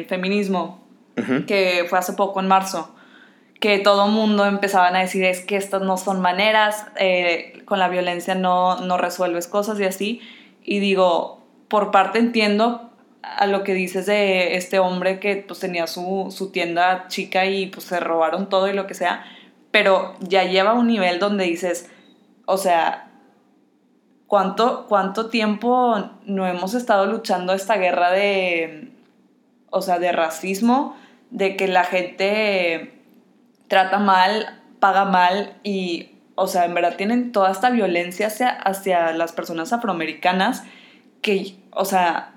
feminismo, 0.06 0.86
que 1.46 1.86
fue 1.88 1.98
hace 1.98 2.12
poco 2.12 2.40
en 2.40 2.48
marzo, 2.48 2.94
que 3.60 3.78
todo 3.78 4.08
mundo 4.08 4.44
empezaban 4.44 4.94
a 4.94 4.98
decir 4.98 5.24
es 5.24 5.40
que 5.40 5.56
estas 5.56 5.80
no 5.80 5.96
son 5.96 6.20
maneras, 6.20 6.84
eh, 6.96 7.62
con 7.64 7.78
la 7.78 7.88
violencia 7.88 8.34
no, 8.34 8.76
no 8.80 8.98
resuelves 8.98 9.48
cosas 9.48 9.80
y 9.80 9.84
así. 9.84 10.20
Y 10.62 10.80
digo, 10.80 11.42
por 11.68 11.90
parte 11.90 12.18
entiendo 12.18 12.90
a 13.22 13.46
lo 13.46 13.64
que 13.64 13.72
dices 13.72 14.04
de 14.04 14.56
este 14.56 14.78
hombre 14.80 15.18
que 15.18 15.36
pues 15.36 15.60
tenía 15.60 15.86
su, 15.86 16.26
su 16.30 16.52
tienda 16.52 17.06
chica 17.08 17.46
y 17.46 17.68
pues 17.68 17.86
se 17.86 18.00
robaron 18.00 18.50
todo 18.50 18.68
y 18.68 18.74
lo 18.74 18.86
que 18.86 18.92
sea, 18.92 19.24
pero 19.70 20.14
ya 20.20 20.44
lleva 20.44 20.74
un 20.74 20.88
nivel 20.88 21.20
donde 21.20 21.44
dices, 21.44 21.88
o 22.44 22.58
sea, 22.58 23.13
¿Cuánto, 24.34 24.86
¿Cuánto 24.88 25.26
tiempo 25.26 26.10
no 26.26 26.48
hemos 26.48 26.74
estado 26.74 27.06
luchando 27.06 27.52
esta 27.52 27.76
guerra 27.76 28.10
de, 28.10 28.90
o 29.70 29.80
sea, 29.80 30.00
de 30.00 30.10
racismo, 30.10 30.96
de 31.30 31.54
que 31.54 31.68
la 31.68 31.84
gente 31.84 33.00
trata 33.68 34.00
mal, 34.00 34.60
paga 34.80 35.04
mal 35.04 35.56
y, 35.62 36.16
o 36.34 36.48
sea, 36.48 36.64
en 36.64 36.74
verdad 36.74 36.96
tienen 36.96 37.30
toda 37.30 37.52
esta 37.52 37.70
violencia 37.70 38.26
hacia, 38.26 38.48
hacia 38.48 39.12
las 39.12 39.30
personas 39.30 39.72
afroamericanas 39.72 40.64
que, 41.22 41.54
o 41.70 41.84
sea, 41.84 42.34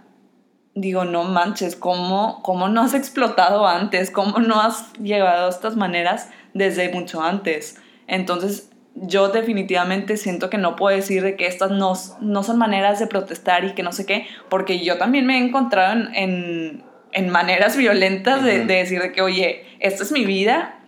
digo, 0.75 1.03
no 1.03 1.23
manches, 1.23 1.75
¿cómo, 1.75 2.43
¿cómo 2.43 2.69
no 2.69 2.81
has 2.81 2.93
explotado 2.93 3.65
antes? 3.65 4.11
¿Cómo 4.11 4.37
no 4.37 4.61
has 4.61 4.93
llegado 5.01 5.47
a 5.47 5.49
estas 5.49 5.75
maneras 5.75 6.29
desde 6.53 6.93
mucho 6.93 7.23
antes? 7.23 7.81
Entonces, 8.05 8.69
yo 9.01 9.29
definitivamente 9.29 10.17
siento 10.17 10.49
que 10.49 10.57
no 10.57 10.75
puedo 10.75 10.95
decir 10.95 11.21
de 11.23 11.35
que 11.35 11.47
estas 11.47 11.71
no, 11.71 11.93
no 12.21 12.43
son 12.43 12.57
maneras 12.57 12.99
de 12.99 13.07
protestar 13.07 13.63
y 13.65 13.73
que 13.73 13.83
no 13.83 13.91
sé 13.91 14.05
qué, 14.05 14.27
porque 14.49 14.83
yo 14.83 14.97
también 14.97 15.25
me 15.25 15.37
he 15.37 15.45
encontrado 15.45 15.93
en, 15.93 16.15
en, 16.15 16.83
en 17.11 17.29
maneras 17.29 17.77
violentas 17.77 18.43
de, 18.43 18.65
de, 18.65 18.75
decir 18.75 19.01
de 19.01 19.11
que, 19.11 19.21
oye, 19.21 19.65
esta 19.79 20.03
es 20.03 20.11
mi 20.11 20.25
vida, 20.25 20.79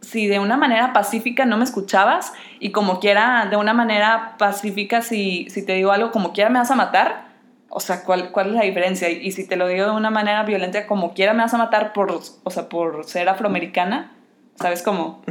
si 0.00 0.26
de 0.26 0.38
una 0.38 0.56
manera 0.56 0.92
pacífica 0.92 1.44
no 1.44 1.56
me 1.56 1.64
escuchabas 1.64 2.32
y 2.60 2.70
como 2.70 3.00
quiera, 3.00 3.46
de 3.50 3.56
una 3.56 3.74
manera 3.74 4.36
pacífica, 4.38 5.02
si, 5.02 5.48
si 5.50 5.64
te 5.64 5.74
digo 5.74 5.90
algo, 5.90 6.12
como 6.12 6.32
quiera 6.32 6.50
me 6.50 6.58
vas 6.58 6.70
a 6.70 6.76
matar, 6.76 7.34
o 7.68 7.80
sea, 7.80 8.04
¿cuál, 8.04 8.30
¿cuál 8.30 8.50
es 8.50 8.54
la 8.54 8.62
diferencia? 8.62 9.10
Y 9.10 9.32
si 9.32 9.48
te 9.48 9.56
lo 9.56 9.66
digo 9.66 9.86
de 9.86 9.90
una 9.90 10.10
manera 10.10 10.44
violenta, 10.44 10.86
como 10.86 11.14
quiera 11.14 11.32
me 11.32 11.42
vas 11.42 11.54
a 11.54 11.58
matar 11.58 11.92
por, 11.92 12.12
o 12.12 12.50
sea, 12.50 12.68
por 12.68 13.04
ser 13.04 13.28
afroamericana, 13.28 14.12
¿sabes 14.54 14.82
cómo? 14.82 15.22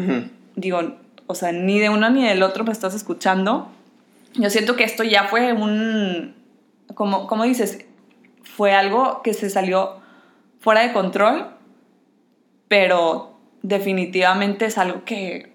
Digo, 0.55 0.97
o 1.27 1.35
sea, 1.35 1.51
ni 1.51 1.79
de 1.79 1.89
uno 1.89 2.09
ni 2.09 2.27
del 2.27 2.43
otro 2.43 2.63
me 2.63 2.71
estás 2.71 2.93
escuchando. 2.93 3.69
Yo 4.33 4.49
siento 4.49 4.75
que 4.75 4.83
esto 4.83 5.03
ya 5.03 5.25
fue 5.25 5.53
un, 5.53 6.35
como, 6.95 7.27
como 7.27 7.43
dices, 7.43 7.85
fue 8.43 8.73
algo 8.73 9.21
que 9.23 9.33
se 9.33 9.49
salió 9.49 10.01
fuera 10.59 10.81
de 10.81 10.93
control, 10.93 11.47
pero 12.67 13.37
definitivamente 13.61 14.65
es 14.65 14.77
algo 14.77 15.03
que 15.05 15.53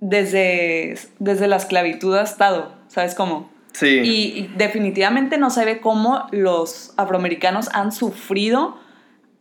desde, 0.00 0.96
desde 1.18 1.48
la 1.48 1.56
esclavitud 1.56 2.16
ha 2.16 2.22
estado, 2.22 2.72
¿sabes 2.88 3.14
cómo? 3.14 3.50
Sí. 3.72 4.00
Y, 4.02 4.50
definitivamente 4.56 5.38
no 5.38 5.50
se 5.50 5.64
ve 5.64 5.80
cómo 5.80 6.26
los 6.32 6.94
afroamericanos 6.96 7.68
han 7.72 7.92
sufrido 7.92 8.76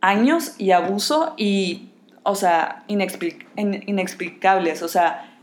años 0.01 0.53
y 0.57 0.71
abuso 0.71 1.33
y, 1.37 1.89
o 2.27 2.35
sea, 2.35 2.83
inexplicables. 2.87 4.83
O 4.83 4.89
sea, 4.89 5.39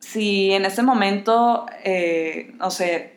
si 0.00 0.50
en 0.50 0.64
este 0.64 0.82
momento, 0.82 1.66
eh, 1.84 2.54
no 2.58 2.72
sé, 2.72 3.14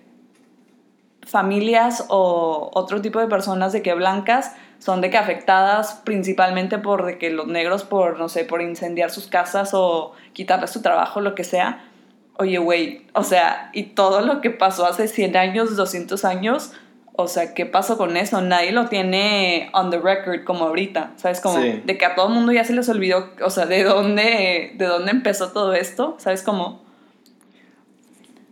familias 1.26 2.06
o 2.10 2.70
otro 2.74 3.02
tipo 3.02 3.20
de 3.20 3.28
personas 3.28 3.74
de 3.74 3.82
que 3.82 3.95
blancas 3.95 4.56
son 4.78 5.02
de 5.02 5.10
que 5.10 5.18
afectadas 5.18 6.02
principalmente 6.04 6.78
por 6.78 7.06
de 7.06 7.18
que 7.18 7.32
los 7.32 7.47
negros 7.47 7.84
por, 7.84 8.20
no 8.20 8.30
sé, 8.30 8.45
por 8.45 8.62
incendiar 8.62 9.10
sus 9.10 9.26
casas 9.26 9.72
o 9.74 10.14
quitarles 10.34 10.70
su 10.70 10.84
trabajo, 10.84 11.22
lo 11.22 11.34
que 11.34 11.43
sea. 11.43 11.84
Oye, 12.38 12.60
güey, 12.60 13.08
o 13.14 13.24
sea, 13.24 13.72
y 13.74 13.84
todo 13.95 14.22
lo 14.22 14.41
que 14.41 14.52
pasó 14.52 14.86
hace 14.86 15.08
100 15.08 15.38
años, 15.38 15.76
200 15.76 16.24
años, 16.24 16.74
o 17.14 17.28
sea, 17.28 17.53
¿qué 17.53 17.66
pasó 17.66 17.97
con 17.97 18.18
eso? 18.18 18.41
Nadie 18.41 18.72
lo 18.72 18.88
tiene 18.88 19.70
on 19.74 19.89
the 19.89 19.99
record 19.99 20.43
como 20.43 20.66
ahorita, 20.66 21.14
¿sabes? 21.18 21.41
Como 21.41 21.59
de 21.59 21.97
que 21.97 22.05
a 22.05 22.16
todo 22.16 22.28
el 22.28 22.34
mundo 22.34 22.51
ya 22.51 22.64
se 22.64 22.74
les 22.74 22.88
olvidó, 22.89 23.32
o 23.43 23.49
sea, 23.49 23.66
de 23.66 23.84
dónde, 23.84 24.74
de 24.76 24.86
dónde 24.86 25.12
empezó 25.12 25.51
todo 25.51 25.74
esto, 25.74 26.16
¿sabes? 26.20 26.41
Como... 26.41 26.84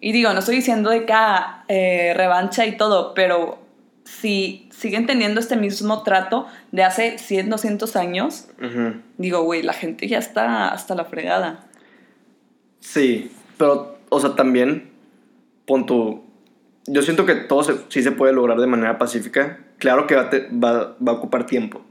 Y 0.02 0.12
digo, 0.12 0.32
no 0.34 0.40
estoy 0.40 0.58
diciendo 0.58 0.90
de 0.90 1.06
que 1.06 1.14
ah, 1.14 1.66
eh, 1.68 2.14
revancha 2.16 2.66
y 2.66 2.78
todo, 2.78 3.14
pero 3.14 3.60
si 4.04 4.70
siguen 4.72 5.06
teniendo 5.06 5.40
este 5.40 5.56
mismo 5.56 6.04
trato 6.04 6.48
de 6.72 6.84
hace 6.84 7.18
100, 7.18 7.50
200 7.50 7.96
años, 7.96 8.48
digo, 9.18 9.44
güey, 9.44 9.62
la 9.62 9.74
gente 9.74 10.08
ya 10.08 10.18
está 10.18 10.70
hasta 10.70 10.96
la 10.96 11.06
fregada. 11.06 11.68
Sí, 12.80 13.32
pero, 13.58 13.98
o 14.10 14.20
sea, 14.20 14.36
también, 14.36 14.90
pon 15.66 15.86
tu... 15.86 16.24
Yo 16.92 17.02
siento 17.04 17.26
que 17.26 17.36
todo 17.36 17.64
sí 17.90 18.02
se 18.02 18.12
puede 18.12 18.34
lograr 18.34 18.60
de 18.60 18.68
manera 18.68 18.98
pacífica. 18.98 19.60
Claro 19.78 20.08
que 20.08 20.16
va, 20.16 20.30
va, 20.52 20.98
va 21.06 21.12
a 21.12 21.16
ocupar 21.16 21.46
tiempo. 21.46 21.82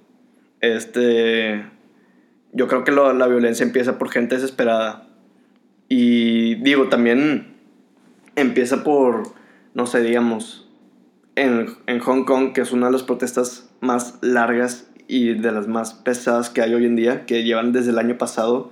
Este... 0.61 1.65
Yo 2.53 2.67
creo 2.67 2.83
que 2.83 2.93
la 2.93 3.27
violencia 3.27 3.65
empieza 3.65 3.99
por 3.99 4.11
gente 4.11 4.35
desesperada. 4.35 5.07
Y 5.89 6.57
digo, 6.57 6.89
también 6.89 7.55
empieza 8.37 8.85
por, 8.85 9.23
no 9.75 9.87
sé, 9.87 10.03
digamos, 10.03 10.69
en, 11.37 12.01
Hong 12.01 12.25
Kong, 12.25 12.53
que 12.53 12.61
es 12.61 12.73
una 12.73 12.87
de 12.87 12.93
las 12.93 13.03
protestas 13.03 13.71
más 13.81 14.19
largas 14.23 14.91
y 15.07 15.35
de 15.35 15.53
las 15.53 15.69
más 15.69 15.95
pesadas 15.95 16.51
que 16.51 16.63
hay 16.63 16.75
hoy 16.75 16.87
en 16.87 16.97
día, 16.97 17.27
que 17.27 17.45
llevan 17.45 17.73
desde 17.73 17.91
el 17.91 17.99
año 17.99 18.19
pasado 18.19 18.71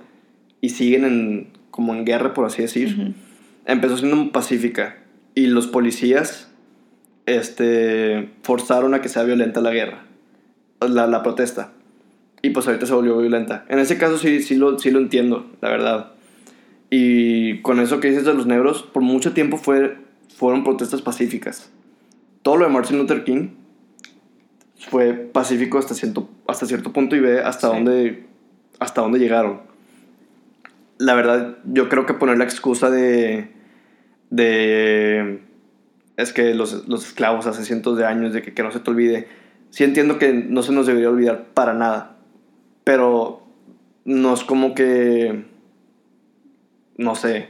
y 0.61 0.69
siguen 0.69 1.05
en, 1.05 1.53
como 1.71 1.93
en 1.95 2.05
guerra, 2.05 2.33
por 2.33 2.45
así 2.45 2.61
decir, 2.61 3.15
empezó 3.65 3.97
siendo 3.97 4.31
pacífica 4.31 4.97
y 5.37 5.47
los 5.47 5.67
policías 5.67 6.49
este, 7.25 8.29
forzaron 8.43 8.93
a 8.93 9.01
que 9.01 9.09
sea 9.09 9.23
violenta 9.23 9.61
la 9.61 9.71
guerra, 9.71 10.05
la, 10.81 11.07
la 11.07 11.23
protesta. 11.23 11.73
Y 12.41 12.51
pues 12.51 12.67
ahorita 12.67 12.85
se 12.85 12.93
volvió 12.93 13.17
violenta. 13.17 13.65
En 13.69 13.79
ese 13.79 13.97
caso 13.97 14.17
sí, 14.17 14.41
sí, 14.41 14.55
lo, 14.55 14.79
sí 14.79 14.91
lo 14.91 14.99
entiendo, 14.99 15.49
la 15.61 15.69
verdad. 15.69 16.11
Y 16.89 17.61
con 17.61 17.79
eso 17.79 17.99
que 17.99 18.09
dices 18.09 18.25
de 18.25 18.33
los 18.33 18.47
negros, 18.47 18.83
por 18.83 19.03
mucho 19.03 19.33
tiempo 19.33 19.57
fue, 19.57 19.97
fueron 20.35 20.63
protestas 20.63 21.01
pacíficas 21.01 21.71
todo 22.47 22.55
lo 22.55 22.65
de 22.65 22.71
Martin 22.71 22.97
Luther 22.97 23.25
King 23.25 23.49
fue 24.89 25.11
pacífico 25.11 25.79
hasta 25.79 25.93
cierto, 25.93 26.29
hasta 26.47 26.65
cierto 26.65 26.93
punto 26.93 27.17
y 27.17 27.19
ve 27.19 27.41
hasta, 27.41 27.67
dónde, 27.67 28.25
hasta 28.79 29.01
dónde 29.01 29.19
llegaron. 29.19 29.63
La 30.97 31.13
verdad, 31.13 31.57
yo 31.65 31.89
creo 31.89 32.05
que 32.05 32.13
poner 32.13 32.37
la 32.37 32.45
excusa 32.45 32.89
de, 32.89 33.51
de 34.29 35.41
es 36.17 36.33
que 36.33 36.55
los, 36.55 36.87
los 36.87 37.05
esclavos 37.05 37.45
hace 37.45 37.63
cientos 37.63 37.97
de 37.97 38.05
años, 38.05 38.33
de 38.33 38.41
que, 38.41 38.53
que 38.53 38.63
no 38.63 38.71
se 38.71 38.79
te 38.79 38.89
olvide, 38.89 39.27
sí 39.69 39.83
entiendo 39.83 40.17
que 40.17 40.33
no 40.33 40.63
se 40.63 40.73
nos 40.73 40.87
debería 40.87 41.09
olvidar 41.09 41.45
para 41.53 41.73
nada, 41.73 42.17
pero 42.83 43.43
no 44.03 44.33
es 44.33 44.43
como 44.43 44.73
que, 44.73 45.45
no 46.97 47.15
sé, 47.15 47.49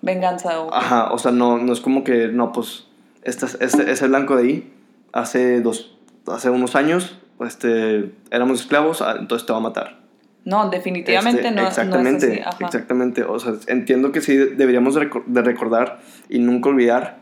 venganza 0.00 0.60
o... 0.60 0.72
Ajá, 0.72 1.12
o 1.12 1.18
sea, 1.18 1.32
no, 1.32 1.58
no 1.58 1.72
es 1.72 1.80
como 1.80 2.04
que, 2.04 2.28
no, 2.28 2.52
pues 2.52 2.86
este, 3.22 3.46
este, 3.64 3.90
ese 3.90 4.08
blanco 4.08 4.36
de 4.36 4.42
ahí, 4.42 4.72
hace, 5.12 5.60
dos, 5.60 5.96
hace 6.26 6.50
unos 6.50 6.76
años, 6.76 7.18
este, 7.40 8.12
éramos 8.30 8.60
esclavos, 8.60 9.02
ah, 9.02 9.16
entonces 9.18 9.44
te 9.44 9.52
va 9.52 9.58
a 9.58 9.62
matar. 9.62 9.99
No, 10.44 10.70
definitivamente 10.70 11.40
este, 11.40 11.50
no. 11.52 11.66
Exactamente, 11.66 12.44
exactamente. 12.60 13.24
O 13.24 13.38
sea, 13.38 13.54
entiendo 13.66 14.10
que 14.12 14.20
sí 14.20 14.36
deberíamos 14.36 14.94
de 14.94 15.42
recordar 15.42 16.00
y 16.28 16.38
nunca 16.38 16.70
olvidar, 16.70 17.20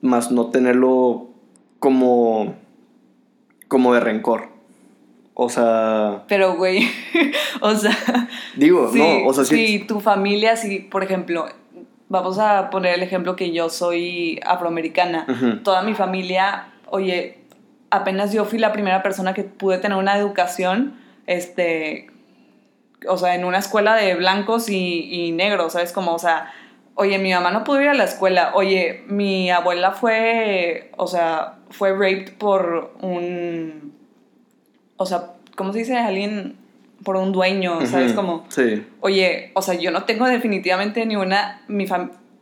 más 0.00 0.30
no 0.30 0.50
tenerlo 0.50 1.30
como, 1.78 2.54
como 3.68 3.94
de 3.94 4.00
rencor. 4.00 4.48
O 5.34 5.48
sea. 5.48 6.24
Pero, 6.28 6.56
güey, 6.56 6.88
o 7.60 7.74
sea. 7.74 7.96
Digo, 8.56 8.90
no, 8.94 9.26
o 9.26 9.32
sea, 9.34 9.44
sí. 9.44 9.66
Si 9.66 9.78
tu 9.80 10.00
familia, 10.00 10.56
si, 10.56 10.78
por 10.78 11.02
ejemplo, 11.02 11.46
vamos 12.08 12.38
a 12.38 12.70
poner 12.70 12.94
el 12.94 13.02
ejemplo 13.02 13.34
que 13.34 13.52
yo 13.52 13.68
soy 13.68 14.40
afroamericana. 14.46 15.26
Toda 15.64 15.82
mi 15.82 15.94
familia, 15.94 16.68
oye, 16.88 17.38
apenas 17.90 18.32
yo 18.32 18.44
fui 18.44 18.58
la 18.58 18.72
primera 18.72 19.02
persona 19.02 19.34
que 19.34 19.42
pude 19.42 19.78
tener 19.78 19.98
una 19.98 20.16
educación, 20.16 20.94
este, 21.26 22.08
o 23.08 23.18
sea, 23.18 23.34
en 23.34 23.44
una 23.44 23.58
escuela 23.58 23.94
de 23.96 24.14
blancos 24.14 24.68
y, 24.68 25.08
y 25.10 25.32
negros, 25.32 25.72
¿sabes? 25.74 25.92
Como, 25.92 26.14
o 26.14 26.18
sea, 26.18 26.52
oye, 26.94 27.18
mi 27.18 27.32
mamá 27.32 27.50
no 27.50 27.64
pudo 27.64 27.80
ir 27.82 27.88
a 27.88 27.94
la 27.94 28.04
escuela, 28.04 28.52
oye, 28.54 29.02
mi 29.06 29.50
abuela 29.50 29.92
fue, 29.92 30.90
o 30.96 31.06
sea, 31.06 31.54
fue 31.70 31.92
raped 31.92 32.34
por 32.38 32.94
un, 33.00 33.92
o 34.96 35.06
sea, 35.06 35.32
¿cómo 35.56 35.72
se 35.72 35.80
dice? 35.80 35.96
Alguien 35.96 36.56
por 37.02 37.16
un 37.16 37.32
dueño, 37.32 37.84
¿sabes? 37.86 38.12
Como, 38.12 38.46
sí. 38.48 38.86
oye, 39.00 39.50
o 39.54 39.62
sea, 39.62 39.74
yo 39.74 39.90
no 39.90 40.04
tengo 40.04 40.26
definitivamente 40.26 41.04
ni 41.04 41.16
una, 41.16 41.62
mi, 41.68 41.86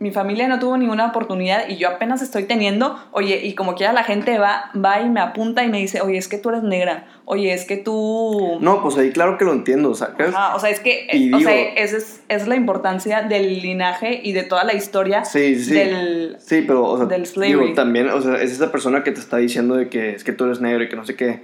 mi 0.03 0.11
familia 0.11 0.48
no 0.48 0.59
tuvo 0.59 0.76
ninguna 0.76 1.07
oportunidad 1.07 1.68
y 1.68 1.76
yo 1.76 1.88
apenas 1.88 2.20
estoy 2.20 2.44
teniendo, 2.44 2.98
oye, 3.12 3.40
y 3.44 3.55
como 3.55 3.74
quiera 3.74 3.92
la 3.92 4.03
gente 4.03 4.36
va, 4.38 4.70
va 4.74 5.00
y 5.00 5.09
me 5.09 5.20
apunta 5.20 5.64
y 5.64 5.70
me 5.70 5.78
dice, 5.78 6.00
oye, 6.00 6.18
es 6.18 6.28
que 6.28 6.38
tú 6.38 6.50
eres 6.50 6.62
negra, 6.62 7.07
oye, 7.24 7.55
es 7.55 7.64
que 7.64 7.76
tú... 7.76 8.59
No, 8.61 8.82
pues 8.82 8.98
ahí 8.98 9.12
claro 9.12 9.38
que 9.38 9.44
lo 9.44 9.53
entiendo, 9.53 9.94
¿sabes? 9.94 10.34
o 10.55 10.59
sea, 10.59 10.70
es 10.70 10.80
que, 10.80 11.07
o 11.32 11.40
sea, 11.40 11.61
esa 11.76 11.96
es, 11.96 12.22
es, 12.28 12.48
la 12.48 12.57
importancia 12.57 13.22
del 13.22 13.62
linaje 13.62 14.20
y 14.22 14.32
de 14.32 14.42
toda 14.42 14.64
la 14.64 14.74
historia 14.74 15.24
sí, 15.24 15.55
sí, 15.57 15.72
del, 15.72 16.36
sí, 16.40 16.64
pero, 16.66 16.84
o 16.84 16.96
sea, 16.96 17.07
del 17.07 17.24
slavery. 17.24 17.61
Digo, 17.61 17.74
también, 17.74 18.09
o 18.11 18.20
sea, 18.20 18.34
es 18.42 18.50
esa 18.50 18.72
persona 18.72 19.05
que 19.05 19.12
te 19.12 19.20
está 19.20 19.36
diciendo 19.36 19.76
de 19.76 19.88
que 19.88 20.11
es 20.11 20.24
que 20.24 20.32
tú 20.32 20.44
eres 20.44 20.61
negro 20.61 20.82
y 20.82 20.88
que 20.88 20.96
no 20.96 21.07
sé 21.07 21.14
qué, 21.14 21.42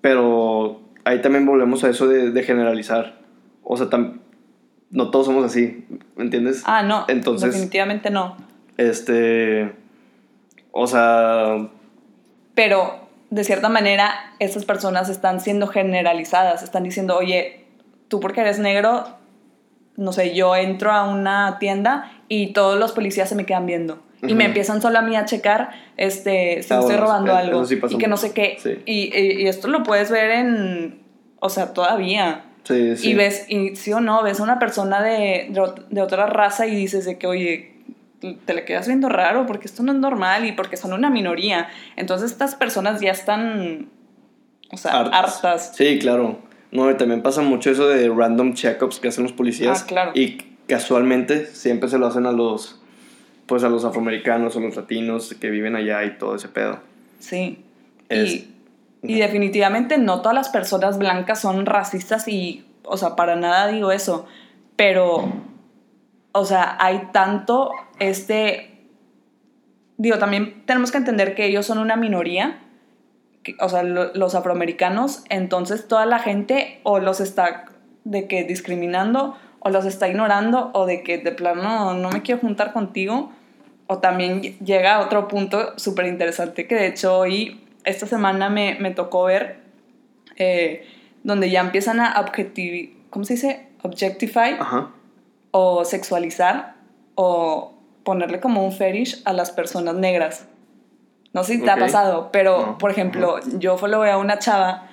pero 0.00 0.80
ahí 1.04 1.20
también 1.20 1.46
volvemos 1.46 1.82
a 1.84 1.90
eso 1.90 2.06
de, 2.06 2.42
generalizar. 2.42 3.18
O 3.62 3.76
sea, 3.76 3.88
no 4.90 5.10
todos 5.10 5.26
somos 5.26 5.44
así, 5.44 5.86
¿me 6.16 6.24
entiendes? 6.24 6.62
Ah, 6.64 6.82
no. 6.82 7.04
Entonces, 7.08 7.52
definitivamente 7.52 8.10
no. 8.10 8.36
Este, 8.76 9.72
o 10.72 10.86
sea... 10.86 11.68
Pero, 12.54 13.08
de 13.30 13.44
cierta 13.44 13.68
manera, 13.68 14.34
esas 14.38 14.64
personas 14.64 15.08
están 15.08 15.40
siendo 15.40 15.66
generalizadas, 15.66 16.62
están 16.62 16.82
diciendo, 16.82 17.16
oye, 17.16 17.66
tú 18.08 18.20
porque 18.20 18.40
eres 18.40 18.58
negro, 18.58 19.04
no 19.96 20.12
sé, 20.12 20.34
yo 20.34 20.56
entro 20.56 20.92
a 20.92 21.08
una 21.08 21.58
tienda 21.58 22.10
y 22.28 22.52
todos 22.52 22.78
los 22.78 22.92
policías 22.92 23.28
se 23.28 23.34
me 23.34 23.46
quedan 23.46 23.66
viendo. 23.66 24.02
Y 24.22 24.34
me 24.34 24.46
empiezan 24.46 24.82
solo 24.82 24.98
a 24.98 25.02
mí 25.02 25.14
a 25.14 25.24
checar 25.26 25.70
este, 25.96 26.62
si 26.64 26.74
ah, 26.74 26.80
estoy 26.80 26.96
robando 26.96 27.34
algo. 27.36 27.62
y 27.88 27.98
que 27.98 28.08
no 28.08 28.16
sé 28.16 28.32
qué. 28.32 28.58
Y, 28.84 29.16
y, 29.16 29.46
esto 29.46 29.68
lo 29.68 29.84
puedes 29.84 30.10
ver 30.10 30.30
en, 30.32 31.02
o 31.38 31.48
sea, 31.48 31.72
todavía. 31.72 32.44
Sí, 32.64 32.96
sí. 32.96 33.10
Y 33.10 33.14
ves, 33.14 33.46
y 33.48 33.76
sí 33.76 33.92
o 33.92 34.00
no, 34.00 34.22
ves 34.22 34.40
a 34.40 34.42
una 34.42 34.58
persona 34.58 35.02
de, 35.02 35.48
de, 35.50 35.72
de 35.90 36.02
otra 36.02 36.26
raza 36.26 36.66
y 36.66 36.74
dices 36.74 37.04
de 37.06 37.16
que, 37.18 37.26
oye, 37.26 37.72
te 38.44 38.52
le 38.54 38.64
quedas 38.64 38.86
viendo 38.88 39.08
raro 39.08 39.46
porque 39.46 39.66
esto 39.66 39.82
no 39.82 39.92
es 39.92 39.98
normal 39.98 40.44
y 40.44 40.52
porque 40.52 40.76
son 40.76 40.92
una 40.92 41.08
minoría. 41.08 41.68
Entonces 41.96 42.30
estas 42.32 42.54
personas 42.56 43.00
ya 43.00 43.12
están, 43.12 43.88
o 44.70 44.76
sea, 44.76 45.00
hartas. 45.00 45.72
Sí, 45.76 45.98
claro. 45.98 46.38
No, 46.70 46.90
y 46.90 46.94
también 46.96 47.22
pasa 47.22 47.40
mucho 47.40 47.70
eso 47.70 47.88
de 47.88 48.08
random 48.10 48.52
checkups 48.54 48.98
que 49.00 49.08
hacen 49.08 49.22
los 49.22 49.32
policías. 49.32 49.82
Ah, 49.82 49.86
claro. 49.86 50.10
Y 50.14 50.36
casualmente 50.66 51.46
siempre 51.46 51.88
se 51.88 51.96
lo 51.98 52.06
hacen 52.06 52.26
a 52.26 52.32
los, 52.32 52.78
pues 53.46 53.64
a 53.64 53.70
los 53.70 53.86
afroamericanos 53.86 54.54
o 54.56 54.60
los 54.60 54.76
latinos 54.76 55.34
que 55.40 55.48
viven 55.48 55.76
allá 55.76 56.04
y 56.04 56.18
todo 56.18 56.34
ese 56.36 56.48
pedo. 56.48 56.80
Sí. 57.20 57.64
Es- 58.10 58.34
Y, 58.34 58.54
y 59.02 59.18
definitivamente 59.20 59.98
no 59.98 60.20
todas 60.22 60.34
las 60.34 60.48
personas 60.48 60.98
blancas 60.98 61.40
son 61.40 61.66
racistas 61.66 62.26
y, 62.28 62.66
o 62.84 62.96
sea, 62.96 63.16
para 63.16 63.36
nada 63.36 63.68
digo 63.68 63.92
eso, 63.92 64.26
pero, 64.76 65.32
o 66.32 66.44
sea, 66.44 66.76
hay 66.80 67.08
tanto 67.12 67.70
este, 67.98 68.84
digo, 69.96 70.18
también 70.18 70.62
tenemos 70.66 70.90
que 70.92 70.98
entender 70.98 71.34
que 71.34 71.46
ellos 71.46 71.66
son 71.66 71.78
una 71.78 71.96
minoría, 71.96 72.60
que- 73.42 73.56
o 73.60 73.68
sea, 73.68 73.82
lo- 73.82 74.12
los 74.14 74.34
afroamericanos, 74.34 75.24
entonces 75.28 75.88
toda 75.88 76.06
la 76.06 76.18
gente 76.18 76.80
o 76.82 76.98
los 76.98 77.20
está 77.20 77.66
de 78.04 78.26
que 78.26 78.44
discriminando 78.44 79.36
o 79.60 79.70
los 79.70 79.84
está 79.84 80.08
ignorando 80.08 80.70
o 80.74 80.86
de 80.86 81.02
que 81.02 81.18
de 81.18 81.32
plano 81.32 81.94
no 81.94 82.10
me 82.10 82.22
quiero 82.22 82.40
juntar 82.40 82.72
contigo 82.72 83.32
o 83.86 83.98
también 83.98 84.40
ll- 84.42 84.58
llega 84.60 84.96
a 84.96 85.00
otro 85.00 85.28
punto 85.28 85.72
súper 85.78 86.06
interesante 86.06 86.66
que 86.66 86.74
de 86.74 86.86
hecho 86.86 87.18
hoy, 87.18 87.60
esta 87.84 88.06
semana 88.06 88.48
me, 88.50 88.76
me 88.80 88.90
tocó 88.90 89.24
ver, 89.24 89.60
eh, 90.36 90.86
donde 91.22 91.50
ya 91.50 91.60
empiezan 91.60 92.00
a 92.00 92.20
objectivi 92.20 92.96
¿cómo 93.10 93.24
se 93.24 93.34
dice? 93.34 93.66
Objectify 93.82 94.56
Ajá. 94.58 94.90
o 95.50 95.84
sexualizar 95.84 96.74
o 97.14 97.74
ponerle 98.04 98.40
como 98.40 98.64
un 98.64 98.72
fetish 98.72 99.22
a 99.24 99.32
las 99.32 99.50
personas 99.50 99.94
negras. 99.94 100.46
No 101.32 101.44
sé 101.44 101.54
si 101.56 101.62
te 101.62 101.70
ha 101.70 101.76
pasado, 101.76 102.30
pero 102.32 102.58
No. 102.66 102.78
por 102.78 102.90
ejemplo, 102.90 103.38
yo 103.58 103.76
followé 103.76 104.10
a 104.10 104.18
una 104.18 104.38
chava 104.38 104.88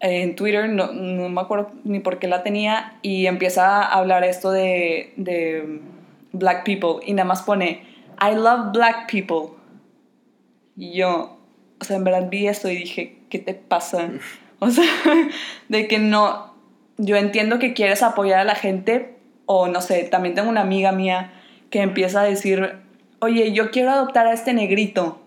en 0.00 0.36
Twitter, 0.36 0.68
no, 0.68 0.92
no 0.92 1.28
me 1.28 1.40
acuerdo 1.40 1.70
ni 1.84 2.00
por 2.00 2.18
qué 2.18 2.28
la 2.28 2.42
tenía, 2.42 2.98
y 3.02 3.26
empieza 3.26 3.82
a 3.82 3.92
hablar 3.94 4.24
esto 4.24 4.50
de, 4.50 5.14
de 5.16 5.80
black 6.32 6.64
people 6.64 7.04
y 7.06 7.14
nada 7.14 7.26
más 7.26 7.42
pone, 7.42 7.82
I 8.20 8.34
love 8.34 8.72
black 8.72 9.10
people. 9.10 9.56
Y 10.76 10.92
yo, 10.92 11.38
o 11.80 11.84
sea, 11.84 11.96
en 11.96 12.04
verdad 12.04 12.28
vi 12.30 12.46
esto 12.46 12.70
y 12.70 12.76
dije, 12.76 13.18
¿qué 13.28 13.38
te 13.38 13.54
pasa? 13.54 14.10
O 14.58 14.70
sea, 14.70 14.84
de 15.68 15.88
que 15.88 15.98
no, 15.98 16.54
yo 16.98 17.16
entiendo 17.16 17.58
que 17.58 17.74
quieres 17.74 18.02
apoyar 18.02 18.40
a 18.40 18.44
la 18.44 18.54
gente, 18.54 19.16
o 19.46 19.68
no 19.68 19.80
sé, 19.80 20.04
también 20.04 20.34
tengo 20.34 20.48
una 20.48 20.62
amiga 20.62 20.92
mía 20.92 21.32
que 21.70 21.82
empieza 21.82 22.20
a 22.20 22.24
decir, 22.24 22.76
oye, 23.20 23.52
yo 23.52 23.70
quiero 23.70 23.90
adoptar 23.90 24.26
a 24.26 24.32
este 24.32 24.54
negrito. 24.54 25.20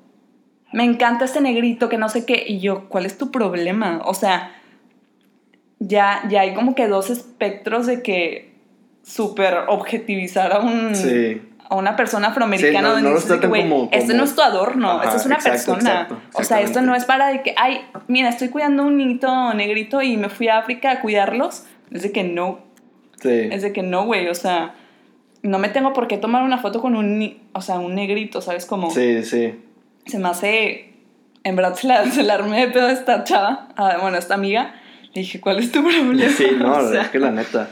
Me 0.71 0.83
encanta 0.83 1.25
este 1.25 1.41
negrito 1.41 1.89
que 1.89 1.97
no 1.97 2.09
sé 2.09 2.25
qué. 2.25 2.43
Y 2.47 2.59
yo, 2.59 2.89
¿cuál 2.89 3.05
es 3.05 3.17
tu 3.17 3.31
problema? 3.31 4.01
O 4.05 4.13
sea, 4.13 4.55
ya, 5.79 6.23
ya 6.29 6.41
hay 6.41 6.53
como 6.53 6.75
que 6.75 6.87
dos 6.87 7.09
espectros 7.09 7.85
de 7.85 8.01
que 8.01 8.53
súper 9.03 9.55
objetivizar 9.67 10.51
a 10.51 10.59
un... 10.59 10.95
Sí. 10.95 11.41
A 11.69 11.75
una 11.75 11.95
persona 11.97 12.27
afroamericana 12.29 12.77
Sí, 12.79 12.83
no- 12.83 12.89
donde 12.93 13.09
no 13.09 13.15
dices 13.15 13.27
tratan 13.27 13.49
como- 13.49 13.89
este 13.91 13.99
como- 14.07 14.17
no 14.19 14.23
es 14.23 14.35
tu 14.35 14.41
adorno, 14.41 14.91
Ajá, 14.91 15.03
esto 15.05 15.17
es 15.17 15.25
una 15.25 15.35
exacto, 15.35 15.73
persona. 15.73 15.91
exacto, 16.01 16.17
o 16.33 16.43
sea, 16.43 16.61
esto 16.61 16.81
no 16.81 16.95
es 16.95 17.03
para 17.05 17.27
de 17.27 17.41
que, 17.43 17.53
ay, 17.57 17.81
mira, 18.07 18.29
estoy 18.29 18.47
cuidando 18.49 18.83
un 18.83 18.95
niñito 18.97 19.53
negrito 19.53 20.01
y 20.01 20.15
me 20.15 20.29
fui 20.29 20.47
a 20.47 20.59
África 20.59 20.91
a 20.91 21.01
cuidarlos. 21.01 21.65
Es 21.91 22.03
de 22.03 22.11
que 22.13 22.23
no, 22.23 22.59
Sí. 23.21 23.29
es 23.51 23.61
de 23.63 23.73
que 23.73 23.83
no, 23.83 24.05
güey, 24.05 24.27
o 24.29 24.33
sea, 24.35 24.75
no 25.43 25.59
me 25.59 25.67
tengo 25.69 25.91
por 25.93 26.07
qué 26.07 26.17
tomar 26.17 26.43
una 26.43 26.57
foto 26.57 26.81
con 26.81 26.95
un, 26.95 27.19
ni- 27.19 27.41
o 27.53 27.61
sea, 27.61 27.79
un 27.79 27.95
negrito, 27.95 28.39
¿sabes? 28.41 28.65
Como 28.65 28.89
Sí, 28.91 29.23
sí. 29.23 29.53
se 30.05 30.19
me 30.19 30.29
hace, 30.29 30.93
en 31.43 31.55
verdad 31.57 31.75
se 31.75 31.87
la, 31.87 32.05
se 32.09 32.23
la 32.23 32.35
armé 32.35 32.61
de 32.65 32.71
pedo 32.71 32.87
a 32.87 32.91
esta 32.91 33.23
chava, 33.25 33.67
a- 33.75 33.97
bueno, 33.97 34.15
a 34.15 34.19
esta 34.19 34.35
amiga. 34.35 34.73
Le 35.13 35.21
dije, 35.21 35.41
¿cuál 35.41 35.59
es 35.59 35.71
tu 35.71 35.81
problema? 35.83 36.29
Sí, 36.29 36.47
no, 36.57 36.71
O 36.77 36.91
sea, 36.91 37.01
es 37.03 37.09
que 37.09 37.19
la 37.19 37.31
neta. 37.31 37.67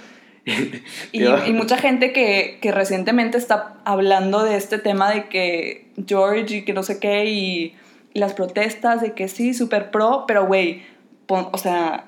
y, 1.12 1.26
y 1.26 1.54
mucha 1.54 1.78
gente 1.78 2.14
que, 2.14 2.60
que 2.62 2.72
recientemente 2.72 3.38
está 3.38 3.78
hablando 3.84 4.44
de 4.44 4.58
este 4.58 4.78
tema 4.78 5.12
de 5.12 5.28
que 5.28 5.88
George 6.08 6.58
y 6.58 6.66
que 6.66 6.74
no 6.74 6.84
sé 6.84 7.00
qué 7.00 7.26
y, 7.26 7.76
y 8.14 8.20
las 8.20 8.34
protestas 8.34 9.02
de 9.02 9.14
que 9.14 9.28
sí, 9.28 9.54
súper 9.54 9.92
pro, 9.92 10.26
pero 10.28 10.46
güey, 10.46 10.84
o 11.28 11.58
sea, 11.58 12.06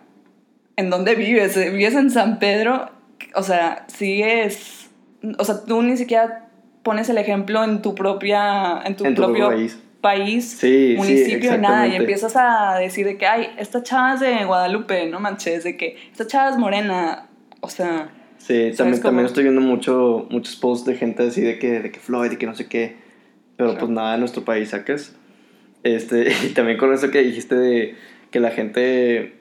¿en 0.76 0.90
dónde 0.90 1.16
vives? 1.16 1.56
¿Vives 1.56 1.96
en 1.96 2.12
San 2.12 2.40
Pedro? 2.40 2.92
O 3.36 3.44
sea, 3.44 3.86
sigues, 3.88 4.90
o 5.38 5.44
sea, 5.44 5.66
tú 5.66 5.82
ni 5.82 5.98
siquiera 5.98 6.50
pones 6.84 7.10
el 7.10 7.18
ejemplo 7.18 7.64
en 7.64 7.82
tu 7.82 7.96
propia, 7.96 8.82
en 8.86 8.96
tu 8.96 9.06
En 9.06 9.16
tu 9.16 9.24
propio 9.24 9.50
país. 9.50 9.80
país, 10.00 10.50
Sí, 10.52 10.92
sí, 10.92 10.96
municipio 10.96 11.56
y 11.56 11.58
nada, 11.58 11.88
y 11.88 11.96
empiezas 11.96 12.36
a 12.38 12.78
decir 12.78 13.06
de 13.06 13.18
que, 13.18 13.26
ay, 13.26 13.50
esta 13.58 13.84
chava 13.84 14.14
es 14.14 14.20
de 14.20 14.46
Guadalupe, 14.46 15.08
no 15.08 15.20
manches, 15.20 15.64
de 15.64 15.76
que 15.76 15.98
esta 16.12 16.28
chava 16.28 16.52
es 16.52 16.58
morena, 16.58 17.28
o 17.62 17.70
sea... 17.70 18.12
Sí, 18.38 18.72
también, 18.78 19.02
también 19.02 19.26
estoy 19.26 19.44
viendo 19.44 19.62
mucho, 19.62 20.28
muchos 20.30 20.56
posts 20.56 20.86
de 20.86 20.96
gente 20.96 21.24
así 21.28 21.42
de 21.42 21.60
que, 21.60 21.80
de 21.82 21.92
que 21.92 22.00
Floyd 22.00 22.32
y 22.32 22.38
que 22.38 22.46
no 22.46 22.56
sé 22.56 22.68
qué. 22.68 22.96
Pero 23.58 23.70
Claro. 23.72 23.80
pues 23.86 23.92
nada 23.92 24.14
de 24.14 24.20
nuestro 24.20 24.44
país, 24.46 24.70
¿sacas? 24.70 25.16
Este, 25.84 26.28
y 26.46 26.50
también 26.54 26.78
con 26.78 26.94
eso 26.94 27.12
que 27.12 27.22
dijiste 27.24 27.56
de 27.56 27.96
que 28.32 28.40
la 28.40 28.52
gente 28.52 29.34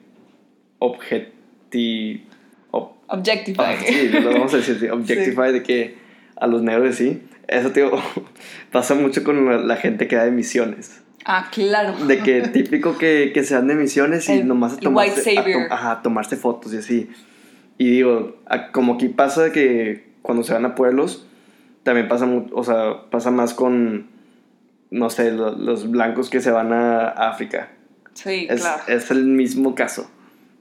objeti... 0.79 2.25
ob- 2.71 2.91
Objectify. 3.07 3.61
ah, 3.61 3.75
sí, 3.85 4.09
lo 4.09 4.31
vamos 4.31 4.53
a 4.53 4.57
decir, 4.57 4.77
sí, 4.79 4.87
objectify 4.91 5.51
de 5.51 5.63
que 5.63 5.97
a 6.35 6.47
los 6.47 6.61
negros 6.61 6.95
sí. 6.95 7.21
Eso, 7.47 7.71
tío, 7.71 7.91
pasa 8.71 8.95
mucho 8.95 9.23
con 9.23 9.45
la, 9.45 9.57
la 9.59 9.75
gente 9.77 10.07
que 10.07 10.15
da 10.17 10.25
de 10.25 10.31
misiones. 10.31 11.01
Ah, 11.25 11.49
claro. 11.51 11.93
De 12.05 12.19
que 12.19 12.41
típico 12.41 12.97
que, 12.97 13.31
que 13.33 13.43
sean 13.43 13.67
de 13.67 13.75
misiones 13.75 14.27
y 14.29 14.33
El- 14.33 14.47
nomás 14.47 14.73
a 14.73 14.77
tomarse, 14.79 15.29
white 15.29 15.39
a 15.39 15.43
to- 15.67 15.73
ajá, 15.73 15.91
a 15.91 16.01
tomarse 16.01 16.35
fotos 16.35 16.73
y 16.73 16.77
así. 16.77 17.09
Y 17.77 17.89
digo, 17.91 18.35
como 18.71 18.95
aquí 18.95 19.09
pasa 19.09 19.51
que 19.51 20.07
cuando 20.21 20.43
se 20.43 20.53
van 20.53 20.65
a 20.65 20.75
pueblos, 20.75 21.25
también 21.83 22.07
pasa, 22.07 22.27
o 22.53 22.63
sea, 22.63 23.03
pasa 23.11 23.31
más 23.31 23.53
con, 23.53 24.07
no 24.89 25.09
sé, 25.09 25.31
lo- 25.31 25.55
los 25.55 25.89
blancos 25.89 26.29
que 26.29 26.41
se 26.41 26.51
van 26.51 26.73
a 26.73 27.07
África. 27.09 27.69
Sí, 28.13 28.47
Es, 28.49 28.61
claro. 28.61 28.81
es 28.87 29.11
el 29.11 29.25
mismo 29.25 29.75
caso. 29.75 30.09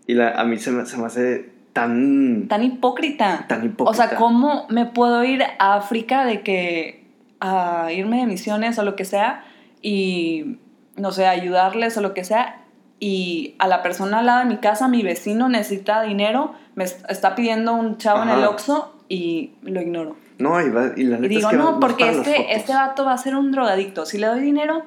Y 0.06 0.14
la, 0.14 0.30
a 0.32 0.44
mí 0.44 0.58
se 0.58 0.70
me, 0.70 0.84
se 0.86 0.96
me 0.98 1.06
hace 1.06 1.50
tan... 1.72 2.46
Tan 2.48 2.62
hipócrita. 2.62 3.46
Tan 3.48 3.62
O 3.62 3.64
hipócrita. 3.66 4.08
sea, 4.08 4.16
¿cómo 4.18 4.66
me 4.68 4.86
puedo 4.86 5.24
ir 5.24 5.42
a 5.58 5.74
África 5.74 6.24
de 6.24 6.42
que 6.42 7.04
a 7.40 7.90
irme 7.92 8.18
de 8.20 8.26
misiones 8.26 8.78
o 8.78 8.84
lo 8.84 8.94
que 8.94 9.04
sea 9.04 9.44
y, 9.82 10.58
no 10.96 11.12
sé, 11.12 11.26
ayudarles 11.26 11.96
o 11.96 12.02
lo 12.02 12.14
que 12.14 12.24
sea 12.24 12.62
y 13.00 13.54
a 13.58 13.66
la 13.68 13.82
persona 13.82 14.20
al 14.20 14.26
lado 14.26 14.38
de 14.40 14.46
mi 14.46 14.56
casa, 14.58 14.86
mi 14.88 15.02
vecino 15.02 15.48
necesita 15.48 16.02
dinero, 16.02 16.54
me 16.77 16.85
est- 16.85 17.05
está 17.11 17.35
pidiendo 17.35 17.74
un 17.74 17.99
chavo 17.99 18.22
en 18.22 18.29
el. 18.29 18.45
Oxxo 18.45 18.95
y 19.09 19.51
lo 19.62 19.81
ignoro. 19.83 20.16
No, 20.39 20.61
y, 20.64 20.70
va- 20.70 20.93
y 20.97 21.03
la 21.05 21.16
Y 21.16 21.20
neta 21.22 21.29
digo, 21.29 21.41
es 21.41 21.47
que 21.49 21.57
no, 21.57 21.81
porque 21.81 22.09
este, 22.11 22.55
este 22.55 22.72
vato 22.74 23.05
va 23.05 23.12
a 23.14 23.18
ser 23.18 23.35
un 23.35 23.51
drogadicto. 23.51 24.07
Si 24.07 24.18
le 24.18 24.27
doy 24.29 24.41
dinero, 24.41 24.83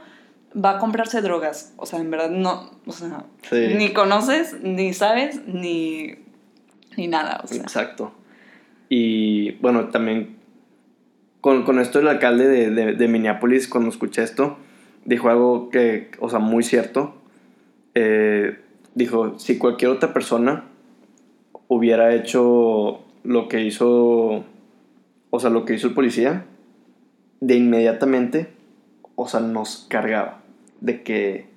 va 0.56 0.72
a 0.72 0.78
comprarse 0.80 1.22
drogas. 1.22 1.74
O 1.78 1.86
sea, 1.86 2.00
en 2.00 2.10
verdad, 2.12 2.30
no, 2.30 2.70
o 2.86 2.92
sea, 2.92 3.26
Sí. 3.50 3.74
ni 3.76 3.92
conoces, 3.92 4.56
ni 4.62 4.94
sabes, 4.94 5.42
ni, 5.48 6.16
ni 6.98 7.08
nada. 7.08 7.42
O 7.44 7.48
sea. 7.48 7.58
Exacto. 7.62 8.14
Y 8.90 9.52
bueno, 9.62 9.90
también 9.90 10.38
con, 11.42 11.64
con 11.64 11.80
esto 11.80 12.00
el 12.00 12.08
alcalde 12.08 12.48
de, 12.48 12.70
de, 12.72 12.94
de 12.94 13.08
Minneapolis, 13.08 13.68
cuando 13.68 13.90
escuché 13.90 14.24
esto, 14.24 14.58
dijo 15.06 15.30
algo 15.30 15.70
que, 15.70 16.12
o 16.20 16.30
sea, 16.30 16.40
muy 16.40 16.64
cierto. 16.64 17.16
Eh, 17.96 18.60
dijo, 18.96 19.40
si 19.40 19.58
cualquier 19.58 19.92
otra 19.92 20.14
persona 20.14 20.66
hubiera 21.70 22.13
hecho 22.13 22.99
lo 23.24 23.47
que 23.47 23.63
hizo, 23.63 24.43
o 25.30 25.39
sea, 25.39 25.49
lo 25.49 25.63
que 25.63 25.76
hizo 25.76 25.88
el 25.88 25.93
policía, 25.93 26.45
de 27.39 27.55
inmediatamente, 27.55 28.49
o 29.15 29.30
sea, 29.30 29.39
nos 29.39 29.86
cargaba. 29.89 30.41
De 30.82 31.03
que, 31.03 31.47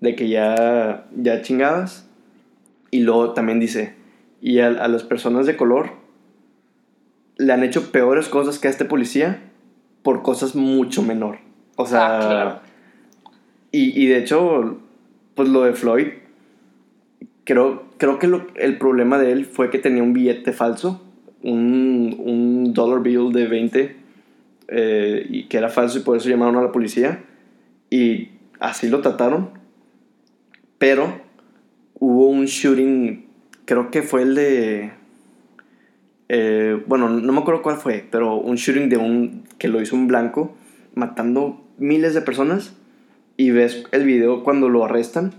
de 0.00 0.16
que 0.16 0.28
ya, 0.28 1.06
ya 1.16 1.42
chingadas. 1.42 2.08
Y 2.90 3.00
luego 3.00 3.32
también 3.34 3.60
dice, 3.60 3.94
y 4.40 4.58
a, 4.58 4.66
a 4.68 4.88
las 4.88 5.04
personas 5.04 5.46
de 5.46 5.56
color 5.56 5.90
le 7.36 7.52
han 7.52 7.62
hecho 7.62 7.90
peores 7.92 8.28
cosas 8.28 8.58
que 8.58 8.68
a 8.68 8.70
este 8.70 8.84
policía 8.84 9.40
por 10.02 10.22
cosas 10.22 10.54
mucho 10.54 11.02
menor. 11.02 11.38
O 11.76 11.86
sea, 11.86 12.18
Ah, 12.18 12.20
claro. 12.20 12.60
y, 13.70 14.00
y 14.00 14.06
de 14.06 14.18
hecho, 14.18 14.78
pues 15.34 15.48
lo 15.48 15.62
de 15.62 15.72
Floyd, 15.72 16.08
creo, 17.44 17.84
creo 17.98 18.18
que 18.18 18.26
lo- 18.26 18.46
el 18.56 18.78
problema 18.78 19.18
de 19.18 19.32
él 19.32 19.46
fue 19.46 19.70
que 19.70 19.78
tenía 19.78 20.02
un 20.02 20.12
billete 20.12 20.52
falso, 20.52 21.02
un, 21.42 22.16
un 22.24 22.72
dollar 22.74 23.02
bill 23.02 23.32
de 23.32 23.46
20, 23.46 23.96
eh, 24.68 25.26
y 25.28 25.44
que 25.44 25.56
era 25.58 25.68
falso 25.68 25.98
y 25.98 26.02
por 26.02 26.16
eso 26.16 26.28
llamaron 26.28 26.56
a 26.56 26.62
la 26.62 26.72
policía. 26.72 27.24
Y 27.90 28.28
así 28.60 28.88
lo 28.88 29.00
trataron. 29.00 29.50
Pero 30.78 31.20
hubo 31.98 32.28
un 32.28 32.46
shooting 32.46 33.26
creo 33.64 33.90
que 33.90 34.02
fue 34.02 34.22
el 34.22 34.34
de... 34.34 34.90
eh, 36.28 36.82
bueno, 36.86 37.08
no 37.08 37.32
me 37.32 37.40
acuerdo 37.40 37.62
cuál 37.62 37.76
fue, 37.76 38.04
pero 38.10 38.36
un 38.36 38.56
shooting 38.56 38.88
de 38.88 38.96
un... 38.96 39.44
que 39.58 39.68
lo 39.68 39.80
hizo 39.80 39.94
un 39.96 40.08
blanco, 40.08 40.54
matando 40.94 41.64
miles 41.78 42.14
de 42.14 42.22
personas. 42.22 42.74
Y 43.36 43.50
ves 43.50 43.84
el 43.92 44.04
video 44.04 44.42
cuando 44.44 44.68
lo 44.68 44.84
arrestan, 44.84 45.32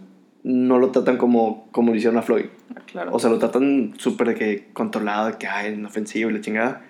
no 0.44 0.78
lo 0.78 0.92
tratan 0.92 1.18
como, 1.18 1.68
como 1.72 1.92
lo 1.92 1.98
hicieron 1.98 2.18
a 2.20 2.22
Floyd. 2.22 2.46
Ah, 2.76 2.82
Claro. 2.86 3.12
O 3.14 3.20
sea, 3.20 3.30
lo 3.30 3.40
tratan 3.40 3.94
súper 3.98 4.36
que 4.36 4.68
controlado, 4.74 5.28
de 5.28 5.38
que 5.38 5.48
hay 5.48 5.74
inofensivo 5.74 6.30
y 6.30 6.34
la 6.34 6.42
chingada. 6.42 6.82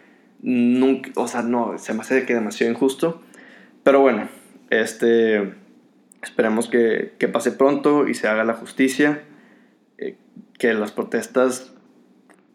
Nunca, 0.41 1.11
o 1.15 1.27
sea, 1.27 1.43
no, 1.43 1.77
se 1.77 1.93
me 1.93 2.01
hace 2.01 2.15
de 2.15 2.25
que 2.25 2.33
demasiado 2.33 2.71
injusto. 2.73 3.21
Pero 3.83 4.01
bueno, 4.01 4.27
este. 4.69 5.53
Esperemos 6.21 6.67
que, 6.69 7.13
que 7.19 7.27
pase 7.27 7.51
pronto 7.51 8.07
y 8.07 8.13
se 8.13 8.27
haga 8.27 8.43
la 8.43 8.53
justicia. 8.53 9.23
eh, 9.97 10.17
que 10.57 10.73
las 10.73 10.91
protestas 10.91 11.73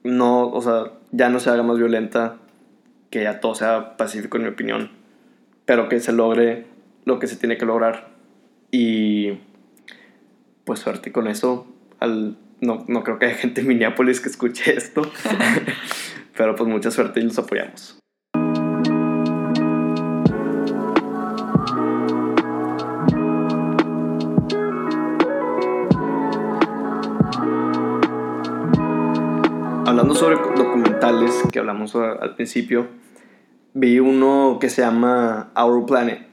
no, 0.04 0.48
o 0.48 0.62
sea, 0.62 0.92
ya 1.12 1.28
no 1.28 1.38
se 1.40 1.50
haga 1.50 1.62
más 1.62 1.78
violenta. 1.78 2.36
Que 3.10 3.22
ya 3.22 3.40
todo 3.40 3.54
sea 3.54 3.96
pacífico, 3.96 4.36
en 4.36 4.42
mi 4.42 4.48
opinión. 4.50 4.90
Pero 5.64 5.88
que 5.88 6.00
se 6.00 6.12
logre 6.12 6.66
lo 7.04 7.18
que 7.18 7.26
se 7.26 7.36
tiene 7.36 7.56
que 7.56 7.64
lograr. 7.66 8.08
Y 8.70 9.38
pues 10.68 10.80
suerte 10.80 11.12
con 11.12 11.28
eso. 11.28 11.66
Al, 11.98 12.36
no, 12.60 12.84
no 12.88 13.02
creo 13.02 13.18
que 13.18 13.24
haya 13.24 13.36
gente 13.36 13.62
en 13.62 13.68
Minneapolis 13.68 14.20
que 14.20 14.28
escuche 14.28 14.76
esto. 14.76 15.00
Pero 16.36 16.54
pues 16.56 16.68
mucha 16.68 16.90
suerte 16.90 17.20
y 17.20 17.22
los 17.22 17.38
apoyamos. 17.38 17.98
Hablando 29.86 30.14
sobre 30.14 30.36
documentales 30.36 31.32
que 31.50 31.60
hablamos 31.60 31.94
al 31.96 32.34
principio, 32.34 32.88
vi 33.72 34.00
uno 34.00 34.58
que 34.60 34.68
se 34.68 34.82
llama 34.82 35.50
Our 35.56 35.86
Planet, 35.86 36.26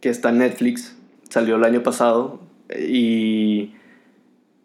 que 0.00 0.10
está 0.10 0.28
en 0.28 0.38
Netflix, 0.38 0.96
salió 1.28 1.56
el 1.56 1.64
año 1.64 1.82
pasado 1.82 2.38
y 2.78 3.74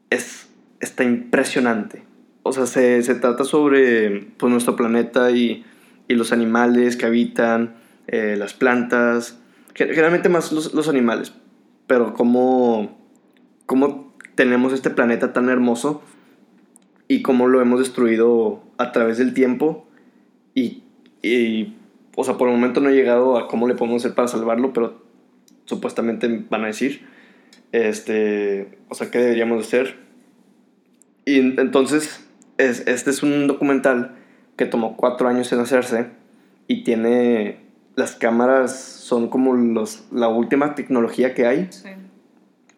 es, 0.10 0.48
está 0.80 1.04
impresionante. 1.04 2.04
O 2.44 2.52
sea, 2.54 2.66
se, 2.66 3.02
se 3.02 3.16
trata 3.16 3.44
sobre 3.44 4.28
pues, 4.38 4.52
nuestro 4.52 4.76
planeta 4.76 5.32
y, 5.32 5.66
y 6.08 6.14
los 6.14 6.32
animales 6.32 6.96
que 6.96 7.06
habitan, 7.06 7.76
eh, 8.08 8.36
las 8.38 8.54
plantas, 8.54 9.40
ge- 9.74 9.88
generalmente 9.88 10.30
más 10.30 10.52
los, 10.52 10.74
los 10.74 10.88
animales, 10.88 11.34
pero 11.88 12.14
cómo, 12.14 13.00
cómo 13.66 14.14
tenemos 14.36 14.74
este 14.74 14.90
planeta 14.92 15.34
tan 15.34 15.50
hermoso 15.50 16.04
y 17.08 17.22
cómo 17.24 17.48
lo 17.48 17.62
hemos 17.62 17.80
destruido 17.80 18.64
a 18.78 18.92
través 18.92 19.18
del 19.18 19.34
tiempo 19.34 19.88
y, 20.54 20.84
y, 21.24 21.74
o 22.16 22.24
sea, 22.24 22.38
por 22.38 22.48
el 22.50 22.56
momento 22.56 22.80
no 22.80 22.90
he 22.90 22.94
llegado 22.96 23.38
a 23.38 23.48
cómo 23.48 23.68
le 23.68 23.74
podemos 23.76 24.04
hacer 24.04 24.14
para 24.16 24.28
salvarlo, 24.28 24.72
pero 24.72 25.04
supuestamente 25.66 26.46
van 26.50 26.64
a 26.64 26.68
decir, 26.68 27.08
este, 27.76 28.78
o 28.90 28.96
sea, 28.96 29.12
qué 29.12 29.20
deberíamos 29.20 29.66
hacer. 29.66 29.96
Y 31.26 31.40
en- 31.40 31.60
entonces, 31.60 32.26
es, 32.58 32.86
este 32.88 33.10
es 33.10 33.24
un 33.24 33.48
documental 33.48 34.16
que 34.56 34.66
tomó 34.66 34.96
cuatro 34.96 35.28
años 35.28 35.52
en 35.52 35.60
hacerse 35.60 36.08
y 36.68 36.84
tiene, 36.84 37.58
las 37.96 38.16
cámaras 38.16 38.76
son 38.80 39.28
como 39.30 39.54
los, 39.56 40.06
la 40.12 40.28
última 40.30 40.76
tecnología 40.76 41.34
que 41.34 41.46
hay 41.46 41.68
Sí. 41.72 41.90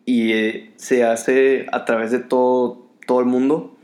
y 0.06 0.32
eh, 0.34 0.72
se 0.78 1.04
hace 1.04 1.68
a 1.72 1.86
través 1.86 2.12
de 2.12 2.20
todo, 2.20 2.88
todo 3.06 3.20
el 3.20 3.26
mundo. 3.28 3.76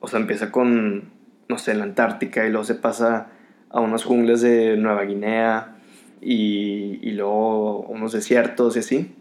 O 0.00 0.08
sea, 0.08 0.18
empieza 0.18 0.50
con, 0.50 1.10
no 1.48 1.58
sé, 1.58 1.74
la 1.74 1.84
Antártica 1.84 2.44
y 2.46 2.50
luego 2.50 2.64
se 2.64 2.74
pasa 2.74 3.28
a 3.70 3.80
unas 3.80 4.02
junglas 4.04 4.40
de 4.40 4.76
Nueva 4.76 5.04
Guinea 5.04 5.76
y, 6.20 6.98
y 7.02 7.12
luego 7.12 7.80
unos 7.82 8.12
desiertos 8.12 8.74
y 8.76 8.80
así. 8.80 9.14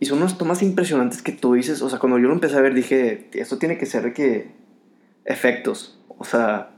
Y 0.00 0.06
son 0.06 0.18
unas 0.18 0.38
tomas 0.38 0.62
impresionantes 0.62 1.22
que 1.22 1.32
tú 1.32 1.54
dices, 1.54 1.82
o 1.82 1.90
sea, 1.90 1.98
cuando 1.98 2.18
yo 2.18 2.28
lo 2.28 2.34
empecé 2.34 2.56
a 2.56 2.60
ver 2.60 2.74
dije, 2.74 3.28
esto 3.32 3.58
tiene 3.58 3.78
que 3.78 3.86
ser 3.86 4.12
que 4.12 4.52
efectos, 5.24 5.98
o 6.08 6.24
sea, 6.24 6.70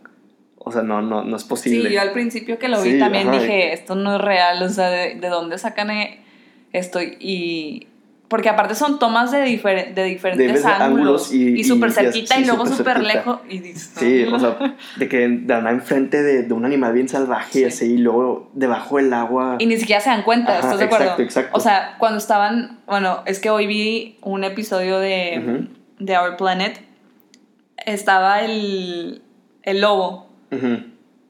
o 0.57 0.73
sea, 0.73 0.83
no, 0.83 1.03
no, 1.03 1.25
no 1.25 1.37
es 1.37 1.45
posible. 1.45 1.89
Sí, 1.89 1.95
yo 1.95 2.01
al 2.01 2.13
principio 2.13 2.59
que 2.59 2.69
lo 2.69 2.83
vi 2.83 2.93
Sí, 2.93 2.99
también 2.99 3.29
ajá, 3.29 3.41
dije, 3.41 3.73
esto 3.73 3.95
no 3.95 4.17
es 4.17 4.21
real, 4.21 4.63
o 4.63 4.69
sea, 4.69 4.91
¿de, 4.91 5.15
de 5.17 5.29
dónde 5.29 5.59
sacan 5.59 5.91
eh, 5.91 6.21
esto? 6.73 7.01
Y... 7.03 7.87
Porque 8.31 8.49
aparte 8.49 8.77
son 8.77 9.01
tomas 9.01 9.33
de, 9.33 9.45
difer- 9.45 9.93
de 9.93 10.05
diferentes 10.05 10.63
De 10.63 10.69
ángulos, 10.71 10.81
ángulos 10.81 11.33
y- 11.35 11.59
y, 11.61 11.65
súper 11.65 11.91
y 11.91 11.93
cerquita 11.93 12.39
y 12.39 12.45
luego 12.45 12.65
súper 12.65 13.03
lejos. 13.03 13.41
Y 13.51 13.59
Sí, 13.75 14.23
o 14.23 14.39
sea, 14.39 14.77
de 14.99 15.09
que 15.09 15.27
de 15.27 15.41
la 15.49 15.59
nada 15.63 15.73
enfrente 15.73 16.23
de, 16.23 16.45
de 16.45 16.55
un 16.55 16.65
animal 16.65 16.93
bien 16.93 17.09
salvaje 17.09 17.59
y 17.59 17.63
Sí. 17.63 17.65
así, 17.65 17.85
y 17.95 17.99
luego 17.99 18.49
debajo 18.55 18.99
del 18.99 19.13
agua. 19.13 19.57
Y 19.59 19.67
ni 19.67 19.77
siquiera 19.79 20.01
se 20.01 20.11
dan 20.11 20.23
cuenta, 20.23 20.53
Ajá, 20.53 20.61
¿estás 20.61 20.79
de 20.79 20.85
acuerdo? 20.85 21.05
exacto, 21.07 21.23
exacto. 21.25 21.57
O 21.57 21.61
sea, 21.61 21.97
cuando 21.99 22.19
estaban, 22.19 22.79
bueno, 22.87 23.23
es 23.27 23.41
que 23.41 23.51
hoy 23.51 23.67
vi 23.67 24.17
un 24.23 24.45
episodio 24.45 25.01
de, 25.01 25.67
de 25.99 26.17
Our 26.19 26.37
Planet, 26.37 26.81
estaba 27.85 28.43
el, 28.43 29.23
el 29.65 29.81
lobo 29.81 30.29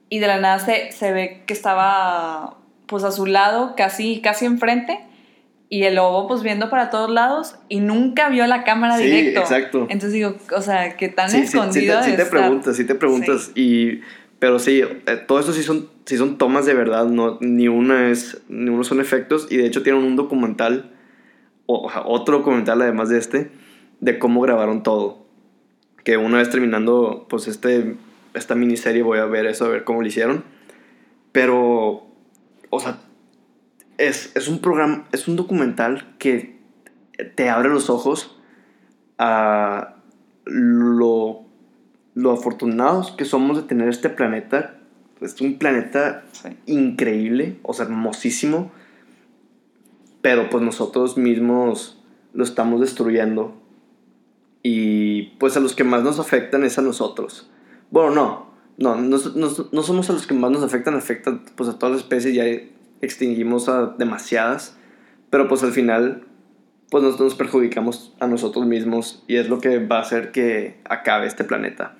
y 0.09 0.19
de 0.19 0.27
la 0.27 0.37
nada 0.39 0.59
se, 0.59 0.91
se 0.91 1.11
ve 1.13 1.43
que 1.47 1.53
estaba 1.53 2.57
pues 2.85 3.03
a 3.03 3.11
su 3.11 3.25
lado, 3.25 3.73
casi, 3.75 4.21
casi 4.21 4.45
enfrente, 4.45 4.99
y 5.73 5.83
el 5.83 5.95
lobo 5.95 6.27
pues 6.27 6.43
viendo 6.43 6.69
para 6.69 6.89
todos 6.89 7.09
lados 7.09 7.55
y 7.69 7.79
nunca 7.79 8.27
vio 8.27 8.45
la 8.45 8.65
cámara 8.65 8.97
Sí, 8.97 9.05
directo. 9.05 9.39
exacto. 9.39 9.77
Entonces 9.83 10.11
digo, 10.11 10.35
o 10.53 10.61
sea, 10.61 10.97
que 10.97 11.07
tan 11.07 11.29
Sí, 11.29 11.37
escondido 11.37 12.03
sí, 12.03 12.11
sí 12.11 12.17
te 12.17 12.25
preguntas, 12.25 12.75
sí 12.75 12.83
te 12.83 12.93
preguntas. 12.93 13.51
Y, 13.55 14.01
pero 14.37 14.59
sí, 14.59 14.81
eh, 14.81 15.15
todo 15.25 15.39
esto 15.39 15.53
sí 15.53 15.63
son, 15.63 15.87
sí 16.05 16.17
son 16.17 16.37
tomas 16.37 16.65
de 16.65 16.73
verdad, 16.73 17.05
no, 17.05 17.37
ni, 17.39 17.69
una 17.69 18.09
es, 18.09 18.41
ni 18.49 18.69
uno 18.69 18.83
son 18.83 18.99
efectos. 18.99 19.47
Y 19.49 19.55
de 19.55 19.65
hecho 19.65 19.81
tienen 19.81 20.03
un 20.03 20.17
documental, 20.17 20.91
o, 21.67 21.85
o 21.87 21.89
sea, 21.89 22.01
otro 22.05 22.39
documental 22.39 22.81
además 22.81 23.07
de 23.07 23.17
este, 23.17 23.49
de 24.01 24.19
cómo 24.19 24.41
grabaron 24.41 24.83
todo. 24.83 25.25
Que 26.03 26.17
una 26.17 26.39
vez 26.39 26.49
terminando 26.49 27.27
pues 27.29 27.47
este, 27.47 27.95
esta 28.33 28.55
miniserie 28.55 29.03
voy 29.03 29.19
a 29.19 29.25
ver 29.25 29.45
eso, 29.45 29.63
a 29.63 29.69
ver 29.69 29.85
cómo 29.85 30.01
lo 30.01 30.07
hicieron. 30.09 30.43
Pero, 31.31 32.07
o 32.69 32.79
sea, 32.81 32.97
es, 34.07 34.31
es 34.35 34.47
un 34.47 34.59
programa, 34.59 35.05
es 35.11 35.27
un 35.27 35.35
documental 35.35 36.15
que 36.17 36.59
te 37.35 37.49
abre 37.49 37.69
los 37.69 37.89
ojos 37.89 38.35
a 39.19 39.95
lo, 40.45 41.43
lo 42.15 42.31
afortunados 42.31 43.11
que 43.11 43.25
somos 43.25 43.57
de 43.57 43.63
tener 43.63 43.89
este 43.89 44.09
planeta. 44.09 44.77
Es 45.21 45.39
un 45.39 45.59
planeta 45.59 46.23
Sí. 46.31 46.49
increíble, 46.65 47.59
o 47.61 47.73
sea, 47.73 47.85
hermosísimo. 47.85 48.71
Pero 50.21 50.49
pues 50.49 50.63
nosotros 50.63 51.17
mismos 51.17 52.01
lo 52.33 52.43
estamos 52.43 52.81
destruyendo. 52.81 53.55
Y 54.63 55.23
pues 55.39 55.57
a 55.57 55.59
los 55.59 55.75
que 55.75 55.83
más 55.83 56.03
nos 56.03 56.19
afectan 56.19 56.63
es 56.63 56.77
a 56.79 56.81
nosotros. 56.81 57.49
Bueno, 57.91 58.11
no. 58.15 58.51
No, 58.77 58.95
no, 58.95 59.17
no, 59.35 59.49
no 59.71 59.83
somos 59.83 60.09
a 60.09 60.13
los 60.13 60.25
que 60.25 60.33
más 60.33 60.49
nos 60.49 60.63
afectan, 60.63 60.95
afectan 60.95 61.43
pues 61.55 61.69
a 61.69 61.77
todas 61.77 61.93
las 61.93 62.01
especies, 62.03 62.33
ya 62.33 62.45
extinguimos 63.01 63.69
a 63.69 63.95
demasiadas. 63.97 64.77
Pero 65.29 65.47
pues 65.47 65.63
al 65.63 65.71
final 65.71 66.23
pues 66.91 67.03
nos, 67.03 67.35
perjudicamos 67.35 68.13
a 68.19 68.27
nosotros 68.27 68.65
mismos 68.65 69.23
y 69.25 69.37
es 69.37 69.47
lo 69.47 69.61
que 69.61 69.79
va 69.79 69.99
a 69.99 70.01
hacer 70.01 70.31
que 70.33 70.75
acabe 70.83 71.25
este 71.25 71.45
planeta. 71.45 71.95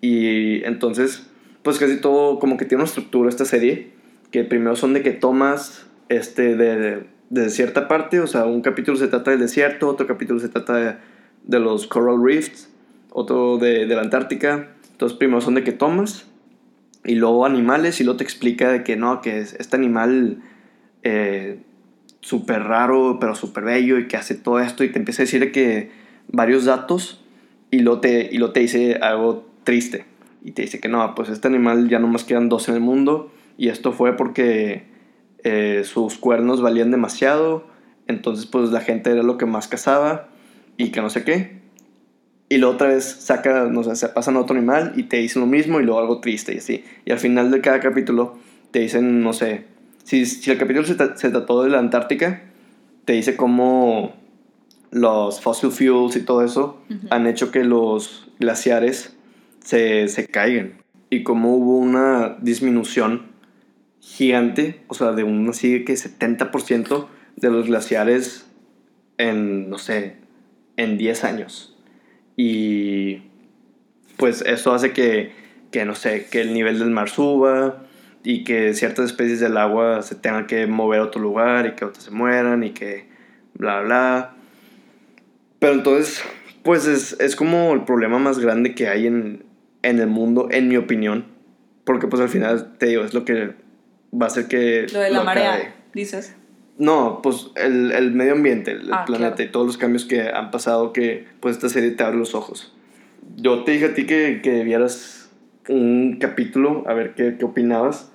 Y 0.00 0.64
entonces, 0.64 1.30
pues 1.62 1.78
casi 1.78 2.00
todo 2.00 2.40
como 2.40 2.56
que 2.56 2.64
tiene 2.64 2.82
una 2.82 2.88
estructura 2.88 3.28
esta 3.28 3.44
serie, 3.44 3.92
que 4.32 4.42
primero 4.42 4.74
son 4.74 4.92
de 4.92 5.02
que 5.02 5.12
tomas 5.12 5.86
este, 6.08 6.56
de, 6.56 7.04
de 7.30 7.50
cierta 7.50 7.86
parte, 7.86 8.18
o 8.18 8.26
sea, 8.26 8.44
un 8.44 8.60
capítulo 8.60 8.96
se 8.98 9.06
trata 9.06 9.30
del 9.30 9.38
desierto, 9.38 9.88
otro 9.88 10.08
capítulo 10.08 10.40
se 10.40 10.48
trata 10.48 10.74
de, 10.74 10.96
de 11.44 11.60
los 11.60 11.86
coral 11.86 12.20
reefs, 12.20 12.68
otro 13.10 13.56
de, 13.58 13.86
de 13.86 13.94
la 13.94 14.02
Antártica. 14.02 14.70
Entonces 14.90 15.16
primero 15.16 15.40
son 15.40 15.54
de 15.54 15.62
que 15.62 15.70
tomas 15.70 16.26
y 17.08 17.16
luego 17.16 17.44
animales 17.44 18.00
y 18.00 18.04
luego 18.04 18.18
te 18.18 18.24
explica 18.24 18.70
de 18.70 18.84
que 18.84 18.96
no, 18.96 19.20
que 19.20 19.38
es, 19.38 19.54
este 19.54 19.76
animal... 19.76 20.42
Eh, 21.02 21.58
súper 22.20 22.64
raro, 22.64 23.18
pero 23.20 23.34
súper 23.34 23.64
bello 23.64 23.98
y 23.98 24.08
que 24.08 24.16
hace 24.16 24.34
todo 24.34 24.60
esto 24.60 24.84
y 24.84 24.90
te 24.90 24.98
empieza 24.98 25.22
a 25.22 25.24
decir 25.24 25.52
que 25.52 25.90
varios 26.28 26.64
datos 26.64 27.24
y 27.70 27.80
lo 27.80 28.00
te, 28.00 28.28
y 28.30 28.38
lo 28.38 28.52
te 28.52 28.60
dice 28.60 28.96
algo 29.00 29.46
triste. 29.64 30.04
Y 30.42 30.52
te 30.52 30.62
dice 30.62 30.80
que 30.80 30.88
no, 30.88 31.14
pues 31.14 31.28
este 31.28 31.48
animal 31.48 31.88
ya 31.88 31.98
nomás 31.98 32.24
quedan 32.24 32.48
dos 32.48 32.68
en 32.68 32.74
el 32.74 32.80
mundo 32.80 33.32
y 33.56 33.68
esto 33.68 33.92
fue 33.92 34.16
porque 34.16 34.84
eh, 35.44 35.82
sus 35.84 36.18
cuernos 36.18 36.60
valían 36.60 36.90
demasiado, 36.90 37.66
entonces 38.06 38.46
pues 38.46 38.70
la 38.70 38.80
gente 38.80 39.10
era 39.10 39.22
lo 39.22 39.36
que 39.36 39.46
más 39.46 39.68
cazaba 39.68 40.28
y 40.76 40.90
que 40.90 41.00
no 41.00 41.10
sé 41.10 41.24
qué. 41.24 41.57
Y 42.48 42.56
luego 42.58 42.74
otra 42.74 42.88
vez 42.88 43.04
saca, 43.04 43.64
no 43.64 43.84
sé, 43.84 43.94
se 43.96 44.08
pasan 44.08 44.36
a 44.36 44.40
otro 44.40 44.56
animal 44.56 44.92
y 44.96 45.02
te 45.04 45.18
dicen 45.18 45.40
lo 45.40 45.46
mismo 45.46 45.80
y 45.80 45.84
luego 45.84 46.00
algo 46.00 46.20
triste 46.20 46.54
y 46.54 46.58
así. 46.58 46.84
Y 47.04 47.12
al 47.12 47.18
final 47.18 47.50
de 47.50 47.60
cada 47.60 47.78
capítulo 47.80 48.38
te 48.70 48.78
dicen, 48.80 49.22
no 49.22 49.32
sé, 49.34 49.64
si, 50.04 50.24
si 50.24 50.50
el 50.50 50.56
capítulo 50.58 50.86
se, 50.86 50.96
tra- 50.96 51.16
se 51.16 51.28
trató 51.30 51.62
de 51.62 51.68
la 51.70 51.78
Antártica, 51.78 52.42
te 53.04 53.12
dice 53.14 53.36
cómo 53.36 54.14
los 54.90 55.40
fossil 55.42 55.70
fuels 55.70 56.16
y 56.16 56.22
todo 56.22 56.42
eso 56.42 56.80
Ujú. 56.88 57.06
han 57.10 57.26
hecho 57.26 57.50
que 57.50 57.64
los 57.64 58.30
glaciares 58.38 59.14
se, 59.62 60.08
se 60.08 60.26
caigan. 60.26 60.72
Y 61.10 61.22
como 61.24 61.54
hubo 61.54 61.76
una 61.76 62.36
disminución 62.40 63.26
gigante, 64.00 64.80
o 64.88 64.94
sea, 64.94 65.12
de 65.12 65.22
un 65.24 65.48
así 65.50 65.84
que 65.84 65.94
70% 65.94 67.06
de 67.36 67.50
los 67.50 67.66
glaciares 67.66 68.46
en, 69.18 69.68
no 69.70 69.78
sé, 69.78 70.16
en 70.76 70.96
10 70.98 71.24
años. 71.24 71.74
Y 72.40 73.22
pues 74.16 74.42
eso 74.46 74.72
hace 74.72 74.92
que, 74.92 75.32
que, 75.72 75.84
no 75.84 75.96
sé, 75.96 76.28
que 76.30 76.40
el 76.40 76.54
nivel 76.54 76.78
del 76.78 76.90
mar 76.90 77.10
suba 77.10 77.82
y 78.22 78.44
que 78.44 78.74
ciertas 78.74 79.06
especies 79.06 79.40
del 79.40 79.56
agua 79.56 80.02
se 80.02 80.14
tengan 80.14 80.46
que 80.46 80.68
mover 80.68 81.00
a 81.00 81.04
otro 81.04 81.20
lugar 81.20 81.66
y 81.66 81.72
que 81.72 81.84
otras 81.84 82.04
se 82.04 82.12
mueran 82.12 82.62
y 82.62 82.70
que 82.70 83.08
bla, 83.54 83.80
bla. 83.80 84.36
Pero 85.58 85.72
entonces, 85.72 86.22
pues 86.62 86.86
es, 86.86 87.18
es 87.18 87.34
como 87.34 87.74
el 87.74 87.82
problema 87.82 88.20
más 88.20 88.38
grande 88.38 88.76
que 88.76 88.86
hay 88.86 89.08
en, 89.08 89.44
en 89.82 89.98
el 89.98 90.06
mundo, 90.06 90.46
en 90.52 90.68
mi 90.68 90.76
opinión. 90.76 91.24
Porque 91.82 92.06
pues 92.06 92.22
al 92.22 92.28
final, 92.28 92.78
te 92.78 92.86
digo, 92.86 93.02
es 93.02 93.14
lo 93.14 93.24
que 93.24 93.54
va 94.14 94.26
a 94.26 94.28
hacer 94.28 94.46
que... 94.46 94.86
Lo 94.92 95.00
de 95.00 95.10
la 95.10 95.24
marea, 95.24 95.74
dices. 95.92 96.36
No, 96.78 97.20
pues 97.22 97.48
el, 97.56 97.90
el 97.92 98.12
medio 98.12 98.32
ambiente, 98.32 98.70
el 98.72 98.92
Ah, 98.92 99.04
planeta 99.04 99.34
claro. 99.36 99.48
y 99.48 99.52
todos 99.52 99.66
los 99.66 99.76
cambios 99.78 100.04
que 100.04 100.22
han 100.28 100.50
pasado 100.50 100.92
que 100.92 101.26
pues 101.40 101.56
esta 101.56 101.68
serie 101.68 101.90
te 101.90 102.04
abre 102.04 102.16
los 102.16 102.34
ojos. 102.34 102.72
Yo 103.36 103.64
te 103.64 103.72
dije 103.72 103.86
a 103.86 103.94
ti 103.94 104.06
que, 104.06 104.40
que 104.42 104.62
vieras 104.62 105.30
un 105.68 106.18
capítulo, 106.20 106.84
a 106.86 106.94
ver 106.94 107.14
qué, 107.14 107.36
qué 107.38 107.44
opinabas. 107.44 108.10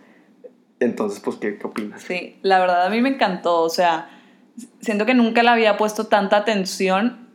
Entonces, 0.80 1.20
pues, 1.20 1.38
¿qué, 1.38 1.58
qué 1.58 1.68
opinas? 1.68 2.02
Sí, 2.02 2.38
la 2.42 2.60
verdad 2.60 2.86
a 2.86 2.90
mí 2.90 3.00
me 3.02 3.10
encantó, 3.10 3.62
o 3.62 3.70
sea, 3.70 4.10
siento 4.82 5.06
que 5.06 5.14
nunca 5.14 5.44
le 5.44 5.50
había 5.50 5.78
puesto 5.78 6.08
tanta 6.08 6.38
atención 6.38 7.28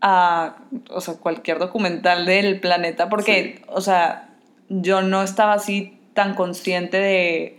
a, 0.00 0.58
o 0.90 1.00
sea, 1.00 1.14
cualquier 1.14 1.58
documental 1.58 2.26
del 2.26 2.60
planeta, 2.60 3.08
porque, 3.08 3.62
o 3.68 3.80
sea, 3.80 4.30
yo 4.68 5.02
no 5.02 5.22
estaba 5.22 5.54
así 5.54 5.98
tan 6.14 6.34
consciente 6.34 6.98
de, 6.98 7.58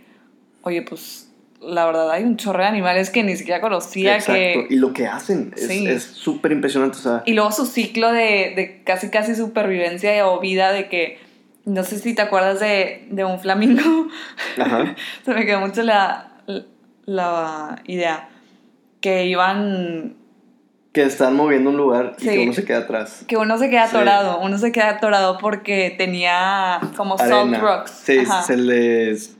oye, 0.62 0.82
pues, 0.82 1.27
la 1.60 1.86
verdad 1.86 2.10
hay 2.10 2.22
un 2.24 2.36
chorro 2.36 2.60
de 2.62 2.68
animales 2.68 3.10
que 3.10 3.22
ni 3.24 3.36
siquiera 3.36 3.60
conocía 3.60 4.14
Exacto. 4.16 4.32
que... 4.34 4.66
Y 4.70 4.76
lo 4.76 4.92
que 4.92 5.06
hacen 5.06 5.52
es 5.56 5.66
Sí. 5.66 5.98
súper 6.00 6.52
impresionante. 6.52 6.98
O 6.98 7.00
sea, 7.00 7.22
Y 7.26 7.32
luego 7.34 7.50
su 7.52 7.66
ciclo 7.66 8.12
de, 8.12 8.52
de 8.56 8.82
casi 8.84 9.10
casi 9.10 9.34
supervivencia 9.34 10.26
o 10.28 10.38
vida 10.40 10.72
de 10.72 10.88
que, 10.88 11.18
no 11.64 11.82
sé 11.84 11.98
si 11.98 12.14
te 12.14 12.22
acuerdas 12.22 12.60
de, 12.60 13.06
de 13.10 13.24
un 13.24 13.40
flamingo, 13.40 14.06
ajá. 14.58 14.94
se 15.24 15.34
me 15.34 15.44
quedó 15.46 15.60
mucho 15.60 15.82
la, 15.82 16.32
la 17.06 17.82
idea, 17.86 18.28
que 19.00 19.26
iban, 19.26 20.14
Que 20.92 21.02
están 21.02 21.34
moviendo 21.36 21.70
un 21.70 21.76
lugar 21.76 22.14
y 22.18 22.22
Sí. 22.22 22.28
que 22.30 22.38
uno 22.40 22.52
se 22.52 22.64
queda 22.64 22.78
atrás. 22.78 23.24
que 23.28 23.36
uno 23.36 23.58
se 23.58 23.68
queda 23.68 23.86
Sí. 23.88 23.96
atorado, 23.96 24.40
uno 24.40 24.58
se 24.58 24.72
queda 24.72 24.90
atorado 24.90 25.38
porque 25.38 25.94
tenía 25.98 26.80
como 26.96 27.18
salt 27.18 27.32
Arena. 27.32 27.58
rocks. 27.58 27.90
Sí, 28.04 28.18
Ajá. 28.18 28.42
se 28.42 28.56
les. 28.56 29.34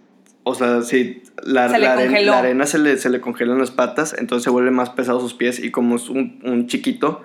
O 0.49 0.55
sea, 0.55 0.83
sí, 0.83 1.23
la, 1.43 1.69
Se 1.69 1.79
la 1.79 2.39
arena 2.39 2.67
se 2.67 2.79
le, 2.79 2.97
se 2.97 3.11
le 3.11 3.21
congelan 3.21 3.59
las 3.59 3.71
patas, 3.71 4.15
entonces 4.19 4.45
se 4.45 4.51
vuelve 4.51 4.71
más 4.71 4.91
pesado 4.91 5.21
sus 5.21 5.35
pies 5.35 5.59
y 5.59 5.71
como 5.71 5.97
es 5.97 6.09
un, 6.09 6.41
un 6.45 6.67
chiquito, 6.67 7.23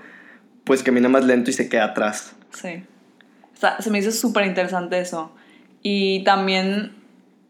pues 0.65 0.83
camina 0.83 1.07
más 1.07 1.23
lento 1.23 1.49
y 1.49 1.53
se 1.53 1.69
queda 1.69 1.85
atrás. 1.85 2.35
Sí. 2.51 2.83
O 3.53 3.57
sea, 3.57 3.81
se 3.81 3.89
me 3.89 3.99
hizo 3.99 4.11
súper 4.11 4.45
interesante 4.45 4.99
eso. 4.99 5.31
Y 5.81 6.23
también, 6.25 6.93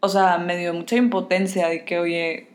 o 0.00 0.08
sea, 0.08 0.38
me 0.38 0.56
dio 0.56 0.72
mucha 0.74 0.96
impotencia 0.96 1.68
de 1.68 1.84
que, 1.84 1.98
oye, 1.98 2.48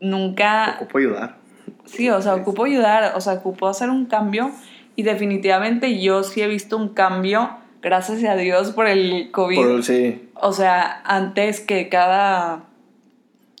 nunca... 0.00 0.76
Ocupo 0.80 0.98
ayudar. 0.98 1.36
Sí, 1.84 2.08
o 2.10 2.20
sea, 2.22 2.34
ocupo 2.34 2.64
ayudar, 2.64 3.12
o 3.14 3.20
sea, 3.20 3.34
ocupo 3.34 3.68
hacer 3.68 3.90
un 3.90 4.06
cambio 4.06 4.52
y 4.96 5.02
definitivamente 5.02 6.00
yo 6.00 6.22
sí 6.22 6.42
he 6.42 6.48
visto 6.48 6.76
un 6.76 6.88
cambio, 6.88 7.50
gracias 7.82 8.22
a 8.24 8.36
Dios 8.36 8.72
por 8.72 8.86
el 8.86 9.30
COVID. 9.30 9.56
Por, 9.56 9.82
sí, 9.84 10.28
O 10.34 10.52
sea, 10.52 11.00
antes 11.04 11.60
que 11.60 11.88
cada 11.88 12.64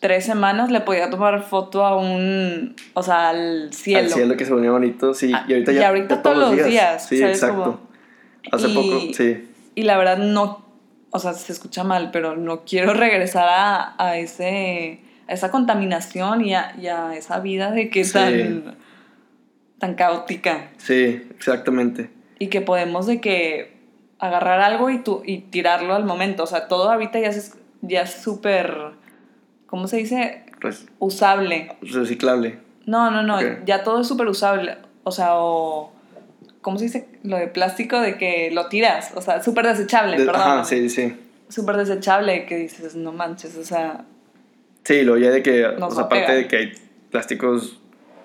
tres 0.00 0.24
semanas 0.24 0.70
le 0.70 0.80
podía 0.80 1.10
tomar 1.10 1.42
foto 1.42 1.84
a 1.84 1.96
un, 1.96 2.76
o 2.94 3.02
sea, 3.02 3.30
al 3.30 3.72
cielo. 3.72 4.00
al 4.04 4.10
cielo 4.10 4.36
que 4.36 4.44
se 4.44 4.52
ponía 4.52 4.70
bonito, 4.70 5.12
sí. 5.14 5.32
Ah, 5.34 5.44
Y 5.48 5.52
ahorita 5.54 5.72
y 5.72 5.74
ya, 5.76 5.88
ahorita 5.88 6.16
ya 6.16 6.22
todos 6.22 6.38
los 6.56 6.66
días, 6.66 7.06
Sí, 7.08 7.18
¿sabes 7.18 7.42
exacto. 7.42 7.80
Hace 8.52 8.68
Y- 8.68 8.74
poco, 8.74 9.00
sí. 9.14 9.48
Y 9.74 9.82
la 9.82 9.98
verdad 9.98 10.18
no, 10.18 10.64
o 11.10 11.18
sea, 11.18 11.32
se 11.34 11.52
escucha 11.52 11.82
mal, 11.84 12.10
pero 12.12 12.36
no 12.36 12.64
quiero 12.64 12.92
regresar 12.94 13.48
a, 13.48 13.94
a 13.98 14.16
ese, 14.18 15.00
a 15.26 15.32
esa 15.32 15.50
contaminación 15.50 16.44
y 16.44 16.54
a, 16.54 16.74
y 16.80 16.86
a 16.86 17.16
esa 17.16 17.40
vida 17.40 17.70
de 17.72 17.90
que 17.90 18.04
Sí. 18.04 18.12
tan, 18.12 18.76
tan 19.80 19.94
caótica. 19.94 20.68
Sí, 20.78 21.22
exactamente. 21.36 22.10
Y 22.38 22.48
que 22.48 22.60
podemos 22.60 23.06
de 23.06 23.20
que 23.20 23.77
agarrar 24.18 24.60
algo 24.60 24.90
y, 24.90 24.98
tu, 24.98 25.22
y 25.24 25.38
tirarlo 25.42 25.94
al 25.94 26.04
momento. 26.04 26.42
O 26.44 26.46
sea, 26.46 26.68
todo 26.68 26.90
ahorita 26.90 27.18
ya 27.20 27.28
es 27.28 27.54
ya 27.82 28.06
súper, 28.06 28.76
¿cómo 29.66 29.86
se 29.88 29.98
dice? 29.98 30.44
Res- 30.60 30.86
Usable. 30.98 31.76
reciclable. 31.82 32.58
No, 32.86 33.10
no, 33.10 33.22
no, 33.22 33.36
Ok. 33.36 33.64
ya 33.64 33.82
todo 33.84 34.00
es 34.00 34.08
súper 34.08 34.26
usable. 34.28 34.76
O 35.04 35.10
sea, 35.12 35.34
o... 35.36 35.92
¿Cómo 36.60 36.78
se 36.78 36.84
dice? 36.86 37.08
Lo 37.22 37.36
de 37.36 37.46
plástico 37.46 38.00
de 38.00 38.16
que 38.18 38.50
lo 38.50 38.66
tiras. 38.68 39.12
O 39.14 39.20
sea, 39.22 39.42
súper 39.42 39.66
desechable, 39.66 40.16
De- 40.18 40.24
perdón. 40.26 40.42
Ajá, 40.42 40.64
sí, 40.64 40.88
sí. 40.88 41.14
Súper 41.48 41.76
desechable 41.76 42.44
que 42.46 42.56
dices, 42.56 42.94
no 42.96 43.12
manches, 43.12 43.56
o 43.56 43.64
sea... 43.64 44.04
Sí, 44.84 45.02
lo 45.02 45.16
ya 45.18 45.30
de 45.30 45.42
que, 45.42 45.66
o 45.66 45.90
sea, 45.90 46.04
aparte 46.04 46.32
de 46.34 46.48
que 46.48 46.56
hay 46.56 46.72
plásticos 47.10 47.78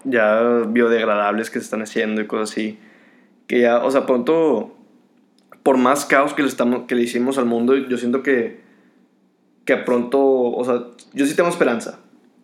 ya 0.06 0.41
biodegradables 0.68 1.50
que 1.50 1.60
se 1.60 1.66
están 1.66 1.82
haciendo 1.82 2.22
y 2.22 2.28
cosas 2.28 2.52
así, 2.52 2.80
que 3.48 3.62
ya, 3.62 3.78
o 3.84 3.91
sea, 3.91 4.06
pronto, 4.06 4.76
por 5.64 5.78
más 5.78 6.05
caos 6.05 6.34
que 6.34 6.41
le, 6.41 6.49
estamos, 6.49 6.84
que 6.88 6.95
le 6.95 7.03
hicimos 7.03 7.38
al 7.38 7.45
mundo, 7.45 7.76
yo 7.76 7.97
siento 7.97 8.22
que, 8.22 8.59
que 9.66 9.78
pronto, 9.78 10.22
o 10.22 10.64
sea, 10.66 10.88
yo 11.14 11.26
sí 11.26 11.36
tengo 11.36 11.49
esperanza 11.49 11.99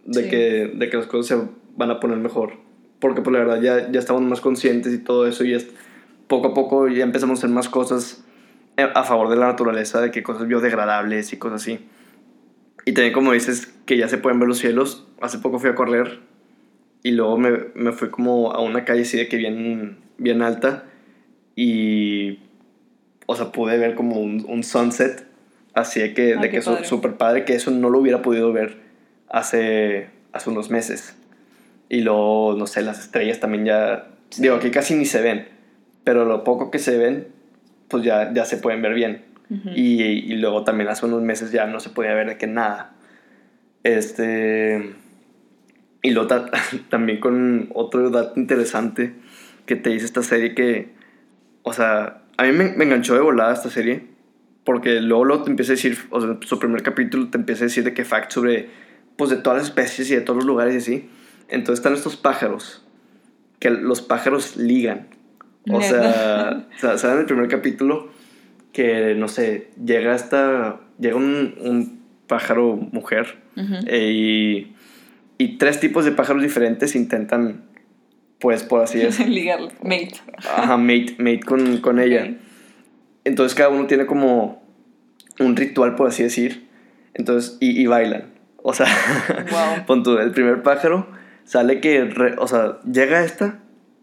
de, 0.06 0.24
Sí. 0.24 0.30
que, 0.30 0.72
de 0.74 0.90
que 0.90 0.98
las 0.98 1.06
cosas 1.08 1.26
se 1.28 1.48
van 1.76 1.92
a 1.92 2.00
poner 2.00 2.18
mejor, 2.18 2.54
porque 3.00 3.22
pues 3.22 3.34
la 3.34 3.40
verdad 3.40 3.62
ya, 3.62 3.92
ya 3.92 4.00
estamos 4.00 4.22
más 4.22 4.42
conscientes 4.42 4.94
y 4.94 5.00
todo 5.00 5.28
eso 5.28 5.44
y 5.44 5.54
es, 5.54 5.68
poco 6.28 6.50
a 6.50 6.54
poco 6.54 6.88
ya 6.88 7.04
empezamos 7.04 7.40
a 7.40 7.42
hacer 7.42 7.50
más 7.50 7.68
cosas 7.68 8.24
eh, 8.78 8.88
a 8.94 9.04
favor 9.04 9.30
de 9.30 9.36
la 9.36 9.48
naturaleza, 9.48 10.00
de 10.00 10.12
que 10.12 10.24
cosas 10.24 10.48
biodegradables 10.48 11.34
y 11.34 11.38
cosas 11.38 11.62
así. 11.62 11.80
Y 12.86 12.94
también 12.94 13.14
como 13.14 13.34
dices 13.34 13.74
que 13.86 13.98
ya 13.98 14.08
se 14.08 14.18
pueden 14.18 14.40
ver 14.40 14.48
los 14.48 14.60
cielos, 14.60 15.06
hace 15.22 15.40
poco 15.40 15.60
fui 15.60 15.70
a 15.70 15.76
correr 15.76 16.20
y 17.04 17.12
luego 17.12 17.38
me, 17.38 17.52
me 17.76 17.92
fui 17.92 18.10
como 18.10 18.52
a 18.52 18.62
una 18.62 18.86
calle 18.86 19.02
así 19.02 19.18
de 19.18 19.28
que 19.28 19.38
bien, 19.38 19.98
bien 20.18 20.42
alta 20.42 20.86
y, 21.56 22.40
o 23.32 23.36
sea, 23.36 23.52
pude 23.52 23.78
ver 23.78 23.94
como 23.96 24.20
un, 24.20 24.44
un 24.48 24.64
sunset, 24.64 25.26
así 25.76 26.00
de 26.00 26.14
que, 26.16 26.34
Ay, 26.34 26.42
de 26.42 26.50
qué 26.50 26.60
que 26.60 26.66
padre. 26.66 26.86
súper 26.86 27.14
padre, 27.18 27.46
que 27.46 27.54
eso 27.54 27.70
no 27.72 27.90
lo 27.90 28.00
hubiera 28.00 28.22
podido 28.24 28.52
ver 28.52 28.78
hace, 29.30 30.08
hace 30.34 30.50
unos 30.50 30.70
meses. 30.72 31.16
Y 31.90 32.02
luego, 32.02 32.56
no 32.58 32.66
sé, 32.68 32.82
las 32.82 33.00
estrellas 33.00 33.40
también 33.40 33.66
ya, 33.66 34.08
Sí. 34.32 34.42
digo, 34.42 34.56
aquí 34.56 34.72
casi 34.72 34.96
ni 34.96 35.06
se 35.06 35.22
ven, 35.22 35.48
pero 36.04 36.26
lo 36.26 36.44
poco 36.44 36.72
que 36.72 36.80
se 36.80 36.98
ven, 36.98 37.28
pues 37.88 38.04
ya, 38.04 38.34
ya 38.34 38.46
se 38.46 38.58
pueden 38.58 38.82
ver 38.82 38.94
bien. 38.96 39.26
ujú. 39.50 39.70
Y, 39.76 40.02
y 40.04 40.36
luego 40.38 40.64
también 40.64 40.90
hace 40.90 41.06
unos 41.06 41.22
meses 41.22 41.52
ya 41.52 41.66
no 41.68 41.80
se 41.80 41.90
podía 41.90 42.14
ver 42.14 42.28
de 42.30 42.38
que 42.38 42.48
nada. 42.48 42.94
Este. 43.84 44.94
Y 46.02 46.12
luego 46.12 46.28
ta- 46.28 46.52
también 46.90 47.20
con 47.20 47.70
otro 47.74 48.10
dato 48.10 48.40
interesante 48.40 49.14
que 49.66 49.76
te 49.76 49.90
dice 49.90 50.06
esta 50.06 50.24
serie 50.24 50.54
que. 50.56 50.90
O 51.64 51.74
sea, 51.74 52.22
a 52.40 52.44
mí 52.44 52.52
me, 52.54 52.72
me 52.72 52.86
enganchó 52.86 53.14
de 53.16 53.22
volada 53.22 53.54
esta 53.54 53.70
serie. 53.70 54.04
Porque 54.64 55.02
luego, 55.02 55.26
luego 55.26 55.44
te 55.44 55.50
empieza 55.50 55.72
a 55.72 55.76
decir, 55.76 55.98
o 56.10 56.22
sea, 56.22 56.38
su 56.46 56.60
primer 56.60 56.84
capítulo 56.84 57.30
te 57.30 57.38
empieza 57.38 57.64
a 57.64 57.68
decir 57.68 57.84
de 57.84 57.94
que 57.94 58.06
facts 58.06 58.34
sobre, 58.34 58.70
pues 59.18 59.30
de 59.30 59.38
todas 59.38 59.58
las 59.60 59.68
especies 59.70 60.12
y 60.12 60.16
de 60.16 60.22
todos 60.22 60.38
los 60.38 60.46
lugares 60.46 60.76
y 60.76 60.78
así. 60.78 61.10
Entonces 61.48 61.80
están 61.80 61.94
estos 61.94 62.18
pájaros, 62.18 62.86
que 63.60 63.70
los 63.72 64.02
pájaros 64.02 64.58
ligan. 64.58 65.08
O 65.72 65.82
sea, 65.82 66.68
o 66.76 66.80
sea, 66.80 66.98
¿saben 66.98 67.20
el 67.20 67.26
primer 67.26 67.48
capítulo? 67.48 68.10
Que, 68.72 69.16
no 69.16 69.28
sé, 69.28 69.72
llega 69.84 70.14
esta, 70.14 70.82
llega 71.00 71.16
un, 71.16 71.56
un 71.62 72.00
pájaro 72.28 72.76
mujer 72.76 73.38
Ujú. 73.58 73.74
eh, 73.88 74.12
y, 74.14 74.76
y 75.40 75.58
tres 75.58 75.80
tipos 75.80 76.06
de 76.06 76.12
pájaros 76.12 76.44
diferentes 76.44 76.96
intentan, 76.96 77.64
pues 78.40 78.64
por 78.64 78.82
así 78.82 79.00
decirlo, 79.00 79.34
Ligarlo. 79.34 79.70
Mate. 79.84 80.16
ajá, 80.38 80.78
mate, 80.78 81.16
mate 81.20 81.42
con, 81.42 81.78
con 81.78 82.00
ella. 82.00 82.34
Entonces 83.26 83.56
cada 83.56 83.70
uno 83.70 83.86
tiene 83.88 84.06
como 84.06 84.64
un 85.40 85.56
ritual, 85.56 85.96
por 85.96 86.08
así 86.08 86.24
decir. 86.24 86.68
Entonces, 87.14 87.58
y, 87.60 87.82
y 87.82 87.86
bailan. 87.88 88.26
O 88.64 88.74
sea, 88.74 88.88
Wow. 89.52 89.86
pon 89.86 90.04
tú, 90.04 90.18
el 90.18 90.32
primer 90.32 90.64
pájaro 90.64 91.08
sale 91.44 91.80
que, 91.82 92.04
re- 92.06 92.36
o 92.38 92.48
sea, 92.48 92.80
llega 92.90 93.24
esta 93.24 93.60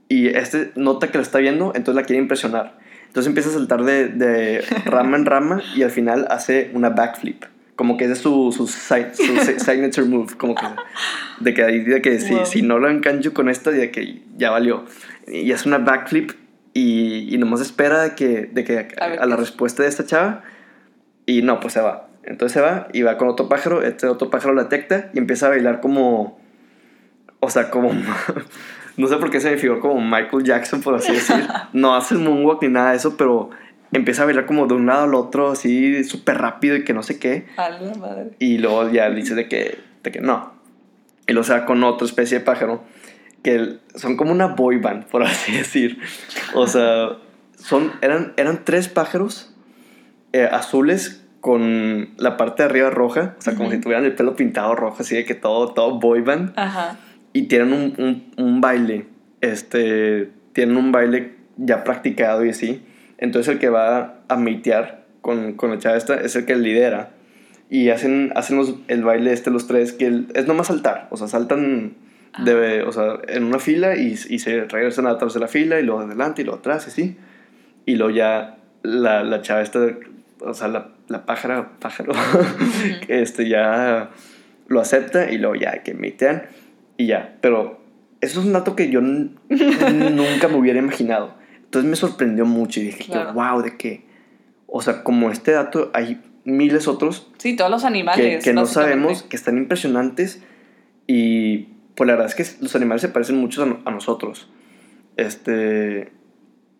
y 0.09 0.28
este 0.28 0.72
nota 0.76 1.11
que 1.11 1.18
la 1.18 1.22
está 1.22 1.39
viendo, 1.39 1.72
entonces 1.74 1.95
la 2.01 2.05
quiere 2.07 2.20
impresionar. 2.22 2.78
Entonces 3.07 3.28
empieza 3.28 3.49
a 3.51 3.53
saltar 3.53 3.84
de, 3.84 4.09
de 4.09 4.62
rama 4.84 5.16
en 5.16 5.24
rama 5.26 5.62
y 5.74 5.82
al 5.82 5.91
final 5.91 6.26
hace 6.30 6.70
una 6.74 6.91
backflip. 6.91 7.45
Como 7.77 7.97
que 7.99 8.05
ese 8.05 8.14
es 8.14 8.18
su, 8.20 8.53
su, 8.57 8.66
su 8.66 8.77
si- 8.77 9.59
signature 9.61 10.07
move. 10.07 10.35
Como 10.37 10.55
que 10.55 10.66
de 11.41 11.55
que, 11.55 11.62
de 11.64 12.03
que 12.03 12.18
si, 12.20 12.35
Wow. 12.35 12.47
si 12.47 12.62
no 12.62 12.79
lo 12.79 12.89
engancho 12.91 13.33
con 13.35 13.49
esta, 13.49 13.70
de 13.70 13.91
que 13.91 14.22
ya 14.37 14.51
valió. 14.51 14.85
Y 15.29 15.53
hace 15.53 15.68
una 15.68 15.79
backflip 15.79 16.33
y, 16.72 17.33
y 17.35 17.39
nomás 17.39 17.61
espera 17.61 18.03
de 18.03 18.14
que, 18.14 18.49
de 18.53 18.64
que 18.64 18.89
A 18.99 19.27
la 19.27 19.37
respuesta 19.37 19.83
de 19.83 19.89
esta 19.91 20.05
chava 20.07 20.43
y 21.27 21.43
no, 21.43 21.61
pues 21.61 21.74
se 21.74 21.81
va. 21.81 22.09
Entonces 22.24 22.55
se 22.55 22.61
va 22.61 22.89
y 22.93 23.03
va 23.03 23.18
con 23.18 23.29
otro 23.29 23.49
pájaro, 23.49 23.83
este 23.83 24.07
otro 24.09 24.31
pájaro 24.31 24.55
la 24.55 24.64
detecta 24.64 25.11
y 25.14 25.18
empieza 25.18 25.47
a 25.47 25.51
bailar 25.51 25.81
como, 25.81 26.41
o 27.41 27.51
sea, 27.51 27.70
como, 27.70 27.93
no 28.97 29.07
sé 29.09 29.16
por 29.18 29.31
qué 29.31 29.41
se 29.41 29.51
me 29.51 29.59
figuró 29.59 29.81
como 29.81 30.01
Michael 30.01 30.43
Jackson, 30.45 30.81
por 30.81 30.95
así 30.95 31.12
decir. 31.12 31.47
No 31.72 31.95
hace 31.95 32.14
el 32.14 32.20
moonwalk 32.20 32.62
ni 32.62 32.68
nada 32.68 32.91
de 32.93 32.97
eso, 32.97 33.16
pero 33.16 33.51
empieza 33.93 34.22
a 34.22 34.24
bailar 34.26 34.47
como 34.47 34.66
de 34.66 34.74
un 34.74 34.87
lado 34.87 35.05
al 35.05 35.14
otro, 35.14 35.51
así 35.53 36.05
súper 36.05 36.39
rápido 36.39 36.76
y 36.76 36.84
que 36.84 36.93
no 36.93 37.03
sé 37.03 37.18
qué. 37.18 37.47
A 37.57 37.70
la 37.70 37.95
madre. 37.95 38.30
Y 38.39 38.59
luego 38.59 38.91
ya 38.91 39.11
dice 39.11 39.34
de 39.34 39.49
que, 39.49 39.78
de 40.03 40.12
que 40.12 40.20
no. 40.20 40.55
Y 41.26 41.32
luego 41.32 41.45
se 41.45 41.53
va 41.53 41.66
con 41.66 41.82
otra 41.84 42.07
especie 42.07 42.39
de 42.39 42.45
pájaro 42.45 42.84
que 43.43 43.78
son 43.95 44.16
como 44.16 44.32
una 44.32 44.49
boy 44.49 44.78
band, 44.78 45.05
por 45.07 45.22
así 45.22 45.53
decir. 45.53 45.99
O 46.55 46.66
sea, 46.66 47.11
son, 47.57 47.93
eran, 48.01 48.32
eran 48.37 48.64
tres 48.64 48.89
pájaros 48.89 49.55
eh, 50.32 50.49
azules 50.51 51.22
con 51.41 52.11
la 52.16 52.37
parte 52.37 52.64
de 52.64 52.68
arriba 52.68 52.91
roja, 52.91 53.37
o 53.39 53.43
sea, 53.43 53.55
como 53.55 53.68
Ujú. 53.68 53.76
si 53.76 53.82
tuvieran 53.82 54.05
el 54.05 54.16
pelo 54.16 54.34
pintado 54.34 54.74
rojo, 54.74 54.97
así 55.01 55.14
de 55.14 55.24
que 55.24 55.37
todo, 55.37 55.74
todo 55.74 56.01
boy 56.01 56.22
band. 56.22 56.55
Ajá. 56.57 56.99
Y 57.32 57.43
tienen 57.43 57.72
un, 57.72 57.95
un, 57.99 58.45
un 58.45 58.61
baile, 58.61 59.07
este, 59.41 60.30
tienen 60.53 60.76
un 60.76 60.91
baile 60.91 61.37
ya 61.57 61.84
practicado 61.84 62.45
y 62.45 62.51
así. 62.51 62.82
Entonces 63.18 63.52
el 63.54 63.58
que 63.58 63.68
va 63.68 64.20
a 64.28 64.36
meitear 64.36 65.04
con, 65.20 65.54
con 65.54 65.70
la 65.70 65.78
chava 65.78 65.96
esta 65.96 66.14
es 66.20 66.36
el 66.36 66.44
que 66.44 66.56
lidera. 66.56 67.10
Y 67.68 67.88
hacen, 67.90 68.32
hacen 68.36 68.56
los- 68.58 68.76
el 68.88 69.02
baile 69.02 69.32
este 69.32 69.50
los 69.50 69.66
tres, 69.66 69.92
que 69.92 70.06
el- 70.06 70.28
es 70.34 70.46
nomás 70.46 70.68
saltar. 70.68 71.08
O 71.10 71.16
sea, 71.16 71.26
saltan 71.28 71.94
de, 72.44 72.82
o 72.82 72.92
sea, 72.92 73.18
en 73.28 73.44
una 73.44 73.58
fila 73.58 73.96
y, 73.96 74.08
y 74.28 74.38
se 74.38 74.64
regresan 74.64 75.06
atrás 75.06 75.32
de 75.34 75.40
la 75.40 75.48
fila 75.48 75.80
y 75.80 75.82
luego 75.82 76.00
adelante 76.02 76.42
y 76.42 76.44
luego 76.44 76.58
atrás 76.60 76.86
y 76.86 76.90
así. 76.90 77.16
Y 77.86 77.96
luego 77.96 78.14
ya 78.14 78.58
la, 78.82 79.24
la 79.24 79.40
chava 79.42 79.62
esta, 79.62 79.80
o 80.40 80.52
sea, 80.54 80.68
la, 80.68 80.88
la 81.08 81.24
pájara, 81.24 81.70
pájaro, 81.80 82.12
este 83.08 83.48
ya 83.48 84.10
lo 84.68 84.80
acepta 84.80 85.30
y 85.32 85.38
luego 85.38 85.54
ya 85.56 85.82
que 85.82 85.94
meitean 85.94 86.42
y 86.96 87.06
ya. 87.06 87.36
Pero 87.40 87.80
eso 88.20 88.40
es 88.40 88.46
un 88.46 88.52
dato 88.52 88.76
que 88.76 88.90
yo 88.90 89.00
nunca 89.48 90.48
me 90.48 90.56
hubiera 90.56 90.78
imaginado. 90.78 91.34
Entonces 91.66 91.88
me 91.90 91.96
sorprendió 91.96 92.44
mucho 92.46 92.80
y 92.80 92.84
dije 92.84 93.04
Claro. 93.04 93.28
que, 93.28 93.34
wow, 93.34 93.62
de 93.62 93.76
que, 93.76 94.06
o 94.66 94.80
sea, 94.82 95.02
como 95.04 95.30
este 95.30 95.52
dato, 95.52 95.90
hay 95.94 96.20
miles 96.44 96.86
otros 96.88 97.28
Sí, 97.38 97.54
todos 97.56 97.70
los 97.70 97.82
que, 97.82 97.88
animales. 97.88 98.44
que 98.44 98.52
no 98.52 98.62
básicamente. 98.62 98.72
sabemos, 99.04 99.22
que 99.24 99.36
están 99.36 99.58
impresionantes 99.58 100.42
y 101.06 101.68
pues 101.96 102.06
la 102.06 102.14
verdad 102.14 102.26
es 102.26 102.34
que 102.34 102.62
los 102.62 102.74
animales 102.76 103.02
se 103.02 103.08
parecen 103.08 103.36
mucho 103.36 103.62
a, 103.62 103.66
no- 103.66 103.80
a 103.84 103.90
nosotros. 103.90 104.48
Este, 105.16 106.12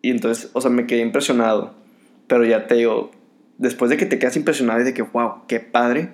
y 0.03 0.11
entonces, 0.11 0.51
o 0.53 0.61
sea, 0.61 0.71
me 0.71 0.87
quedé 0.87 1.01
impresionado, 1.01 1.75
pero 2.29 2.45
ya 2.45 2.67
te 2.67 2.75
digo, 2.77 3.11
después 3.59 3.91
de 3.91 3.97
que 3.97 4.07
te 4.07 4.19
quedas 4.19 4.37
impresionado 4.37 4.81
y 4.81 4.85
de 4.85 4.95
que, 4.95 5.03
wow, 5.03 5.47
qué 5.49 5.59
padre, 5.61 6.11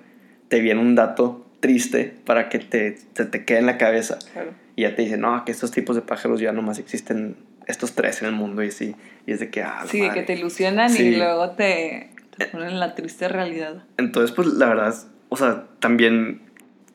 te 0.49 0.61
viene 0.61 0.81
un 0.81 0.95
dato 0.95 1.47
triste 1.61 2.15
para 2.25 2.49
que 2.49 2.59
te, 2.59 2.93
te, 3.13 3.25
te 3.25 3.45
quede 3.45 3.59
en 3.59 3.67
la 3.67 3.77
cabeza. 3.79 4.19
Claro. 4.33 4.53
Y 4.77 4.83
ya 4.83 4.95
te 4.95 5.03
dicen, 5.03 5.21
no, 5.21 5.45
que 5.45 5.53
estos 5.53 5.71
tipos 5.73 5.97
de 5.97 6.03
pájaros 6.03 6.41
ya 6.41 6.53
nomás 6.53 6.79
existen 6.79 7.37
estos 7.67 7.95
tres 7.95 8.23
en 8.23 8.29
el 8.29 8.35
mundo 8.35 8.63
y 8.63 8.69
así. 8.69 8.95
Y 9.27 9.33
es 9.33 9.41
de 9.41 9.51
que, 9.51 9.63
ah, 9.63 9.85
Sí, 9.87 9.99
de 9.99 10.05
que 10.05 10.09
madre. 10.11 10.23
te 10.23 10.33
ilusionan 10.35 10.91
Sí. 10.91 11.03
y 11.05 11.17
luego 11.17 11.51
te, 11.51 12.11
te 12.37 12.47
ponen 12.47 12.69
en 12.71 12.81
la 12.81 12.95
triste 12.95 13.29
realidad. 13.29 13.83
Entonces, 13.99 14.33
pues 14.35 14.49
la 14.49 14.67
verdad, 14.67 14.95
o 15.29 15.37
sea, 15.37 15.65
también 15.81 16.43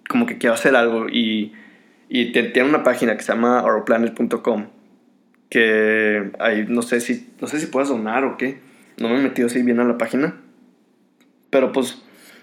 como 0.10 0.26
que 0.26 0.38
quiero 0.38 0.54
hacer 0.56 0.76
algo 0.76 1.08
y, 1.10 1.54
y 2.10 2.32
te- 2.32 2.44
tiene 2.44 2.70
una 2.70 2.84
página 2.84 3.16
que 3.18 3.24
se 3.24 3.34
llama 3.34 3.64
ourplanet.com 3.64 4.68
que 5.50 6.32
ahí 6.40 6.66
no 6.68 6.82
sé 6.82 7.00
si 7.00 7.30
no 7.40 7.48
sé 7.48 7.60
si 7.60 7.68
puedes 7.68 7.90
donar 7.90 8.24
o 8.26 8.38
qué. 8.38 8.60
No 8.98 9.10
me 9.10 9.20
he 9.20 9.22
metido 9.22 9.48
así 9.48 9.62
bien 9.62 9.80
a 9.80 9.84
la 9.86 9.98
página. 9.98 10.36
Pero 11.50 11.72
pues 11.72 12.02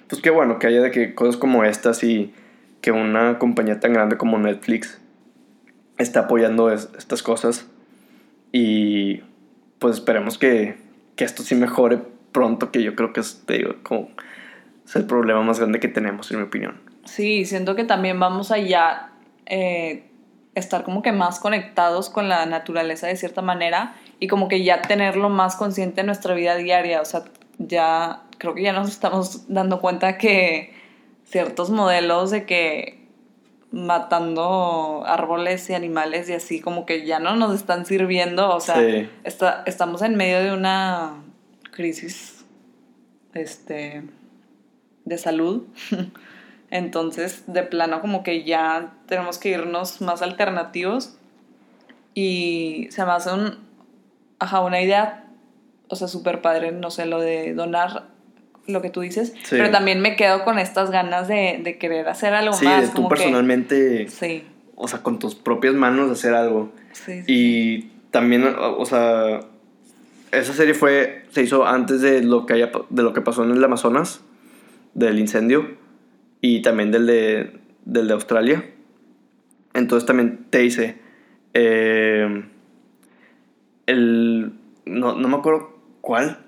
pues 0.08 0.20
qué 0.22 0.30
bueno 0.30 0.58
que 0.58 0.66
haya 0.66 0.80
de 0.80 0.90
que 0.90 1.14
cosas 1.14 1.36
como 1.36 1.64
estas 1.64 2.02
y 2.04 2.32
que 2.80 2.92
una 2.92 3.38
compañía 3.38 3.80
tan 3.80 3.92
grande 3.92 4.16
como 4.16 4.38
Netflix 4.38 5.00
está 5.98 6.20
apoyando 6.20 6.70
es- 6.70 6.88
estas 6.96 7.22
cosas 7.22 7.66
y 8.56 9.20
pues 9.80 9.96
esperemos 9.96 10.38
que, 10.38 10.76
que 11.16 11.24
esto 11.24 11.42
sí 11.42 11.56
mejore 11.56 11.98
pronto, 12.30 12.70
que 12.70 12.84
yo 12.84 12.94
creo 12.94 13.12
que 13.12 13.18
es, 13.18 13.42
como 13.82 14.10
es 14.86 14.94
el 14.94 15.06
problema 15.06 15.42
más 15.42 15.58
grande 15.58 15.80
que 15.80 15.88
tenemos, 15.88 16.30
en 16.30 16.36
mi 16.38 16.44
opinión. 16.44 16.80
Sí, 17.04 17.46
siento 17.46 17.74
que 17.74 17.82
también 17.82 18.20
vamos 18.20 18.52
a 18.52 18.58
ya 18.58 19.10
eh, 19.46 20.04
estar 20.54 20.84
como 20.84 21.02
que 21.02 21.10
más 21.10 21.40
conectados 21.40 22.10
con 22.10 22.28
la 22.28 22.46
naturaleza 22.46 23.08
de 23.08 23.16
cierta 23.16 23.42
manera 23.42 23.96
y 24.20 24.28
como 24.28 24.46
que 24.46 24.62
ya 24.62 24.82
tenerlo 24.82 25.30
más 25.30 25.56
consciente 25.56 26.02
en 26.02 26.06
nuestra 26.06 26.34
vida 26.34 26.54
diaria. 26.54 27.00
O 27.00 27.04
sea, 27.04 27.24
ya 27.58 28.22
creo 28.38 28.54
que 28.54 28.62
ya 28.62 28.72
nos 28.72 28.88
estamos 28.88 29.52
dando 29.52 29.80
cuenta 29.80 30.16
que 30.16 30.72
ciertos 31.24 31.70
modelos 31.70 32.30
de 32.30 32.46
que 32.46 33.03
matando 33.74 35.02
árboles 35.06 35.68
y 35.68 35.74
animales 35.74 36.28
y 36.28 36.32
así 36.32 36.60
como 36.60 36.86
que 36.86 37.04
ya 37.04 37.18
no 37.18 37.34
nos 37.34 37.54
están 37.54 37.84
sirviendo. 37.86 38.54
O 38.54 38.60
sea, 38.60 38.76
Sí. 38.76 39.10
está, 39.24 39.62
estamos 39.66 40.00
en 40.02 40.14
medio 40.14 40.38
de 40.42 40.52
una 40.52 41.14
crisis 41.72 42.44
este, 43.34 44.04
de 45.04 45.18
salud. 45.18 45.64
Entonces, 46.70 47.44
de 47.46 47.62
plano, 47.64 48.00
como 48.00 48.22
que 48.22 48.44
ya 48.44 48.94
tenemos 49.06 49.38
que 49.38 49.50
irnos 49.50 50.00
más 50.00 50.22
alternativos. 50.22 51.16
Y 52.14 52.88
se 52.90 53.04
me 53.04 53.10
hace 53.10 53.32
un, 53.32 53.58
ajá, 54.38 54.60
una 54.60 54.80
idea, 54.80 55.26
o 55.88 55.96
sea, 55.96 56.06
súper 56.08 56.40
padre, 56.42 56.70
no 56.70 56.90
sé, 56.90 57.06
lo 57.06 57.20
de 57.20 57.54
donar 57.54 58.13
lo 58.66 58.80
que 58.82 58.90
tú 58.90 59.00
dices. 59.02 59.32
Sí. 59.44 59.50
Pero 59.56 59.70
también 59.70 60.00
me 60.00 60.16
quedo 60.16 60.44
con 60.44 60.58
estas 60.58 60.90
ganas 60.90 61.28
de, 61.28 61.60
de 61.62 61.78
querer 61.78 62.08
hacer 62.08 62.32
algo 62.34 62.52
Sí, 62.54 62.64
más. 62.64 62.82
de 62.82 62.88
tú 62.88 62.94
como 62.94 63.08
que- 63.10 63.16
personalmente, 63.16 64.08
sí, 64.08 64.44
o 64.76 64.88
sea, 64.88 65.02
con 65.02 65.18
tus 65.18 65.34
propias 65.34 65.74
manos 65.74 66.10
hacer 66.10 66.34
algo. 66.34 66.72
sí, 66.92 67.22
sí. 67.22 67.24
Y 67.26 67.90
también, 68.10 68.44
o 68.58 68.84
sea, 68.86 69.40
esa 70.32 70.52
serie 70.52 70.74
fue, 70.74 71.24
se 71.30 71.42
hizo 71.42 71.66
antes 71.66 72.00
de 72.00 72.22
lo 72.22 72.46
que, 72.46 72.54
haya, 72.54 72.70
de 72.90 73.02
lo 73.02 73.12
que 73.12 73.20
pasó 73.20 73.44
en 73.44 73.50
el 73.50 73.62
Amazonas, 73.64 74.20
del 74.94 75.18
incendio, 75.18 75.76
y 76.40 76.62
también 76.62 76.90
del 76.92 77.06
de, 77.06 77.58
del 77.84 78.06
de 78.08 78.14
Australia. 78.14 78.64
Entonces 79.74 80.06
también 80.06 80.46
te 80.50 80.58
dice, 80.58 80.98
eh, 81.54 82.44
el, 83.86 84.52
no, 84.86 85.14
no 85.16 85.28
me 85.28 85.36
acuerdo 85.36 85.76
cuál, 86.00 86.43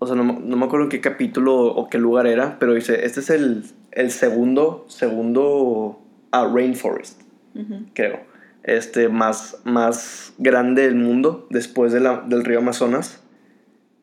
o 0.00 0.06
sea, 0.06 0.16
no, 0.16 0.24
me- 0.24 0.40
no 0.40 0.56
me 0.56 0.64
acuerdo 0.64 0.84
en 0.86 0.90
qué 0.90 1.00
capítulo 1.00 1.54
o 1.56 1.88
qué 1.88 1.98
lugar 1.98 2.26
era, 2.26 2.58
pero 2.58 2.74
dice, 2.74 3.04
este 3.06 3.20
es 3.20 3.30
el, 3.30 3.64
el 3.92 4.10
segundo, 4.10 4.84
segundo 4.88 6.00
ah, 6.32 6.50
rainforest 6.52 7.22
Ujú. 7.54 7.84
creo. 7.94 8.20
Este, 8.64 9.08
más, 9.08 9.58
más 9.64 10.34
grande 10.38 10.82
del 10.82 10.96
mundo 10.96 11.46
después 11.50 11.92
de 11.92 12.00
la- 12.00 12.20
del 12.26 12.44
río 12.44 12.58
Amazonas. 12.58 13.22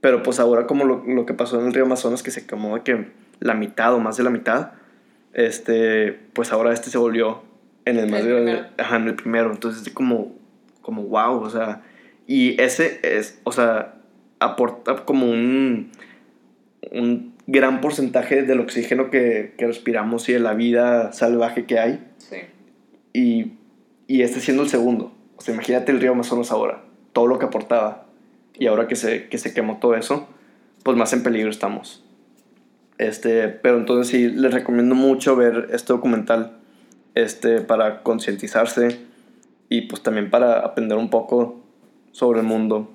Pero 0.02 0.24
pues 0.24 0.40
ahora 0.40 0.66
como 0.68 0.86
lo, 0.86 1.04
lo 1.06 1.26
que 1.26 1.34
pasó 1.34 1.60
en 1.60 1.68
el 1.68 1.74
río 1.74 1.84
Amazonas, 1.84 2.24
que 2.24 2.32
se 2.32 2.46
quemó 2.48 2.82
que 2.84 3.12
la 3.40 3.54
mitad 3.56 3.94
o 3.94 4.00
más 4.00 4.16
de 4.18 4.24
la 4.24 4.30
mitad, 4.30 4.72
este, 5.34 6.14
pues 6.34 6.52
ahora 6.52 6.74
este 6.74 6.90
se 6.90 6.98
volvió 6.98 7.44
en 7.86 7.98
el 7.98 8.10
más 8.10 8.22
El 8.22 8.28
grande, 8.30 8.64
ajá, 8.78 8.96
en 8.98 9.08
el 9.08 9.16
primero. 9.16 9.52
Entonces 9.52 9.86
es 9.88 9.94
como, 9.94 10.34
como 10.82 11.04
wow, 11.04 11.40
o 11.42 11.50
sea, 11.50 11.84
y 12.26 12.60
ese 12.62 13.00
es, 13.04 13.40
o 13.44 13.52
sea, 13.52 13.96
aporta 14.40 15.06
como 15.06 15.30
un, 15.30 15.92
un 16.92 17.34
gran 17.48 17.82
porcentaje 17.82 18.44
del 18.44 18.60
oxígeno 18.60 19.10
que, 19.10 19.54
que 19.58 19.68
respiramos 19.68 20.28
y 20.30 20.34
de 20.34 20.40
la 20.40 20.54
vida 20.54 21.14
salvaje 21.14 21.66
que 21.66 21.80
hay 21.80 22.04
Sí. 22.18 22.38
y, 23.14 23.52
y 24.08 24.22
este 24.22 24.40
siendo 24.40 24.64
el 24.64 24.70
segundo. 24.70 25.14
O 25.38 25.42
sea, 25.42 25.54
imagínate 25.54 25.92
el 25.92 26.00
río 26.02 26.12
Amazonas 26.12 26.52
ahora, 26.52 26.84
todo 27.14 27.28
lo 27.28 27.40
que 27.40 27.46
aportaba. 27.46 28.06
Y 28.60 28.66
ahora 28.68 28.88
que 28.88 28.96
se, 28.96 29.28
que 29.30 29.38
se 29.38 29.54
quemó 29.54 29.78
todo 29.78 29.96
eso, 29.96 30.28
pues 30.84 30.98
más 30.98 31.14
en 31.14 31.22
peligro 31.24 31.50
estamos. 31.52 32.04
Este, 32.98 33.48
pero 33.50 33.78
entonces 33.78 34.08
sí, 34.08 34.30
les 34.30 34.52
recomiendo 34.54 34.96
mucho 34.96 35.36
ver 35.36 35.68
este 35.72 35.94
documental 35.94 36.58
este, 37.14 37.62
para 37.62 38.02
concientizarse 38.02 39.00
y 39.70 39.82
pues 39.82 40.02
también 40.02 40.32
para 40.32 40.60
aprender 40.62 40.98
un 40.98 41.10
poco 41.12 41.62
sobre 42.12 42.40
el 42.40 42.48
mundo. 42.48 42.92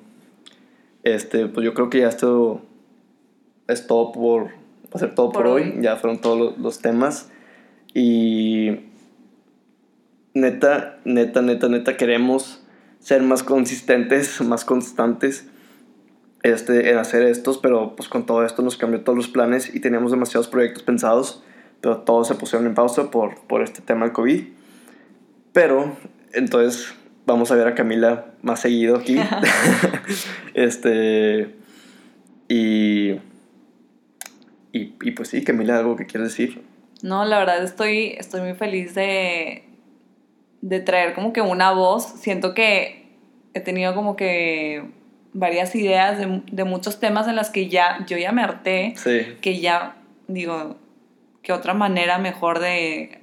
Este, 1.02 1.46
pues 1.46 1.64
yo 1.64 1.74
creo 1.74 1.90
que 1.90 2.00
ya 2.00 2.08
esto 2.08 2.62
es 3.68 3.86
todo 3.86 4.12
por, 4.12 4.44
va 4.46 4.50
a 4.94 4.98
ser 4.98 5.14
todo 5.14 5.30
por, 5.30 5.42
Por 5.42 5.52
hoy. 5.52 5.62
hoy. 5.62 5.82
Ya 5.82 5.96
fueron 5.96 6.20
todos 6.20 6.38
los, 6.38 6.58
los 6.58 6.78
temas. 6.80 7.30
Y 7.94 8.80
neta, 10.34 10.98
neta, 11.04 11.42
neta, 11.42 11.68
neta, 11.68 11.96
queremos 11.96 12.62
ser 13.00 13.22
más 13.22 13.42
consistentes, 13.42 14.40
más 14.42 14.64
constantes 14.64 15.46
este, 16.42 16.90
en 16.90 16.98
hacer 16.98 17.22
estos, 17.22 17.58
pero 17.58 17.94
pues 17.96 18.08
con 18.08 18.26
todo 18.26 18.44
esto 18.44 18.62
nos 18.62 18.76
cambió 18.76 19.02
todos 19.02 19.16
los 19.16 19.28
planes 19.28 19.74
y 19.74 19.80
teníamos 19.80 20.10
demasiados 20.10 20.48
proyectos 20.48 20.82
pensados, 20.82 21.42
pero 21.80 21.98
todos 21.98 22.28
se 22.28 22.34
pusieron 22.34 22.66
en 22.66 22.74
pausa 22.74 23.10
por, 23.10 23.38
por 23.46 23.62
este 23.62 23.80
tema 23.80 24.06
del 24.06 24.12
COVID. 24.12 24.44
Pero 25.52 25.96
entonces 26.32 26.94
vamos 27.26 27.50
a 27.50 27.54
ver 27.54 27.66
a 27.66 27.74
Camila 27.74 28.26
más 28.42 28.60
seguido 28.60 28.96
aquí. 28.96 29.16
este. 30.54 31.54
Y, 32.48 33.12
y. 34.72 34.94
Y 35.00 35.10
pues 35.12 35.28
sí, 35.28 35.42
Camila, 35.44 35.78
¿algo 35.78 35.96
que 35.96 36.06
quieres 36.06 36.30
decir? 36.30 36.62
No, 37.02 37.24
la 37.24 37.38
verdad 37.38 37.62
estoy, 37.62 38.14
estoy 38.18 38.42
muy 38.42 38.54
feliz 38.54 38.94
de, 38.94 39.64
de 40.60 40.80
traer 40.80 41.14
como 41.14 41.32
que 41.32 41.40
una 41.40 41.72
voz. 41.72 42.04
Siento 42.20 42.54
que 42.54 43.06
he 43.54 43.60
tenido 43.60 43.94
como 43.94 44.16
que 44.16 44.84
varias 45.32 45.74
ideas 45.74 46.18
de, 46.18 46.42
de 46.50 46.64
muchos 46.64 47.00
temas 47.00 47.26
en 47.26 47.36
las 47.36 47.50
que 47.50 47.68
ya 47.68 48.04
yo 48.06 48.18
ya 48.18 48.32
me 48.32 48.42
harté. 48.42 48.94
Sí. 48.96 49.36
Que 49.40 49.60
ya, 49.60 49.96
digo, 50.28 50.76
que 51.42 51.52
otra 51.52 51.74
manera 51.74 52.18
mejor 52.18 52.60
de 52.60 53.21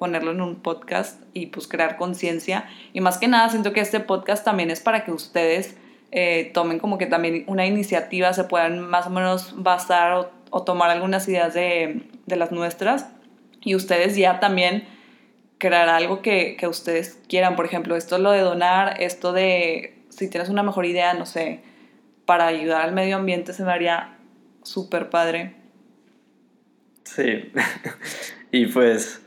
ponerlo 0.00 0.32
en 0.32 0.40
un 0.40 0.56
podcast 0.56 1.22
y 1.34 1.46
pues 1.46 1.68
crear 1.68 1.96
conciencia. 1.98 2.68
Y 2.94 3.02
más 3.02 3.18
que 3.18 3.28
nada, 3.28 3.50
siento 3.50 3.72
que 3.72 3.80
este 3.80 4.00
podcast 4.00 4.44
también 4.44 4.70
es 4.70 4.80
para 4.80 5.04
que 5.04 5.12
ustedes 5.12 5.76
eh, 6.10 6.50
tomen 6.54 6.80
como 6.80 6.96
que 6.96 7.06
también 7.06 7.44
una 7.46 7.66
iniciativa, 7.66 8.32
se 8.32 8.44
puedan 8.44 8.80
más 8.80 9.06
o 9.06 9.10
menos 9.10 9.62
basar 9.62 10.12
o, 10.14 10.30
o 10.50 10.64
tomar 10.64 10.90
algunas 10.90 11.28
ideas 11.28 11.52
de, 11.52 12.02
de, 12.26 12.36
las 12.36 12.50
nuestras 12.50 13.10
y 13.60 13.74
ustedes 13.74 14.16
ya 14.16 14.40
también 14.40 14.88
crear 15.58 15.90
algo 15.90 16.22
que, 16.22 16.56
que 16.58 16.66
ustedes 16.66 17.20
quieran. 17.28 17.54
Por 17.54 17.66
ejemplo, 17.66 17.94
esto 17.94 18.16
es 18.16 18.22
lo 18.22 18.30
de 18.30 18.40
donar, 18.40 19.00
esto 19.02 19.34
de 19.34 20.02
si 20.08 20.30
tienes 20.30 20.48
una 20.48 20.62
mejor 20.62 20.86
idea, 20.86 21.12
no 21.12 21.26
sé, 21.26 21.60
para 22.24 22.46
ayudar 22.46 22.80
al 22.80 22.92
medio 22.92 23.16
ambiente 23.16 23.52
se 23.52 23.64
me 23.64 23.72
haría 23.72 24.16
súper 24.62 25.10
padre. 25.10 25.56
Sí. 27.04 27.52
y 28.50 28.66
pues 28.66 29.20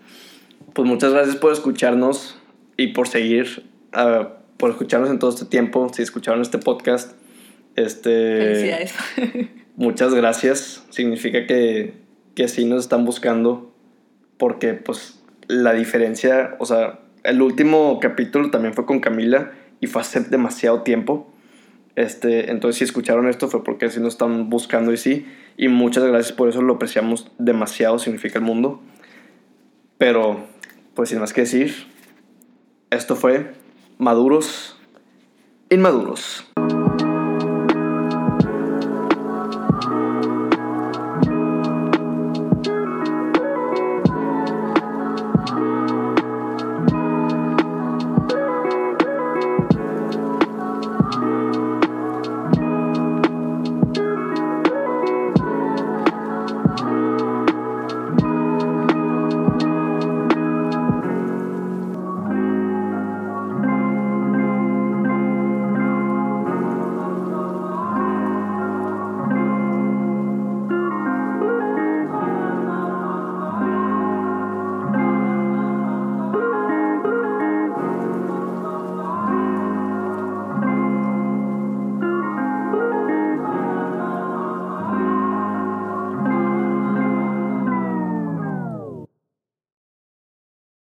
pues 0.74 0.88
muchas 0.88 1.14
gracias 1.14 1.36
por 1.36 1.54
escucharnos 1.54 2.38
y 2.78 2.88
por 2.88 3.08
seguir, 3.08 3.64
uh, 3.96 4.26
por 4.58 4.72
escucharnos 4.72 5.10
en 5.10 5.20
todo 5.20 5.30
este 5.30 5.46
tiempo, 5.46 5.90
si 5.94 6.02
escucharon 6.02 6.42
este 6.42 6.58
podcast. 6.58 7.14
Este, 7.76 8.38
Felicidades. 8.38 8.94
muchas 9.76 10.14
gracias, 10.14 10.84
significa 10.90 11.46
que, 11.48 11.94
que 12.36 12.48
sí 12.48 12.66
nos 12.66 12.84
están 12.84 13.06
buscando, 13.06 13.72
porque 14.38 14.74
pues 14.74 15.24
la 15.48 15.74
diferencia, 15.74 16.56
o 16.60 16.66
sea, 16.66 17.00
el 17.24 17.42
último 17.42 18.00
capítulo 18.02 18.50
también 18.50 18.74
fue 18.74 18.86
con 18.86 19.00
Camila 19.00 19.52
y 19.80 19.88
fue 19.88 20.02
hace 20.02 20.22
demasiado 20.22 20.82
tiempo. 20.82 21.30
Este, 21.96 22.50
entonces 22.50 22.80
si 22.80 22.84
escucharon 22.86 23.28
esto 23.28 23.50
fue 23.50 23.64
porque 23.64 23.90
sí 23.90 24.00
nos 24.00 24.14
están 24.14 24.50
buscando 24.50 24.92
y 24.92 24.98
sí. 24.98 25.26
Y 25.58 25.68
muchas 25.68 26.04
gracias 26.04 26.34
por 26.34 26.50
eso, 26.50 26.62
lo 26.62 26.76
apreciamos 26.76 27.32
demasiado, 27.38 28.00
significa 28.00 28.40
el 28.40 28.46
mundo. 28.46 28.82
Pero 29.98 30.53
pues 30.94 31.10
sin 31.10 31.20
más 31.20 31.34
que 31.34 31.42
decir, 31.42 31.88
esto 32.90 33.16
fue 33.16 33.54
Maduros 33.98 34.78
Inmaduros. 35.70 36.53